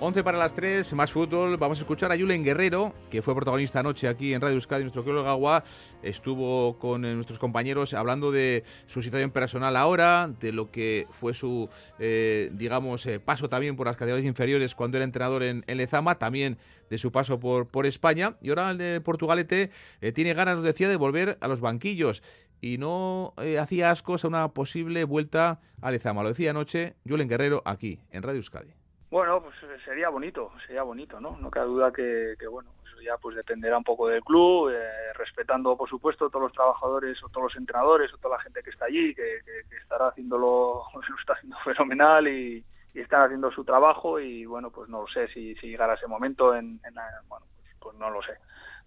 11 0.08 0.24
para 0.24 0.38
las 0.38 0.54
3, 0.54 0.94
más 0.94 1.12
fútbol. 1.12 1.58
Vamos 1.58 1.76
a 1.76 1.82
escuchar 1.82 2.10
a 2.10 2.16
Julen 2.16 2.42
Guerrero, 2.42 2.94
que 3.10 3.20
fue 3.20 3.34
protagonista 3.34 3.80
anoche 3.80 4.08
aquí 4.08 4.32
en 4.32 4.40
Radio 4.40 4.54
Euskadi, 4.54 4.82
nuestro 4.82 5.02
de 5.02 5.28
Agua. 5.28 5.64
Estuvo 6.02 6.78
con 6.78 7.04
eh, 7.04 7.14
nuestros 7.14 7.38
compañeros 7.38 7.92
hablando 7.92 8.32
de 8.32 8.64
su 8.86 9.02
situación 9.02 9.30
personal 9.30 9.76
ahora, 9.76 10.30
de 10.40 10.52
lo 10.52 10.70
que 10.70 11.06
fue 11.10 11.34
su, 11.34 11.68
eh, 11.98 12.50
digamos, 12.54 13.04
eh, 13.04 13.20
paso 13.20 13.50
también 13.50 13.76
por 13.76 13.86
las 13.86 13.98
categorías 13.98 14.26
inferiores 14.26 14.74
cuando 14.74 14.96
era 14.96 15.04
entrenador 15.04 15.42
en, 15.42 15.62
en 15.66 15.76
Lezama, 15.76 16.14
también 16.14 16.56
de 16.88 16.96
su 16.96 17.12
paso 17.12 17.38
por, 17.38 17.68
por 17.68 17.84
España. 17.84 18.38
Y 18.40 18.48
ahora 18.48 18.70
el 18.70 18.78
de 18.78 19.02
Portugalete 19.02 19.70
tiene 20.14 20.32
ganas, 20.32 20.54
nos 20.54 20.64
decía, 20.64 20.88
de 20.88 20.96
volver 20.96 21.36
a 21.42 21.48
los 21.48 21.60
banquillos 21.60 22.22
y 22.62 22.78
no 22.78 23.34
hacía 23.60 23.90
ascos 23.90 24.24
a 24.24 24.28
una 24.28 24.48
posible 24.54 25.04
vuelta 25.04 25.60
a 25.82 25.90
Lezama. 25.90 26.22
Lo 26.22 26.30
decía 26.30 26.52
anoche 26.52 26.94
Julen 27.06 27.28
Guerrero 27.28 27.62
aquí 27.66 28.00
en 28.10 28.22
Radio 28.22 28.38
Euskadi. 28.38 28.87
Bueno, 29.10 29.42
pues 29.42 29.54
sería 29.84 30.10
bonito, 30.10 30.52
sería 30.66 30.82
bonito, 30.82 31.18
¿no? 31.18 31.38
No 31.38 31.50
cabe 31.50 31.66
duda 31.66 31.90
que, 31.92 32.36
bueno, 32.50 32.70
eso 32.86 33.00
ya 33.00 33.16
pues 33.16 33.36
dependerá 33.36 33.78
un 33.78 33.84
poco 33.84 34.06
del 34.08 34.22
club, 34.22 34.70
eh, 34.70 35.12
respetando, 35.14 35.76
por 35.78 35.88
supuesto, 35.88 36.28
todos 36.28 36.42
los 36.42 36.52
trabajadores 36.52 37.22
o 37.24 37.28
todos 37.30 37.44
los 37.44 37.56
entrenadores 37.56 38.12
o 38.12 38.18
toda 38.18 38.36
la 38.36 38.42
gente 38.42 38.62
que 38.62 38.68
está 38.68 38.84
allí, 38.84 39.14
que, 39.14 39.38
estará 39.80 40.08
haciéndolo, 40.08 40.82
lo 40.94 41.16
está 41.18 41.32
haciendo 41.32 41.56
fenomenal 41.64 42.28
y, 42.28 42.64
están 42.94 43.22
haciendo 43.22 43.52
su 43.52 43.64
trabajo 43.64 44.18
y, 44.18 44.44
bueno, 44.44 44.72
pues 44.72 44.88
no 44.88 45.02
lo 45.02 45.06
sé 45.06 45.28
si, 45.28 45.54
si 45.56 45.68
llegará 45.68 45.94
ese 45.94 46.08
momento 46.08 46.52
en, 46.56 46.80
bueno, 47.28 47.46
pues, 47.56 47.70
pues, 47.78 47.96
no 47.96 48.10
lo 48.10 48.20
sé. 48.22 48.32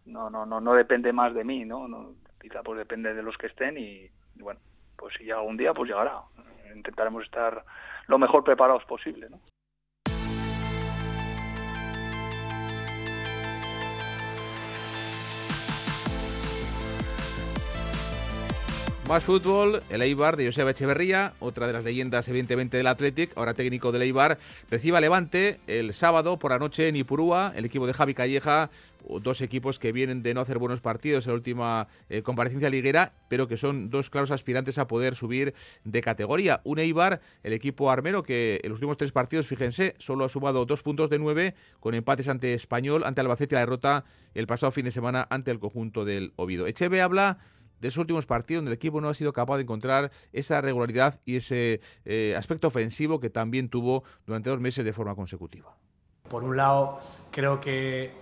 No, 0.06 0.30
no, 0.30 0.46
no, 0.46 0.60
no 0.60 0.74
depende 0.74 1.14
más 1.14 1.34
de 1.34 1.46
mí, 1.46 1.64
¿no? 1.64 1.88
no 1.88 2.16
quizá 2.42 2.62
pues 2.62 2.78
depende 2.78 3.14
de 3.14 3.24
los 3.24 3.38
que 3.38 3.48
estén 3.48 3.78
y 3.78 4.10
bueno, 4.36 4.60
pues 4.98 5.14
si 5.18 5.24
llega 5.24 5.38
algún 5.38 5.56
día, 5.56 5.72
pues 5.74 5.90
llegará. 5.90 6.24
Intentaremos 6.76 7.24
estar 7.24 7.64
lo 8.08 8.18
mejor 8.18 8.44
preparados 8.44 8.84
posible, 8.84 9.30
¿no? 9.30 9.40
Más 19.12 19.26
fútbol, 19.26 19.84
el 19.90 20.02
Eibar 20.04 20.38
de 20.38 20.46
Joseba 20.46 20.72
Echeverría, 20.72 21.34
otra 21.42 21.68
de 21.68 21.74
las 21.74 21.84
leyendas 21.84 22.30
evidentemente 22.30 22.78
del 22.78 22.88
Athletic, 22.88 23.38
ahora 23.38 23.54
técnico 23.54 23.92
del 23.92 24.04
Eibar, 24.04 24.38
recibe 24.70 25.02
Levante 25.02 25.60
el 25.68 25.92
sábado 25.92 26.40
por 26.40 26.52
la 26.52 26.60
noche 26.60 26.88
en 26.88 26.96
Ipurúa, 26.96 27.52
el 27.54 27.66
equipo 27.66 27.86
de 27.88 27.94
Javi 27.94 28.14
Calleja, 28.14 28.70
dos 29.22 29.42
equipos 29.42 29.80
que 29.80 29.92
vienen 29.92 30.24
de 30.24 30.34
no 30.34 30.40
hacer 30.40 30.60
buenos 30.60 30.80
partidos 30.80 31.26
en 31.26 31.32
la 31.32 31.36
última 31.36 31.88
eh, 32.08 32.22
comparecencia 32.22 32.70
liguera, 32.70 33.12
pero 33.28 33.50
que 33.50 33.58
son 33.58 33.90
dos 33.90 34.10
claros 34.10 34.32
aspirantes 34.32 34.78
a 34.78 34.88
poder 34.88 35.18
subir 35.18 35.54
de 35.84 36.00
categoría. 36.00 36.62
Un 36.64 36.80
Eibar, 36.80 37.20
el 37.44 37.52
equipo 37.52 37.92
armero, 37.92 38.24
que 38.24 38.62
en 38.64 38.70
los 38.70 38.78
últimos 38.78 38.96
tres 38.96 39.12
partidos, 39.12 39.46
fíjense, 39.46 39.94
solo 40.00 40.24
ha 40.24 40.30
sumado 40.30 40.66
dos 40.66 40.84
puntos 40.84 41.10
de 41.10 41.20
nueve, 41.20 41.54
con 41.82 41.96
empates 41.96 42.30
ante 42.30 42.54
Español, 42.54 43.04
ante 43.04 43.20
Albacete 43.20 43.56
y 43.56 43.58
la 43.58 43.60
derrota 43.60 44.06
el 44.34 44.48
pasado 44.48 44.72
fin 44.72 44.86
de 44.86 44.92
semana 44.92 45.28
ante 45.30 45.52
el 45.52 45.60
conjunto 45.60 46.06
del 46.06 46.32
Oviedo. 46.38 46.66
Echeve 46.66 47.02
habla 47.02 47.40
de 47.82 47.88
esos 47.88 47.98
últimos 47.98 48.26
partidos 48.26 48.60
donde 48.60 48.72
el 48.72 48.76
equipo 48.76 49.02
no 49.02 49.10
ha 49.10 49.14
sido 49.14 49.34
capaz 49.34 49.58
de 49.58 49.64
encontrar 49.64 50.12
esa 50.32 50.62
regularidad 50.62 51.20
y 51.26 51.38
ese 51.38 51.82
eh, 52.06 52.36
aspecto 52.38 52.68
ofensivo 52.68 53.20
que 53.20 53.30
también 53.30 53.70
tuvo 53.70 54.04
durante 54.26 54.50
dos 54.50 54.60
meses 54.60 54.86
de 54.86 54.94
forma 54.94 55.16
consecutiva. 55.16 55.76
Por 56.30 56.44
un 56.44 56.56
lado, 56.56 57.00
creo 57.32 57.60
que, 57.60 58.14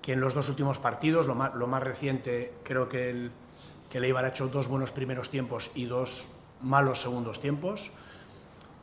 que 0.00 0.12
en 0.12 0.20
los 0.20 0.34
dos 0.34 0.48
últimos 0.48 0.78
partidos, 0.78 1.26
lo 1.26 1.34
más, 1.34 1.82
reciente, 1.82 2.52
creo 2.62 2.88
que 2.88 3.10
el, 3.10 3.32
que 3.90 3.98
el 3.98 4.16
ha 4.16 4.28
hecho 4.28 4.48
dos 4.48 4.68
buenos 4.68 4.92
primeros 4.92 5.28
tiempos 5.28 5.72
y 5.74 5.86
dos 5.86 6.40
malos 6.62 7.00
segundos 7.00 7.40
tiempos, 7.40 7.92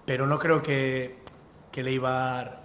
pero 0.06 0.28
no 0.28 0.38
creo 0.38 0.62
que, 0.62 1.20
que 1.72 1.82
el 1.82 2.02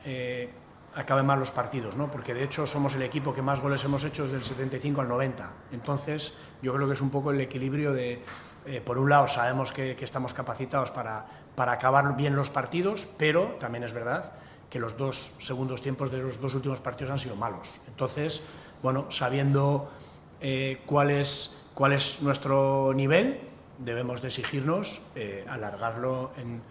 eh, 0.04 0.50
acaben 0.96 1.26
mal 1.26 1.38
los 1.38 1.50
partidos, 1.50 1.94
¿no? 1.94 2.10
porque 2.10 2.34
de 2.34 2.42
hecho 2.42 2.66
somos 2.66 2.94
el 2.94 3.02
equipo 3.02 3.34
que 3.34 3.42
más 3.42 3.60
goles 3.60 3.84
hemos 3.84 4.02
hecho 4.04 4.24
desde 4.24 4.36
el 4.36 4.42
75 4.42 5.02
al 5.02 5.08
90. 5.08 5.52
Entonces, 5.72 6.32
yo 6.62 6.74
creo 6.74 6.88
que 6.88 6.94
es 6.94 7.00
un 7.00 7.10
poco 7.10 7.30
el 7.30 7.40
equilibrio 7.40 7.92
de, 7.92 8.22
eh, 8.64 8.80
por 8.80 8.98
un 8.98 9.10
lado, 9.10 9.28
sabemos 9.28 9.72
que, 9.72 9.96
estamos 10.00 10.34
capacitados 10.34 10.90
para, 10.90 11.26
para, 11.54 11.72
acabar 11.72 12.16
bien 12.16 12.34
los 12.34 12.50
partidos, 12.50 13.08
pero 13.18 13.56
también 13.60 13.84
es 13.84 13.92
verdad 13.92 14.32
que 14.70 14.80
los 14.80 14.96
dos 14.96 15.34
segundos 15.38 15.82
tiempos 15.82 16.10
de 16.10 16.18
los 16.18 16.40
dos 16.40 16.54
últimos 16.54 16.80
partidos 16.80 17.12
han 17.12 17.18
sido 17.18 17.36
malos. 17.36 17.80
Entonces, 17.88 18.42
bueno, 18.82 19.06
sabiendo 19.10 19.90
eh, 20.40 20.82
cuál, 20.86 21.10
es, 21.10 21.68
cuál 21.74 21.92
es 21.92 22.22
nuestro 22.22 22.92
nivel, 22.94 23.40
debemos 23.78 24.22
de 24.22 24.28
exigirnos 24.28 25.02
eh, 25.14 25.44
alargarlo 25.48 26.32
en 26.36 26.62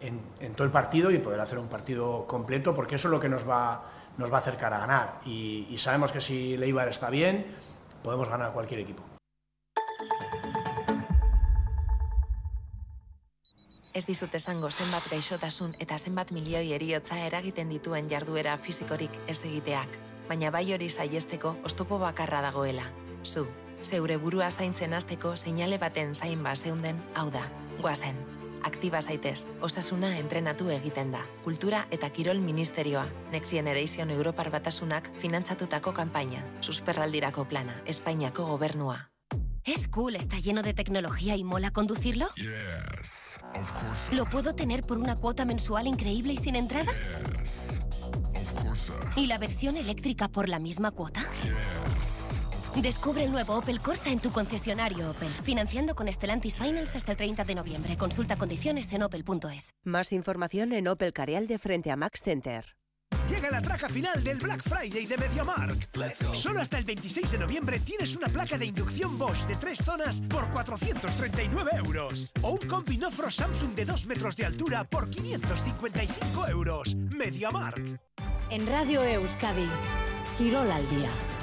en, 0.00 0.54
todo 0.54 0.64
el 0.64 0.70
partido 0.70 1.10
y 1.10 1.18
poder 1.18 1.40
hacer 1.40 1.58
un 1.58 1.68
partido 1.68 2.26
completo, 2.26 2.74
porque 2.74 2.96
eso 2.96 3.08
es 3.08 3.12
lo 3.12 3.20
que 3.20 3.28
nos 3.28 3.48
va, 3.48 3.84
nos 4.16 4.30
va 4.30 4.36
a 4.36 4.38
acercar 4.38 4.72
a 4.72 4.78
ganar. 4.78 5.20
Y, 5.24 5.74
sabemos 5.78 6.12
que 6.12 6.20
si 6.20 6.56
Leibar 6.56 6.88
está 6.88 7.10
bien, 7.10 7.46
podemos 8.02 8.28
ganar 8.28 8.52
cualquier 8.52 8.80
equipo. 8.80 9.02
Ez 13.94 14.06
dizut 14.06 14.34
esango 14.36 14.70
zenbat 14.70 15.08
gaixotasun 15.10 15.72
eta 15.82 15.98
zenbat 15.98 16.30
milioi 16.30 16.70
eriotza 16.76 17.18
eragiten 17.26 17.72
dituen 17.72 18.06
jarduera 18.06 18.54
fisikorik 18.62 19.18
ez 19.26 19.40
egiteak, 19.42 19.98
baina 20.28 20.52
bai 20.54 20.68
hori 20.72 20.86
saiesteko 20.88 21.56
ostopo 21.66 21.98
bakarra 21.98 22.44
dagoela. 22.44 22.86
Zu, 23.24 23.48
zeure 23.82 24.16
burua 24.22 24.52
zaintzen 24.52 24.94
hasteko 24.94 25.34
seinale 25.36 25.82
baten 25.82 26.14
zain 26.14 26.46
ba 26.46 26.54
zeunden, 26.54 27.02
hau 27.16 27.30
da, 27.30 27.48
guazen. 27.80 28.37
Aktiba 28.62 29.00
zaitez, 29.02 29.46
osasuna 29.60 30.16
entrenatu 30.18 30.70
egiten 30.70 31.12
da. 31.12 31.24
Kultura 31.44 31.86
eta 31.90 32.10
Kirol 32.10 32.40
Ministerioa, 32.40 33.06
Next 33.32 33.52
Generation 33.52 34.10
Europar 34.10 34.50
Batasunak 34.50 35.10
finantzatutako 35.18 35.94
kanpaina, 35.94 36.44
susperraldirako 36.60 37.46
plana, 37.48 37.82
Espainiako 37.86 38.46
gobernua. 38.46 39.10
¿Es 39.64 39.86
cool, 39.88 40.16
está 40.16 40.38
lleno 40.38 40.62
de 40.62 40.72
tecnología 40.72 41.36
y 41.36 41.44
mola 41.44 41.70
conducirlo? 41.70 42.26
Yes, 42.36 43.38
of 43.54 43.72
course. 43.72 44.14
¿Lo 44.14 44.24
puedo 44.24 44.54
tener 44.54 44.82
por 44.82 44.98
una 44.98 45.14
cuota 45.14 45.44
mensual 45.44 45.86
increíble 45.86 46.32
y 46.32 46.38
sin 46.38 46.56
entrada? 46.56 46.90
Yes, 47.36 47.80
of 48.34 48.64
course. 48.64 48.92
¿Y 49.16 49.26
la 49.26 49.36
versión 49.36 49.76
eléctrica 49.76 50.28
por 50.28 50.48
la 50.48 50.58
misma 50.58 50.90
cuota? 50.90 51.20
Yes. 51.44 51.77
Descubre 52.82 53.24
el 53.24 53.32
nuevo 53.32 53.58
Opel 53.58 53.80
Corsa 53.80 54.10
en 54.10 54.20
tu 54.20 54.30
concesionario 54.30 55.10
Opel. 55.10 55.30
Financiando 55.42 55.96
con 55.96 56.12
Stellantis 56.12 56.56
Finance 56.56 56.96
hasta 56.96 57.12
el 57.12 57.18
30 57.18 57.44
de 57.44 57.54
noviembre. 57.56 57.96
Consulta 57.96 58.36
condiciones 58.36 58.92
en 58.92 59.02
opel.es. 59.02 59.74
Más 59.84 60.12
información 60.12 60.72
en 60.72 60.86
Opel 60.86 61.12
Carial 61.12 61.48
de 61.48 61.58
frente 61.58 61.90
a 61.90 61.96
Max 61.96 62.20
Center. 62.22 62.76
Llega 63.28 63.50
la 63.50 63.60
traca 63.60 63.88
final 63.88 64.22
del 64.22 64.38
Black 64.38 64.62
Friday 64.62 65.06
de 65.06 65.16
MediaMark. 65.18 65.88
Solo 66.34 66.60
hasta 66.60 66.78
el 66.78 66.84
26 66.84 67.32
de 67.32 67.38
noviembre 67.38 67.80
tienes 67.80 68.14
una 68.14 68.28
placa 68.28 68.56
de 68.56 68.66
inducción 68.66 69.18
Bosch 69.18 69.46
de 69.46 69.56
tres 69.56 69.78
zonas 69.78 70.20
por 70.20 70.48
439 70.50 71.70
euros. 71.84 72.32
O 72.42 72.52
un 72.52 72.58
combi 72.58 72.96
Nofro 72.96 73.30
Samsung 73.30 73.74
de 73.74 73.86
2 73.86 74.06
metros 74.06 74.36
de 74.36 74.46
altura 74.46 74.84
por 74.84 75.10
555 75.10 76.48
euros. 76.48 76.94
MediaMark. 76.94 78.00
En 78.50 78.66
Radio 78.66 79.02
Euskadi, 79.02 79.68
Quirol 80.38 80.70
al 80.70 80.88
día. 80.88 81.37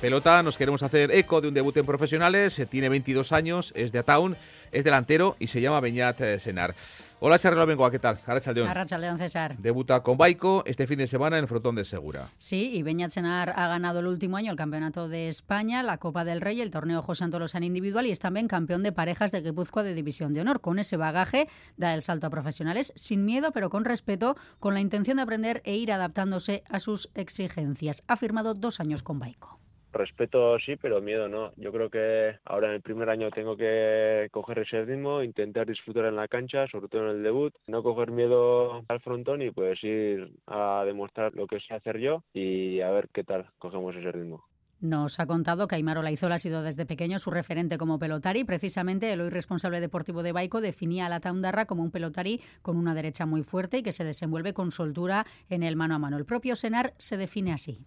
Pelota, 0.00 0.42
nos 0.42 0.56
queremos 0.56 0.82
hacer 0.82 1.10
eco 1.10 1.42
de 1.42 1.48
un 1.48 1.52
debut 1.52 1.76
en 1.76 1.84
profesionales, 1.84 2.58
eh, 2.58 2.64
tiene 2.64 2.88
22 2.88 3.32
años, 3.32 3.70
es 3.76 3.92
de 3.92 3.98
Ataun, 3.98 4.34
es 4.72 4.82
delantero 4.82 5.36
y 5.38 5.48
se 5.48 5.60
llama 5.60 5.78
Beñat 5.80 6.18
eh, 6.22 6.38
Senar. 6.38 6.74
Hola 7.18 7.38
Charlo 7.38 7.66
Bengoa, 7.66 7.90
¿qué 7.90 7.98
tal? 7.98 8.18
Arracha 8.24 8.54
León, 8.54 9.18
César. 9.18 9.58
Debuta 9.58 10.02
con 10.02 10.16
Baico 10.16 10.62
este 10.64 10.86
fin 10.86 11.00
de 11.00 11.06
semana 11.06 11.36
en 11.36 11.44
el 11.44 11.48
Frontón 11.48 11.74
de 11.74 11.84
Segura. 11.84 12.30
Sí, 12.38 12.70
y 12.72 12.82
Beñat 12.82 13.10
Senar 13.10 13.52
ha 13.54 13.68
ganado 13.68 14.00
el 14.00 14.06
último 14.06 14.38
año 14.38 14.50
el 14.50 14.56
Campeonato 14.56 15.06
de 15.06 15.28
España, 15.28 15.82
la 15.82 15.98
Copa 15.98 16.24
del 16.24 16.40
Rey, 16.40 16.62
el 16.62 16.70
Torneo 16.70 17.02
José 17.02 17.24
Antolosán 17.24 17.62
individual 17.62 18.06
y 18.06 18.10
es 18.10 18.20
también 18.20 18.48
campeón 18.48 18.82
de 18.82 18.92
parejas 18.92 19.32
de 19.32 19.42
Guipúzcoa 19.42 19.82
de 19.82 19.92
División 19.92 20.32
de 20.32 20.40
Honor. 20.40 20.62
Con 20.62 20.78
ese 20.78 20.96
bagaje 20.96 21.46
da 21.76 21.92
el 21.92 22.00
salto 22.00 22.26
a 22.26 22.30
profesionales 22.30 22.94
sin 22.96 23.26
miedo, 23.26 23.52
pero 23.52 23.68
con 23.68 23.84
respeto, 23.84 24.34
con 24.60 24.72
la 24.72 24.80
intención 24.80 25.18
de 25.18 25.24
aprender 25.24 25.60
e 25.66 25.76
ir 25.76 25.92
adaptándose 25.92 26.62
a 26.70 26.78
sus 26.78 27.10
exigencias. 27.14 28.02
Ha 28.06 28.16
firmado 28.16 28.54
dos 28.54 28.80
años 28.80 29.02
con 29.02 29.18
Baico. 29.18 29.60
Respeto 29.92 30.58
sí, 30.58 30.76
pero 30.76 31.00
miedo 31.00 31.28
no. 31.28 31.52
Yo 31.56 31.72
creo 31.72 31.90
que 31.90 32.38
ahora 32.44 32.68
en 32.68 32.74
el 32.74 32.82
primer 32.82 33.10
año 33.10 33.30
tengo 33.30 33.56
que 33.56 34.28
coger 34.30 34.60
ese 34.60 34.84
ritmo, 34.84 35.22
intentar 35.22 35.66
disfrutar 35.66 36.06
en 36.06 36.16
la 36.16 36.28
cancha, 36.28 36.66
sobre 36.68 36.88
todo 36.88 37.10
en 37.10 37.16
el 37.16 37.22
debut, 37.22 37.54
no 37.66 37.82
coger 37.82 38.10
miedo 38.10 38.84
al 38.88 39.00
frontón 39.00 39.42
y 39.42 39.50
pues 39.50 39.82
ir 39.82 40.32
a 40.46 40.84
demostrar 40.84 41.34
lo 41.34 41.46
que 41.46 41.60
sé 41.60 41.74
hacer 41.74 41.98
yo 41.98 42.22
y 42.32 42.80
a 42.80 42.90
ver 42.90 43.08
qué 43.12 43.24
tal 43.24 43.46
cogemos 43.58 43.96
ese 43.96 44.12
ritmo. 44.12 44.44
Nos 44.80 45.20
ha 45.20 45.26
contado 45.26 45.68
que 45.68 45.74
Aymar 45.74 45.98
Olaizola 45.98 46.36
ha 46.36 46.38
sido 46.38 46.62
desde 46.62 46.86
pequeño 46.86 47.18
su 47.18 47.30
referente 47.30 47.76
como 47.76 47.98
pelotari. 47.98 48.44
Precisamente 48.44 49.12
el 49.12 49.20
hoy 49.20 49.28
responsable 49.28 49.78
deportivo 49.78 50.22
de 50.22 50.32
Baico 50.32 50.62
definía 50.62 51.04
a 51.04 51.08
la 51.10 51.20
Taundarra 51.20 51.66
como 51.66 51.82
un 51.82 51.90
pelotari 51.90 52.40
con 52.62 52.78
una 52.78 52.94
derecha 52.94 53.26
muy 53.26 53.42
fuerte 53.42 53.78
y 53.78 53.82
que 53.82 53.92
se 53.92 54.04
desenvuelve 54.04 54.54
con 54.54 54.70
soltura 54.70 55.26
en 55.50 55.64
el 55.64 55.76
mano 55.76 55.96
a 55.96 55.98
mano. 55.98 56.16
El 56.16 56.24
propio 56.24 56.54
Senar 56.54 56.94
se 56.96 57.18
define 57.18 57.52
así 57.52 57.84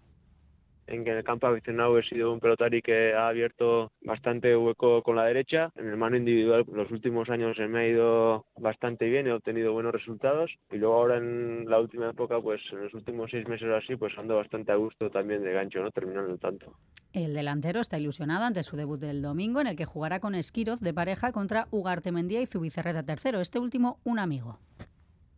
en 0.88 1.04
que 1.04 1.12
en 1.12 1.18
el 1.18 1.24
campo 1.24 1.48
aficionado 1.48 1.98
he 1.98 2.04
sido 2.04 2.32
un 2.32 2.40
pelotari 2.40 2.82
que 2.82 3.14
ha 3.14 3.28
abierto 3.28 3.92
bastante 4.02 4.56
hueco 4.56 5.02
con 5.04 5.16
la 5.16 5.26
derecha. 5.26 5.72
En 5.76 5.88
el 5.88 5.98
mano 5.98 6.18
individual 6.18 6.66
los 6.72 6.92
últimos 6.92 7.30
años 7.30 7.58
se 7.58 7.68
me 7.68 7.80
ha 7.80 7.88
ido 7.88 8.46
bastante 8.58 9.06
bien, 9.06 9.28
he 9.28 9.32
obtenido 9.32 9.74
buenos 9.74 9.94
resultados 9.94 10.52
y 10.72 10.78
luego 10.78 10.96
ahora 10.96 11.18
en 11.18 11.66
la 11.70 11.80
última 11.80 12.10
época, 12.10 12.40
pues 12.42 12.62
en 12.72 12.84
los 12.84 12.94
últimos 12.94 13.32
seis 13.32 13.48
meses 13.48 13.68
o 13.68 13.76
así, 13.76 13.96
pues 13.96 14.18
ando 14.18 14.36
bastante 14.36 14.72
a 14.72 14.76
gusto 14.76 15.10
también 15.10 15.44
de 15.44 15.54
gancho, 15.54 15.82
¿no? 15.82 15.92
Terminando 15.92 16.38
tanto. 16.38 16.74
El 17.14 17.34
delantero 17.34 17.80
está 17.80 18.00
ilusionado 18.00 18.46
ante 18.46 18.64
su 18.64 18.76
debut 18.76 19.00
del 19.00 19.22
domingo 19.22 19.62
en 19.62 19.68
el 19.68 19.76
que 19.76 19.86
jugará 19.86 20.20
con 20.20 20.36
Esquiroz 20.36 20.80
de 20.80 20.94
pareja 20.94 21.32
contra 21.32 21.68
Ugarte 21.72 22.12
Mendía 22.12 22.42
y 22.42 22.48
Zubizarreta 22.48 23.04
tercero, 23.04 23.40
este 23.40 23.60
último 23.60 24.00
un 24.04 24.20
amigo 24.20 24.60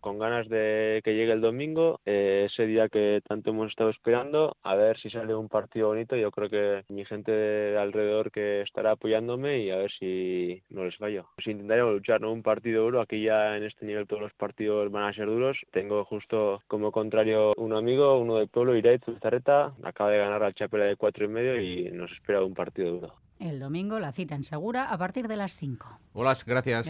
con 0.06 0.20
ganas 0.20 0.47
de 0.49 1.01
que 1.03 1.16
llegue 1.16 1.32
el 1.32 1.41
domingo, 1.41 1.99
eh, 2.06 2.45
ese 2.45 2.68
día 2.68 2.89
que 2.89 3.24
tanto 3.28 3.49
hemos 3.49 3.72
estado 3.72 3.89
esperando, 3.89 4.56
a 4.62 4.76
ver 4.76 4.99
si 4.99 5.10
sale 5.10 5.34
un 5.34 5.49
partido 5.49 5.88
bonito. 5.88 6.16
Yo 6.16 6.30
creo 6.30 6.47
que 6.47 6.84
mi 6.93 7.06
gente 7.06 7.32
de 7.32 7.76
alrededor 7.76 8.32
que 8.32 8.62
estará 8.62 8.91
apoyándome 8.91 9.62
y 9.62 9.72
a 9.72 9.78
ver 9.78 9.91
si 9.97 10.62
no 10.70 10.86
les 10.86 10.95
fallo. 10.97 11.26
Pues 11.38 11.47
intentaremos 11.47 11.91
luchar, 11.91 12.22
¿no? 12.22 12.32
Un 12.32 12.43
partido 12.43 12.84
duro, 12.84 13.01
aquí 13.01 13.24
ya 13.24 13.58
en 13.58 13.64
este 13.64 13.88
nivel 13.88 14.06
todos 14.06 14.22
los 14.22 14.34
partidos 14.34 14.91
van 14.91 15.06
a 15.06 15.14
ser 15.14 15.26
duros. 15.26 15.58
Tengo 15.72 16.06
justo 16.06 16.62
como 16.68 16.91
contrario 16.91 17.53
un 17.58 17.74
amigo, 17.74 18.20
uno 18.20 18.36
del 18.36 18.47
pueblo, 18.47 18.76
Irait 18.76 19.01
Zarreta, 19.20 19.74
acaba 19.82 20.12
de 20.12 20.20
ganar 20.20 20.43
al 20.43 20.53
Chapela 20.53 20.86
de 20.86 20.97
cuatro 20.97 21.26
y 21.26 21.30
medio 21.30 21.60
y 21.60 21.89
nos 21.89 22.12
espera 22.12 22.43
un 22.43 22.53
partido 22.53 22.91
duro. 22.91 23.16
El 23.39 23.60
domingo 23.60 23.99
la 23.99 24.12
cita 24.12 24.36
en 24.36 24.43
Segura 24.43 24.91
a 24.91 24.97
partir 24.99 25.28
de 25.28 25.36
las 25.36 25.53
5. 25.53 25.99
Hola, 26.14 26.38
gracias. 26.45 26.86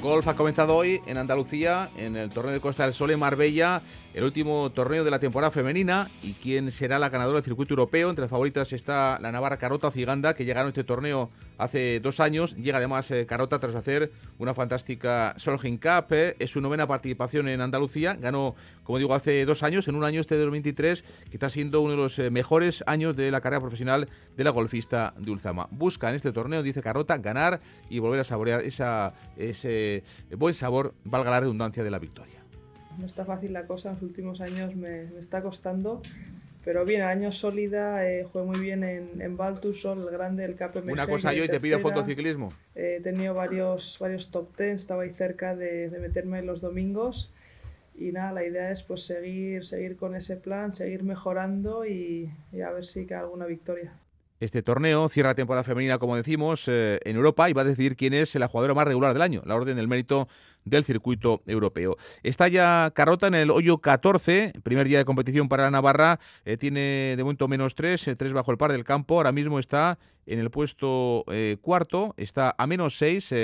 Golf 0.00 0.26
ha 0.28 0.34
comenzado 0.34 0.76
hoy 0.76 1.02
en 1.06 1.18
Andalucía, 1.18 1.90
en 1.96 2.16
el 2.16 2.30
torneo 2.30 2.52
de 2.52 2.60
Costa 2.60 2.84
del 2.84 2.94
Sol 2.94 3.10
en 3.10 3.18
Marbella, 3.18 3.82
el 4.14 4.24
último 4.24 4.70
torneo 4.70 5.04
de 5.04 5.10
la 5.10 5.18
temporada 5.18 5.50
femenina. 5.50 6.10
¿Y 6.22 6.32
quién 6.32 6.70
será 6.70 6.98
la 6.98 7.08
ganadora 7.08 7.36
del 7.36 7.44
circuito 7.44 7.74
europeo? 7.74 8.08
Entre 8.08 8.22
las 8.22 8.30
favoritas 8.30 8.72
está 8.72 9.18
la 9.20 9.32
Navarra 9.32 9.56
Carota 9.56 9.90
Ciganda, 9.90 10.34
que 10.34 10.44
llegaron 10.44 10.66
a 10.66 10.70
este 10.70 10.84
torneo 10.84 11.30
hace 11.58 12.00
dos 12.00 12.20
años. 12.20 12.56
Llega 12.56 12.78
además 12.78 13.10
eh, 13.10 13.26
Carota 13.26 13.58
tras 13.58 13.74
hacer 13.74 14.10
una 14.38 14.54
fantástica 14.54 15.34
Solheim 15.36 15.78
Cup. 15.78 16.12
Eh. 16.12 16.36
Es 16.38 16.50
su 16.50 16.60
novena 16.60 16.86
participación 16.86 17.48
en 17.48 17.60
Andalucía. 17.60 18.14
Ganó, 18.14 18.54
como 18.82 18.98
digo, 18.98 19.14
hace 19.14 19.44
dos 19.44 19.62
años, 19.62 19.86
en 19.88 19.94
un 19.94 20.04
año 20.04 20.20
este 20.20 20.34
de 20.34 20.40
2023, 20.40 21.02
que 21.02 21.36
está 21.36 21.50
siendo 21.50 21.80
uno 21.80 21.92
de 21.92 21.96
los 21.98 22.18
eh, 22.18 22.30
mejores 22.30 22.82
años 22.86 23.16
de 23.16 23.30
la 23.30 23.40
carrera 23.40 23.60
profesional 23.60 24.08
de 24.36 24.44
la 24.44 24.50
golfista 24.50 25.14
de 25.18 25.30
Ulzama. 25.30 25.68
Busca 25.70 26.08
en 26.08 26.16
este 26.16 26.32
torneo, 26.32 26.62
dice 26.62 26.82
Carota, 26.82 27.18
ganar 27.18 27.60
y 27.88 27.98
volver 28.00 28.20
a 28.20 28.24
saborear 28.24 28.62
esa, 28.62 29.14
ese 29.36 30.02
buen 30.36 30.54
sabor, 30.54 30.94
valga 31.04 31.30
la 31.30 31.40
redundancia, 31.40 31.70
de 31.84 31.90
la 31.90 31.98
victoria. 31.98 32.40
No 32.98 33.06
está 33.06 33.24
fácil 33.24 33.52
la 33.52 33.66
cosa, 33.66 33.90
en 33.90 33.94
los 33.94 34.02
últimos 34.02 34.40
años 34.40 34.74
me, 34.74 35.04
está 35.18 35.42
costando, 35.42 36.02
pero 36.64 36.84
bien, 36.84 37.02
año 37.02 37.32
sólida, 37.32 38.06
eh, 38.06 38.26
jugué 38.30 38.44
muy 38.44 38.58
bien 38.58 38.84
en, 38.84 39.20
en 39.20 39.38
Sol, 39.74 40.06
el 40.06 40.10
grande, 40.10 40.44
el 40.44 40.56
KPMG. 40.56 40.92
Una 40.92 41.06
cosa 41.06 41.32
yo 41.32 41.44
y 41.44 41.48
te 41.48 41.60
pido 41.60 41.78
fotociclismo. 41.78 42.52
Eh, 42.74 42.96
he 42.98 43.02
tenido 43.02 43.34
varios, 43.34 43.96
varios 43.98 44.30
top 44.30 44.54
ten, 44.56 44.76
estaba 44.76 45.04
ahí 45.04 45.10
cerca 45.10 45.56
de, 45.56 45.90
meterme 46.00 46.42
los 46.42 46.60
domingos 46.60 47.30
y 47.98 48.12
nada, 48.12 48.32
la 48.32 48.44
idea 48.44 48.70
es 48.70 48.82
pues 48.82 49.02
seguir, 49.02 49.64
seguir 49.66 49.96
con 49.96 50.14
ese 50.14 50.36
plan, 50.36 50.74
seguir 50.74 51.02
mejorando 51.02 51.86
y, 51.86 52.30
y 52.52 52.60
a 52.60 52.70
ver 52.70 52.84
si 52.84 53.06
cae 53.06 53.18
alguna 53.18 53.46
victoria. 53.46 53.92
Este 54.40 54.62
torneo 54.62 55.06
cierra 55.10 55.34
temporada 55.34 55.64
femenina, 55.64 55.98
como 55.98 56.16
decimos, 56.16 56.66
eh, 56.66 56.98
en 57.04 57.16
Europa 57.16 57.50
y 57.50 57.52
va 57.52 57.60
a 57.60 57.66
decidir 57.66 57.94
quién 57.94 58.14
es 58.14 58.34
la 58.36 58.48
jugadora 58.48 58.72
más 58.72 58.86
regular 58.86 59.12
del 59.12 59.20
año, 59.20 59.42
la 59.44 59.54
orden 59.54 59.76
del 59.76 59.86
mérito 59.86 60.28
del 60.64 60.84
circuito 60.84 61.42
europeo. 61.46 61.96
Está 62.22 62.48
ya 62.48 62.92
Carrota 62.94 63.26
en 63.26 63.34
el 63.34 63.50
hoyo 63.50 63.78
14, 63.78 64.52
primer 64.62 64.88
día 64.88 64.98
de 64.98 65.04
competición 65.04 65.48
para 65.48 65.64
la 65.64 65.70
Navarra, 65.70 66.20
eh, 66.44 66.56
tiene 66.56 67.14
de 67.16 67.22
momento 67.22 67.48
menos 67.48 67.74
3, 67.74 68.10
3 68.16 68.20
eh, 68.20 68.34
bajo 68.34 68.50
el 68.50 68.58
par 68.58 68.72
del 68.72 68.84
campo, 68.84 69.16
ahora 69.16 69.32
mismo 69.32 69.58
está 69.58 69.98
en 70.26 70.38
el 70.38 70.50
puesto 70.50 71.24
eh, 71.28 71.56
cuarto, 71.60 72.14
está 72.16 72.54
a 72.56 72.66
menos 72.66 72.96
6, 72.98 73.34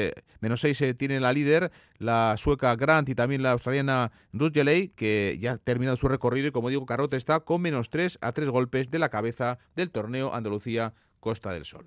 menos 0.40 0.60
6 0.60 0.94
tiene 0.96 1.18
la 1.18 1.32
líder, 1.32 1.72
la 1.98 2.34
sueca 2.36 2.76
Grant 2.76 3.08
y 3.08 3.14
también 3.14 3.42
la 3.42 3.52
australiana 3.52 4.12
Ruth 4.32 4.52
que 4.94 5.36
ya 5.40 5.52
ha 5.52 5.58
terminado 5.58 5.96
su 5.96 6.06
recorrido 6.06 6.48
y 6.48 6.52
como 6.52 6.68
digo, 6.68 6.86
Carrota 6.86 7.16
está 7.16 7.40
con 7.40 7.62
menos 7.62 7.90
3 7.90 8.18
a 8.20 8.32
3 8.32 8.48
golpes 8.50 8.90
de 8.90 8.98
la 8.98 9.08
cabeza 9.08 9.58
del 9.74 9.90
torneo 9.90 10.32
Andalucía 10.34 10.94
Costa 11.18 11.50
del 11.50 11.64
Sol. 11.64 11.86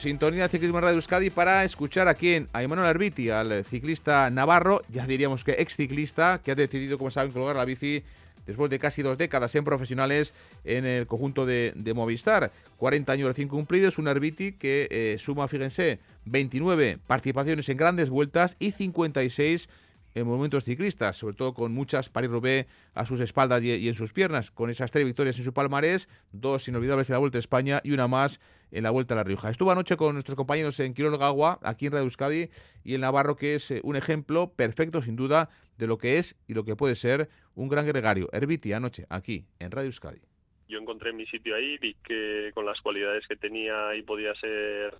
Sintonía 0.00 0.44
de 0.44 0.48
Ciclismo 0.48 0.80
Radio 0.80 0.96
Euskadi 0.96 1.28
para 1.28 1.62
escuchar 1.62 2.08
aquí 2.08 2.32
en 2.32 2.48
a 2.54 2.62
Emanuel 2.62 2.88
Arbiti, 2.88 3.28
al 3.28 3.66
ciclista 3.66 4.30
navarro, 4.30 4.80
ya 4.88 5.06
diríamos 5.06 5.44
que 5.44 5.56
ex 5.58 5.76
ciclista, 5.76 6.40
que 6.42 6.52
ha 6.52 6.54
decidido, 6.54 6.96
como 6.96 7.10
saben, 7.10 7.32
colgar 7.32 7.56
la 7.56 7.66
bici 7.66 8.02
después 8.46 8.70
de 8.70 8.78
casi 8.78 9.02
dos 9.02 9.18
décadas 9.18 9.54
en 9.56 9.64
profesionales 9.64 10.32
en 10.64 10.86
el 10.86 11.06
conjunto 11.06 11.44
de, 11.44 11.74
Movistar. 11.94 12.50
40 12.78 13.12
años 13.12 13.28
recién 13.28 13.48
cumplidos, 13.48 13.98
un 13.98 14.08
Arbiti 14.08 14.52
que 14.52 14.88
eh, 14.90 15.16
suma, 15.18 15.48
fíjense, 15.48 15.98
29 16.24 16.98
participaciones 17.06 17.68
en 17.68 17.76
grandes 17.76 18.08
vueltas 18.08 18.56
y 18.58 18.72
56 18.72 19.68
en 20.14 20.26
momentos 20.26 20.64
ciclistas, 20.64 21.16
sobre 21.16 21.36
todo 21.36 21.54
con 21.54 21.72
muchas 21.72 22.08
Paris-Roubaix 22.08 22.66
a 22.94 23.06
sus 23.06 23.20
espaldas 23.20 23.62
y, 23.62 23.88
en 23.88 23.94
sus 23.94 24.12
piernas, 24.12 24.50
con 24.50 24.70
esas 24.70 24.90
tres 24.90 25.04
victorias 25.04 25.38
en 25.38 25.44
su 25.44 25.52
palmarés, 25.52 26.08
dos 26.32 26.66
inolvidables 26.68 27.08
en 27.10 27.14
la 27.14 27.18
Vuelta 27.18 27.38
a 27.38 27.40
España 27.40 27.80
y 27.84 27.92
una 27.92 28.08
más 28.08 28.40
en 28.70 28.82
la 28.82 28.90
Vuelta 28.90 29.14
a 29.14 29.16
La 29.16 29.24
Rioja. 29.24 29.50
Estuvo 29.50 29.70
anoche 29.70 29.96
con 29.96 30.14
nuestros 30.14 30.36
compañeros 30.36 30.78
en 30.80 30.94
Quirón 30.94 31.18
Gagua, 31.18 31.58
aquí 31.62 31.86
en 31.86 31.92
Radio 31.92 32.04
Euskadi, 32.04 32.50
y 32.84 32.94
en 32.94 33.02
Navarro, 33.02 33.36
que 33.36 33.54
es 33.54 33.70
eh, 33.70 33.80
un 33.84 33.96
ejemplo 33.96 34.52
perfecto, 34.54 35.02
sin 35.02 35.16
duda, 35.16 35.50
de 35.78 35.86
lo 35.86 35.98
que 35.98 36.18
es 36.18 36.36
y 36.46 36.54
lo 36.54 36.64
que 36.64 36.76
puede 36.76 36.94
ser 36.94 37.28
un 37.54 37.68
gran 37.68 37.86
gregario. 37.86 38.28
Herbiti, 38.32 38.72
anoche, 38.72 39.06
aquí, 39.08 39.46
en 39.58 39.70
Radio 39.70 39.86
Euskadi. 39.86 40.20
Yo 40.68 40.78
encontré 40.78 41.12
mi 41.12 41.26
sitio 41.26 41.56
ahí, 41.56 41.78
vi 41.78 41.94
que 42.04 42.52
con 42.54 42.64
las 42.64 42.80
cualidades 42.80 43.26
que 43.26 43.36
tenía 43.36 43.94
y 43.96 44.02
podía 44.02 44.34
ser, 44.36 44.94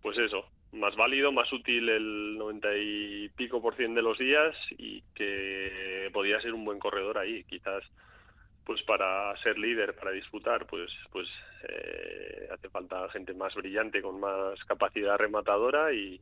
pues 0.00 0.16
eso, 0.16 0.46
más 0.72 0.94
válido, 0.96 1.32
más 1.32 1.52
útil 1.52 1.88
el 1.88 2.36
90 2.36 2.68
y 2.76 3.28
pico 3.30 3.62
por 3.62 3.76
cien 3.76 3.94
de 3.94 4.02
los 4.02 4.18
días 4.18 4.56
y 4.76 5.02
que 5.14 6.10
podía 6.12 6.40
ser 6.40 6.54
un 6.54 6.64
buen 6.64 6.78
corredor 6.78 7.18
ahí. 7.18 7.44
Quizás 7.44 7.82
pues 8.64 8.82
para 8.82 9.34
ser 9.38 9.58
líder, 9.58 9.94
para 9.94 10.10
disputar, 10.10 10.66
pues 10.66 10.92
pues 11.10 11.26
eh, 11.68 12.48
hace 12.52 12.68
falta 12.68 13.08
gente 13.08 13.32
más 13.32 13.54
brillante, 13.54 14.02
con 14.02 14.20
más 14.20 14.62
capacidad 14.66 15.16
rematadora 15.16 15.92
y, 15.94 16.20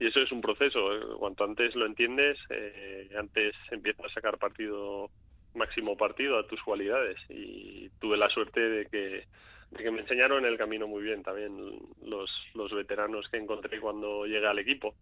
y 0.00 0.06
eso 0.06 0.20
es 0.20 0.32
un 0.32 0.40
proceso. 0.40 0.80
Cuanto 1.18 1.44
antes 1.44 1.76
lo 1.76 1.86
entiendes, 1.86 2.38
eh, 2.50 3.08
antes 3.16 3.54
empiezas 3.70 4.06
a 4.06 4.14
sacar 4.14 4.36
partido, 4.38 5.10
máximo 5.54 5.96
partido 5.96 6.38
a 6.38 6.46
tus 6.46 6.60
cualidades 6.62 7.18
y 7.28 7.88
tuve 8.00 8.16
la 8.16 8.28
suerte 8.30 8.60
de 8.60 8.86
que 8.86 9.24
que 9.74 9.90
me 9.90 10.00
enseñaron 10.00 10.44
el 10.44 10.56
camino 10.56 10.86
muy 10.86 11.02
bien 11.02 11.22
también 11.22 11.56
los, 12.02 12.30
los 12.54 12.72
veteranos 12.72 13.28
que 13.28 13.38
encontré 13.38 13.80
cuando 13.80 14.26
llegué 14.26 14.46
al 14.46 14.58
equipo. 14.58 14.94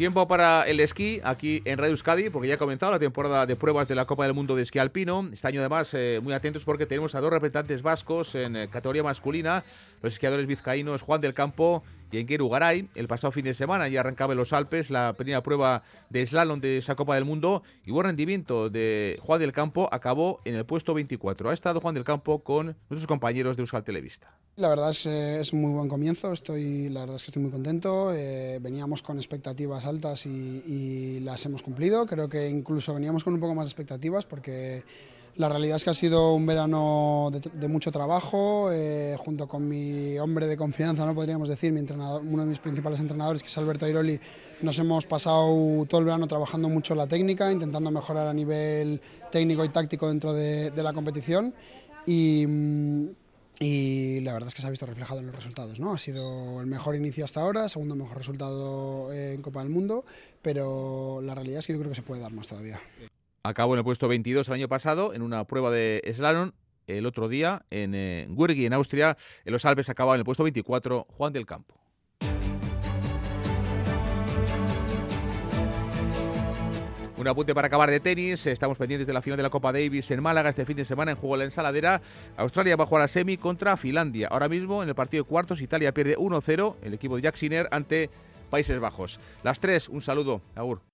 Tiempo 0.00 0.26
para 0.26 0.62
el 0.62 0.80
esquí 0.80 1.20
aquí 1.24 1.60
en 1.66 1.76
Radio 1.76 1.90
Euskadi, 1.90 2.30
porque 2.30 2.48
ya 2.48 2.54
ha 2.54 2.56
comenzado 2.56 2.90
la 2.90 2.98
temporada 2.98 3.44
de 3.44 3.54
pruebas 3.54 3.86
de 3.86 3.94
la 3.94 4.06
Copa 4.06 4.24
del 4.24 4.32
Mundo 4.32 4.56
de 4.56 4.62
Esquí 4.62 4.78
Alpino. 4.78 5.28
Este 5.30 5.46
año, 5.46 5.60
además, 5.60 5.92
eh, 5.92 6.20
muy 6.22 6.32
atentos 6.32 6.64
porque 6.64 6.86
tenemos 6.86 7.14
a 7.14 7.20
dos 7.20 7.30
representantes 7.30 7.82
vascos 7.82 8.34
en 8.34 8.56
eh, 8.56 8.68
categoría 8.70 9.02
masculina, 9.02 9.62
los 10.00 10.14
esquiadores 10.14 10.46
vizcaínos 10.46 11.02
Juan 11.02 11.20
del 11.20 11.34
Campo 11.34 11.84
y 12.12 12.34
en 12.34 12.42
Ugaray. 12.42 12.88
El 12.94 13.08
pasado 13.08 13.32
fin 13.32 13.44
de 13.44 13.54
semana 13.54 13.88
ya 13.88 14.00
arrancaba 14.00 14.32
en 14.32 14.38
los 14.38 14.52
Alpes 14.52 14.90
la 14.90 15.14
primera 15.14 15.42
prueba 15.42 15.82
de 16.08 16.26
slalom 16.26 16.60
de 16.60 16.78
esa 16.78 16.94
Copa 16.94 17.14
del 17.14 17.24
Mundo 17.24 17.62
y 17.84 17.90
buen 17.90 18.06
rendimiento 18.06 18.70
de 18.70 19.18
Juan 19.22 19.40
del 19.40 19.52
Campo 19.52 19.88
acabó 19.92 20.40
en 20.44 20.54
el 20.54 20.66
puesto 20.66 20.94
24. 20.94 21.50
Ha 21.50 21.54
estado 21.54 21.80
Juan 21.80 21.94
del 21.94 22.04
Campo 22.04 22.42
con 22.42 22.76
nuestros 22.88 23.06
compañeros 23.06 23.56
de 23.56 23.62
Euskal 23.62 23.84
Televista. 23.84 24.36
La 24.56 24.68
verdad 24.68 24.90
es, 24.90 25.06
eh, 25.06 25.40
es 25.40 25.52
un 25.52 25.62
muy 25.62 25.72
buen 25.72 25.88
comienzo, 25.88 26.32
estoy, 26.32 26.88
la 26.90 27.00
verdad 27.00 27.16
es 27.16 27.22
que 27.22 27.30
estoy 27.30 27.42
muy 27.42 27.52
contento. 27.52 28.12
Eh, 28.12 28.58
veníamos 28.60 29.02
con 29.02 29.16
expectativas 29.16 29.86
altas 29.86 30.26
y, 30.26 30.62
y 30.66 31.20
las 31.20 31.44
hemos 31.46 31.62
cumplido. 31.62 32.06
Creo 32.06 32.28
que 32.28 32.48
incluso 32.48 32.92
veníamos 32.92 33.24
con 33.24 33.34
un 33.34 33.40
poco 33.40 33.54
más 33.54 33.66
de 33.66 33.70
expectativas 33.70 34.26
porque 34.26 34.82
la 35.36 35.48
realidad 35.48 35.76
es 35.76 35.84
que 35.84 35.90
ha 35.90 35.94
sido 35.94 36.34
un 36.34 36.44
verano 36.44 37.30
de, 37.32 37.68
mucho 37.68 37.90
trabajo, 37.90 38.70
eh, 38.72 39.16
junto 39.18 39.48
con 39.48 39.68
mi 39.68 40.18
hombre 40.18 40.46
de 40.46 40.56
confianza, 40.56 41.06
no 41.06 41.14
podríamos 41.14 41.48
decir, 41.48 41.72
mi 41.72 41.80
entrenador, 41.80 42.22
uno 42.24 42.42
de 42.42 42.48
mis 42.48 42.58
principales 42.58 43.00
entrenadores, 43.00 43.42
que 43.42 43.48
es 43.48 43.58
Alberto 43.58 43.86
Airoli, 43.86 44.20
nos 44.62 44.78
hemos 44.78 45.06
pasado 45.06 45.86
todo 45.88 46.00
el 46.00 46.04
verano 46.04 46.26
trabajando 46.26 46.68
mucho 46.68 46.94
la 46.94 47.06
técnica, 47.06 47.50
intentando 47.50 47.90
mejorar 47.90 48.26
a 48.26 48.34
nivel 48.34 49.00
técnico 49.30 49.64
y 49.64 49.68
táctico 49.68 50.08
dentro 50.08 50.32
de, 50.32 50.72
la 50.76 50.92
competición. 50.92 51.54
Y, 52.06 52.46
mm, 52.46 53.08
y 53.60 54.20
la 54.20 54.32
verdad 54.32 54.48
es 54.48 54.54
que 54.54 54.62
se 54.62 54.66
ha 54.66 54.70
visto 54.70 54.86
reflejado 54.86 55.20
en 55.20 55.26
los 55.26 55.34
resultados. 55.34 55.78
¿no? 55.78 55.92
Ha 55.92 55.98
sido 55.98 56.60
el 56.62 56.66
mejor 56.66 56.96
inicio 56.96 57.26
hasta 57.26 57.42
ahora, 57.42 57.68
segundo 57.68 57.94
mejor 57.94 58.16
resultado 58.16 59.12
en 59.12 59.42
Copa 59.42 59.60
del 59.62 59.68
Mundo, 59.68 60.04
pero 60.40 61.20
la 61.22 61.34
realidad 61.34 61.58
es 61.58 61.66
que 61.66 61.74
yo 61.74 61.78
creo 61.78 61.90
que 61.90 61.96
se 61.96 62.02
puede 62.02 62.22
dar 62.22 62.32
más 62.32 62.48
todavía. 62.48 62.80
Acabó 63.42 63.74
en 63.74 63.78
el 63.78 63.84
puesto 63.84 64.06
22 64.06 64.48
el 64.48 64.54
año 64.54 64.68
pasado 64.68 65.14
en 65.14 65.22
una 65.22 65.44
prueba 65.44 65.70
de 65.70 66.02
slalom. 66.12 66.52
El 66.86 67.06
otro 67.06 67.28
día 67.28 67.64
en 67.70 67.94
eh, 67.94 68.26
en 68.28 68.72
Austria, 68.72 69.16
en 69.44 69.52
los 69.52 69.64
Alpes 69.64 69.88
acababa 69.88 70.16
en 70.16 70.20
el 70.20 70.24
puesto 70.24 70.42
24 70.42 71.06
Juan 71.08 71.32
del 71.32 71.46
Campo. 71.46 71.80
Un 77.16 77.28
apunte 77.28 77.54
para 77.54 77.66
acabar 77.66 77.90
de 77.90 78.00
tenis. 78.00 78.46
Estamos 78.46 78.78
pendientes 78.78 79.06
de 79.06 79.12
la 79.12 79.20
final 79.20 79.36
de 79.36 79.42
la 79.42 79.50
Copa 79.50 79.72
Davis 79.72 80.10
en 80.10 80.22
Málaga 80.22 80.48
este 80.48 80.64
fin 80.64 80.76
de 80.76 80.86
semana 80.86 81.10
en 81.10 81.18
juego 81.18 81.36
la 81.36 81.44
ensaladera. 81.44 82.00
Australia 82.36 82.76
va 82.76 82.84
a 82.84 82.86
jugar 82.86 83.08
semi 83.08 83.36
contra 83.36 83.76
Finlandia. 83.76 84.28
Ahora 84.28 84.48
mismo 84.48 84.82
en 84.82 84.88
el 84.88 84.94
partido 84.94 85.24
de 85.24 85.28
cuartos 85.28 85.60
Italia 85.60 85.92
pierde 85.92 86.16
1-0 86.16 86.76
el 86.82 86.94
equipo 86.94 87.16
de 87.16 87.22
Jack 87.22 87.36
Sinner 87.36 87.68
ante 87.70 88.10
Países 88.48 88.80
Bajos. 88.80 89.20
Las 89.42 89.60
tres, 89.60 89.88
un 89.88 90.00
saludo. 90.00 90.40
Agur. 90.54 90.90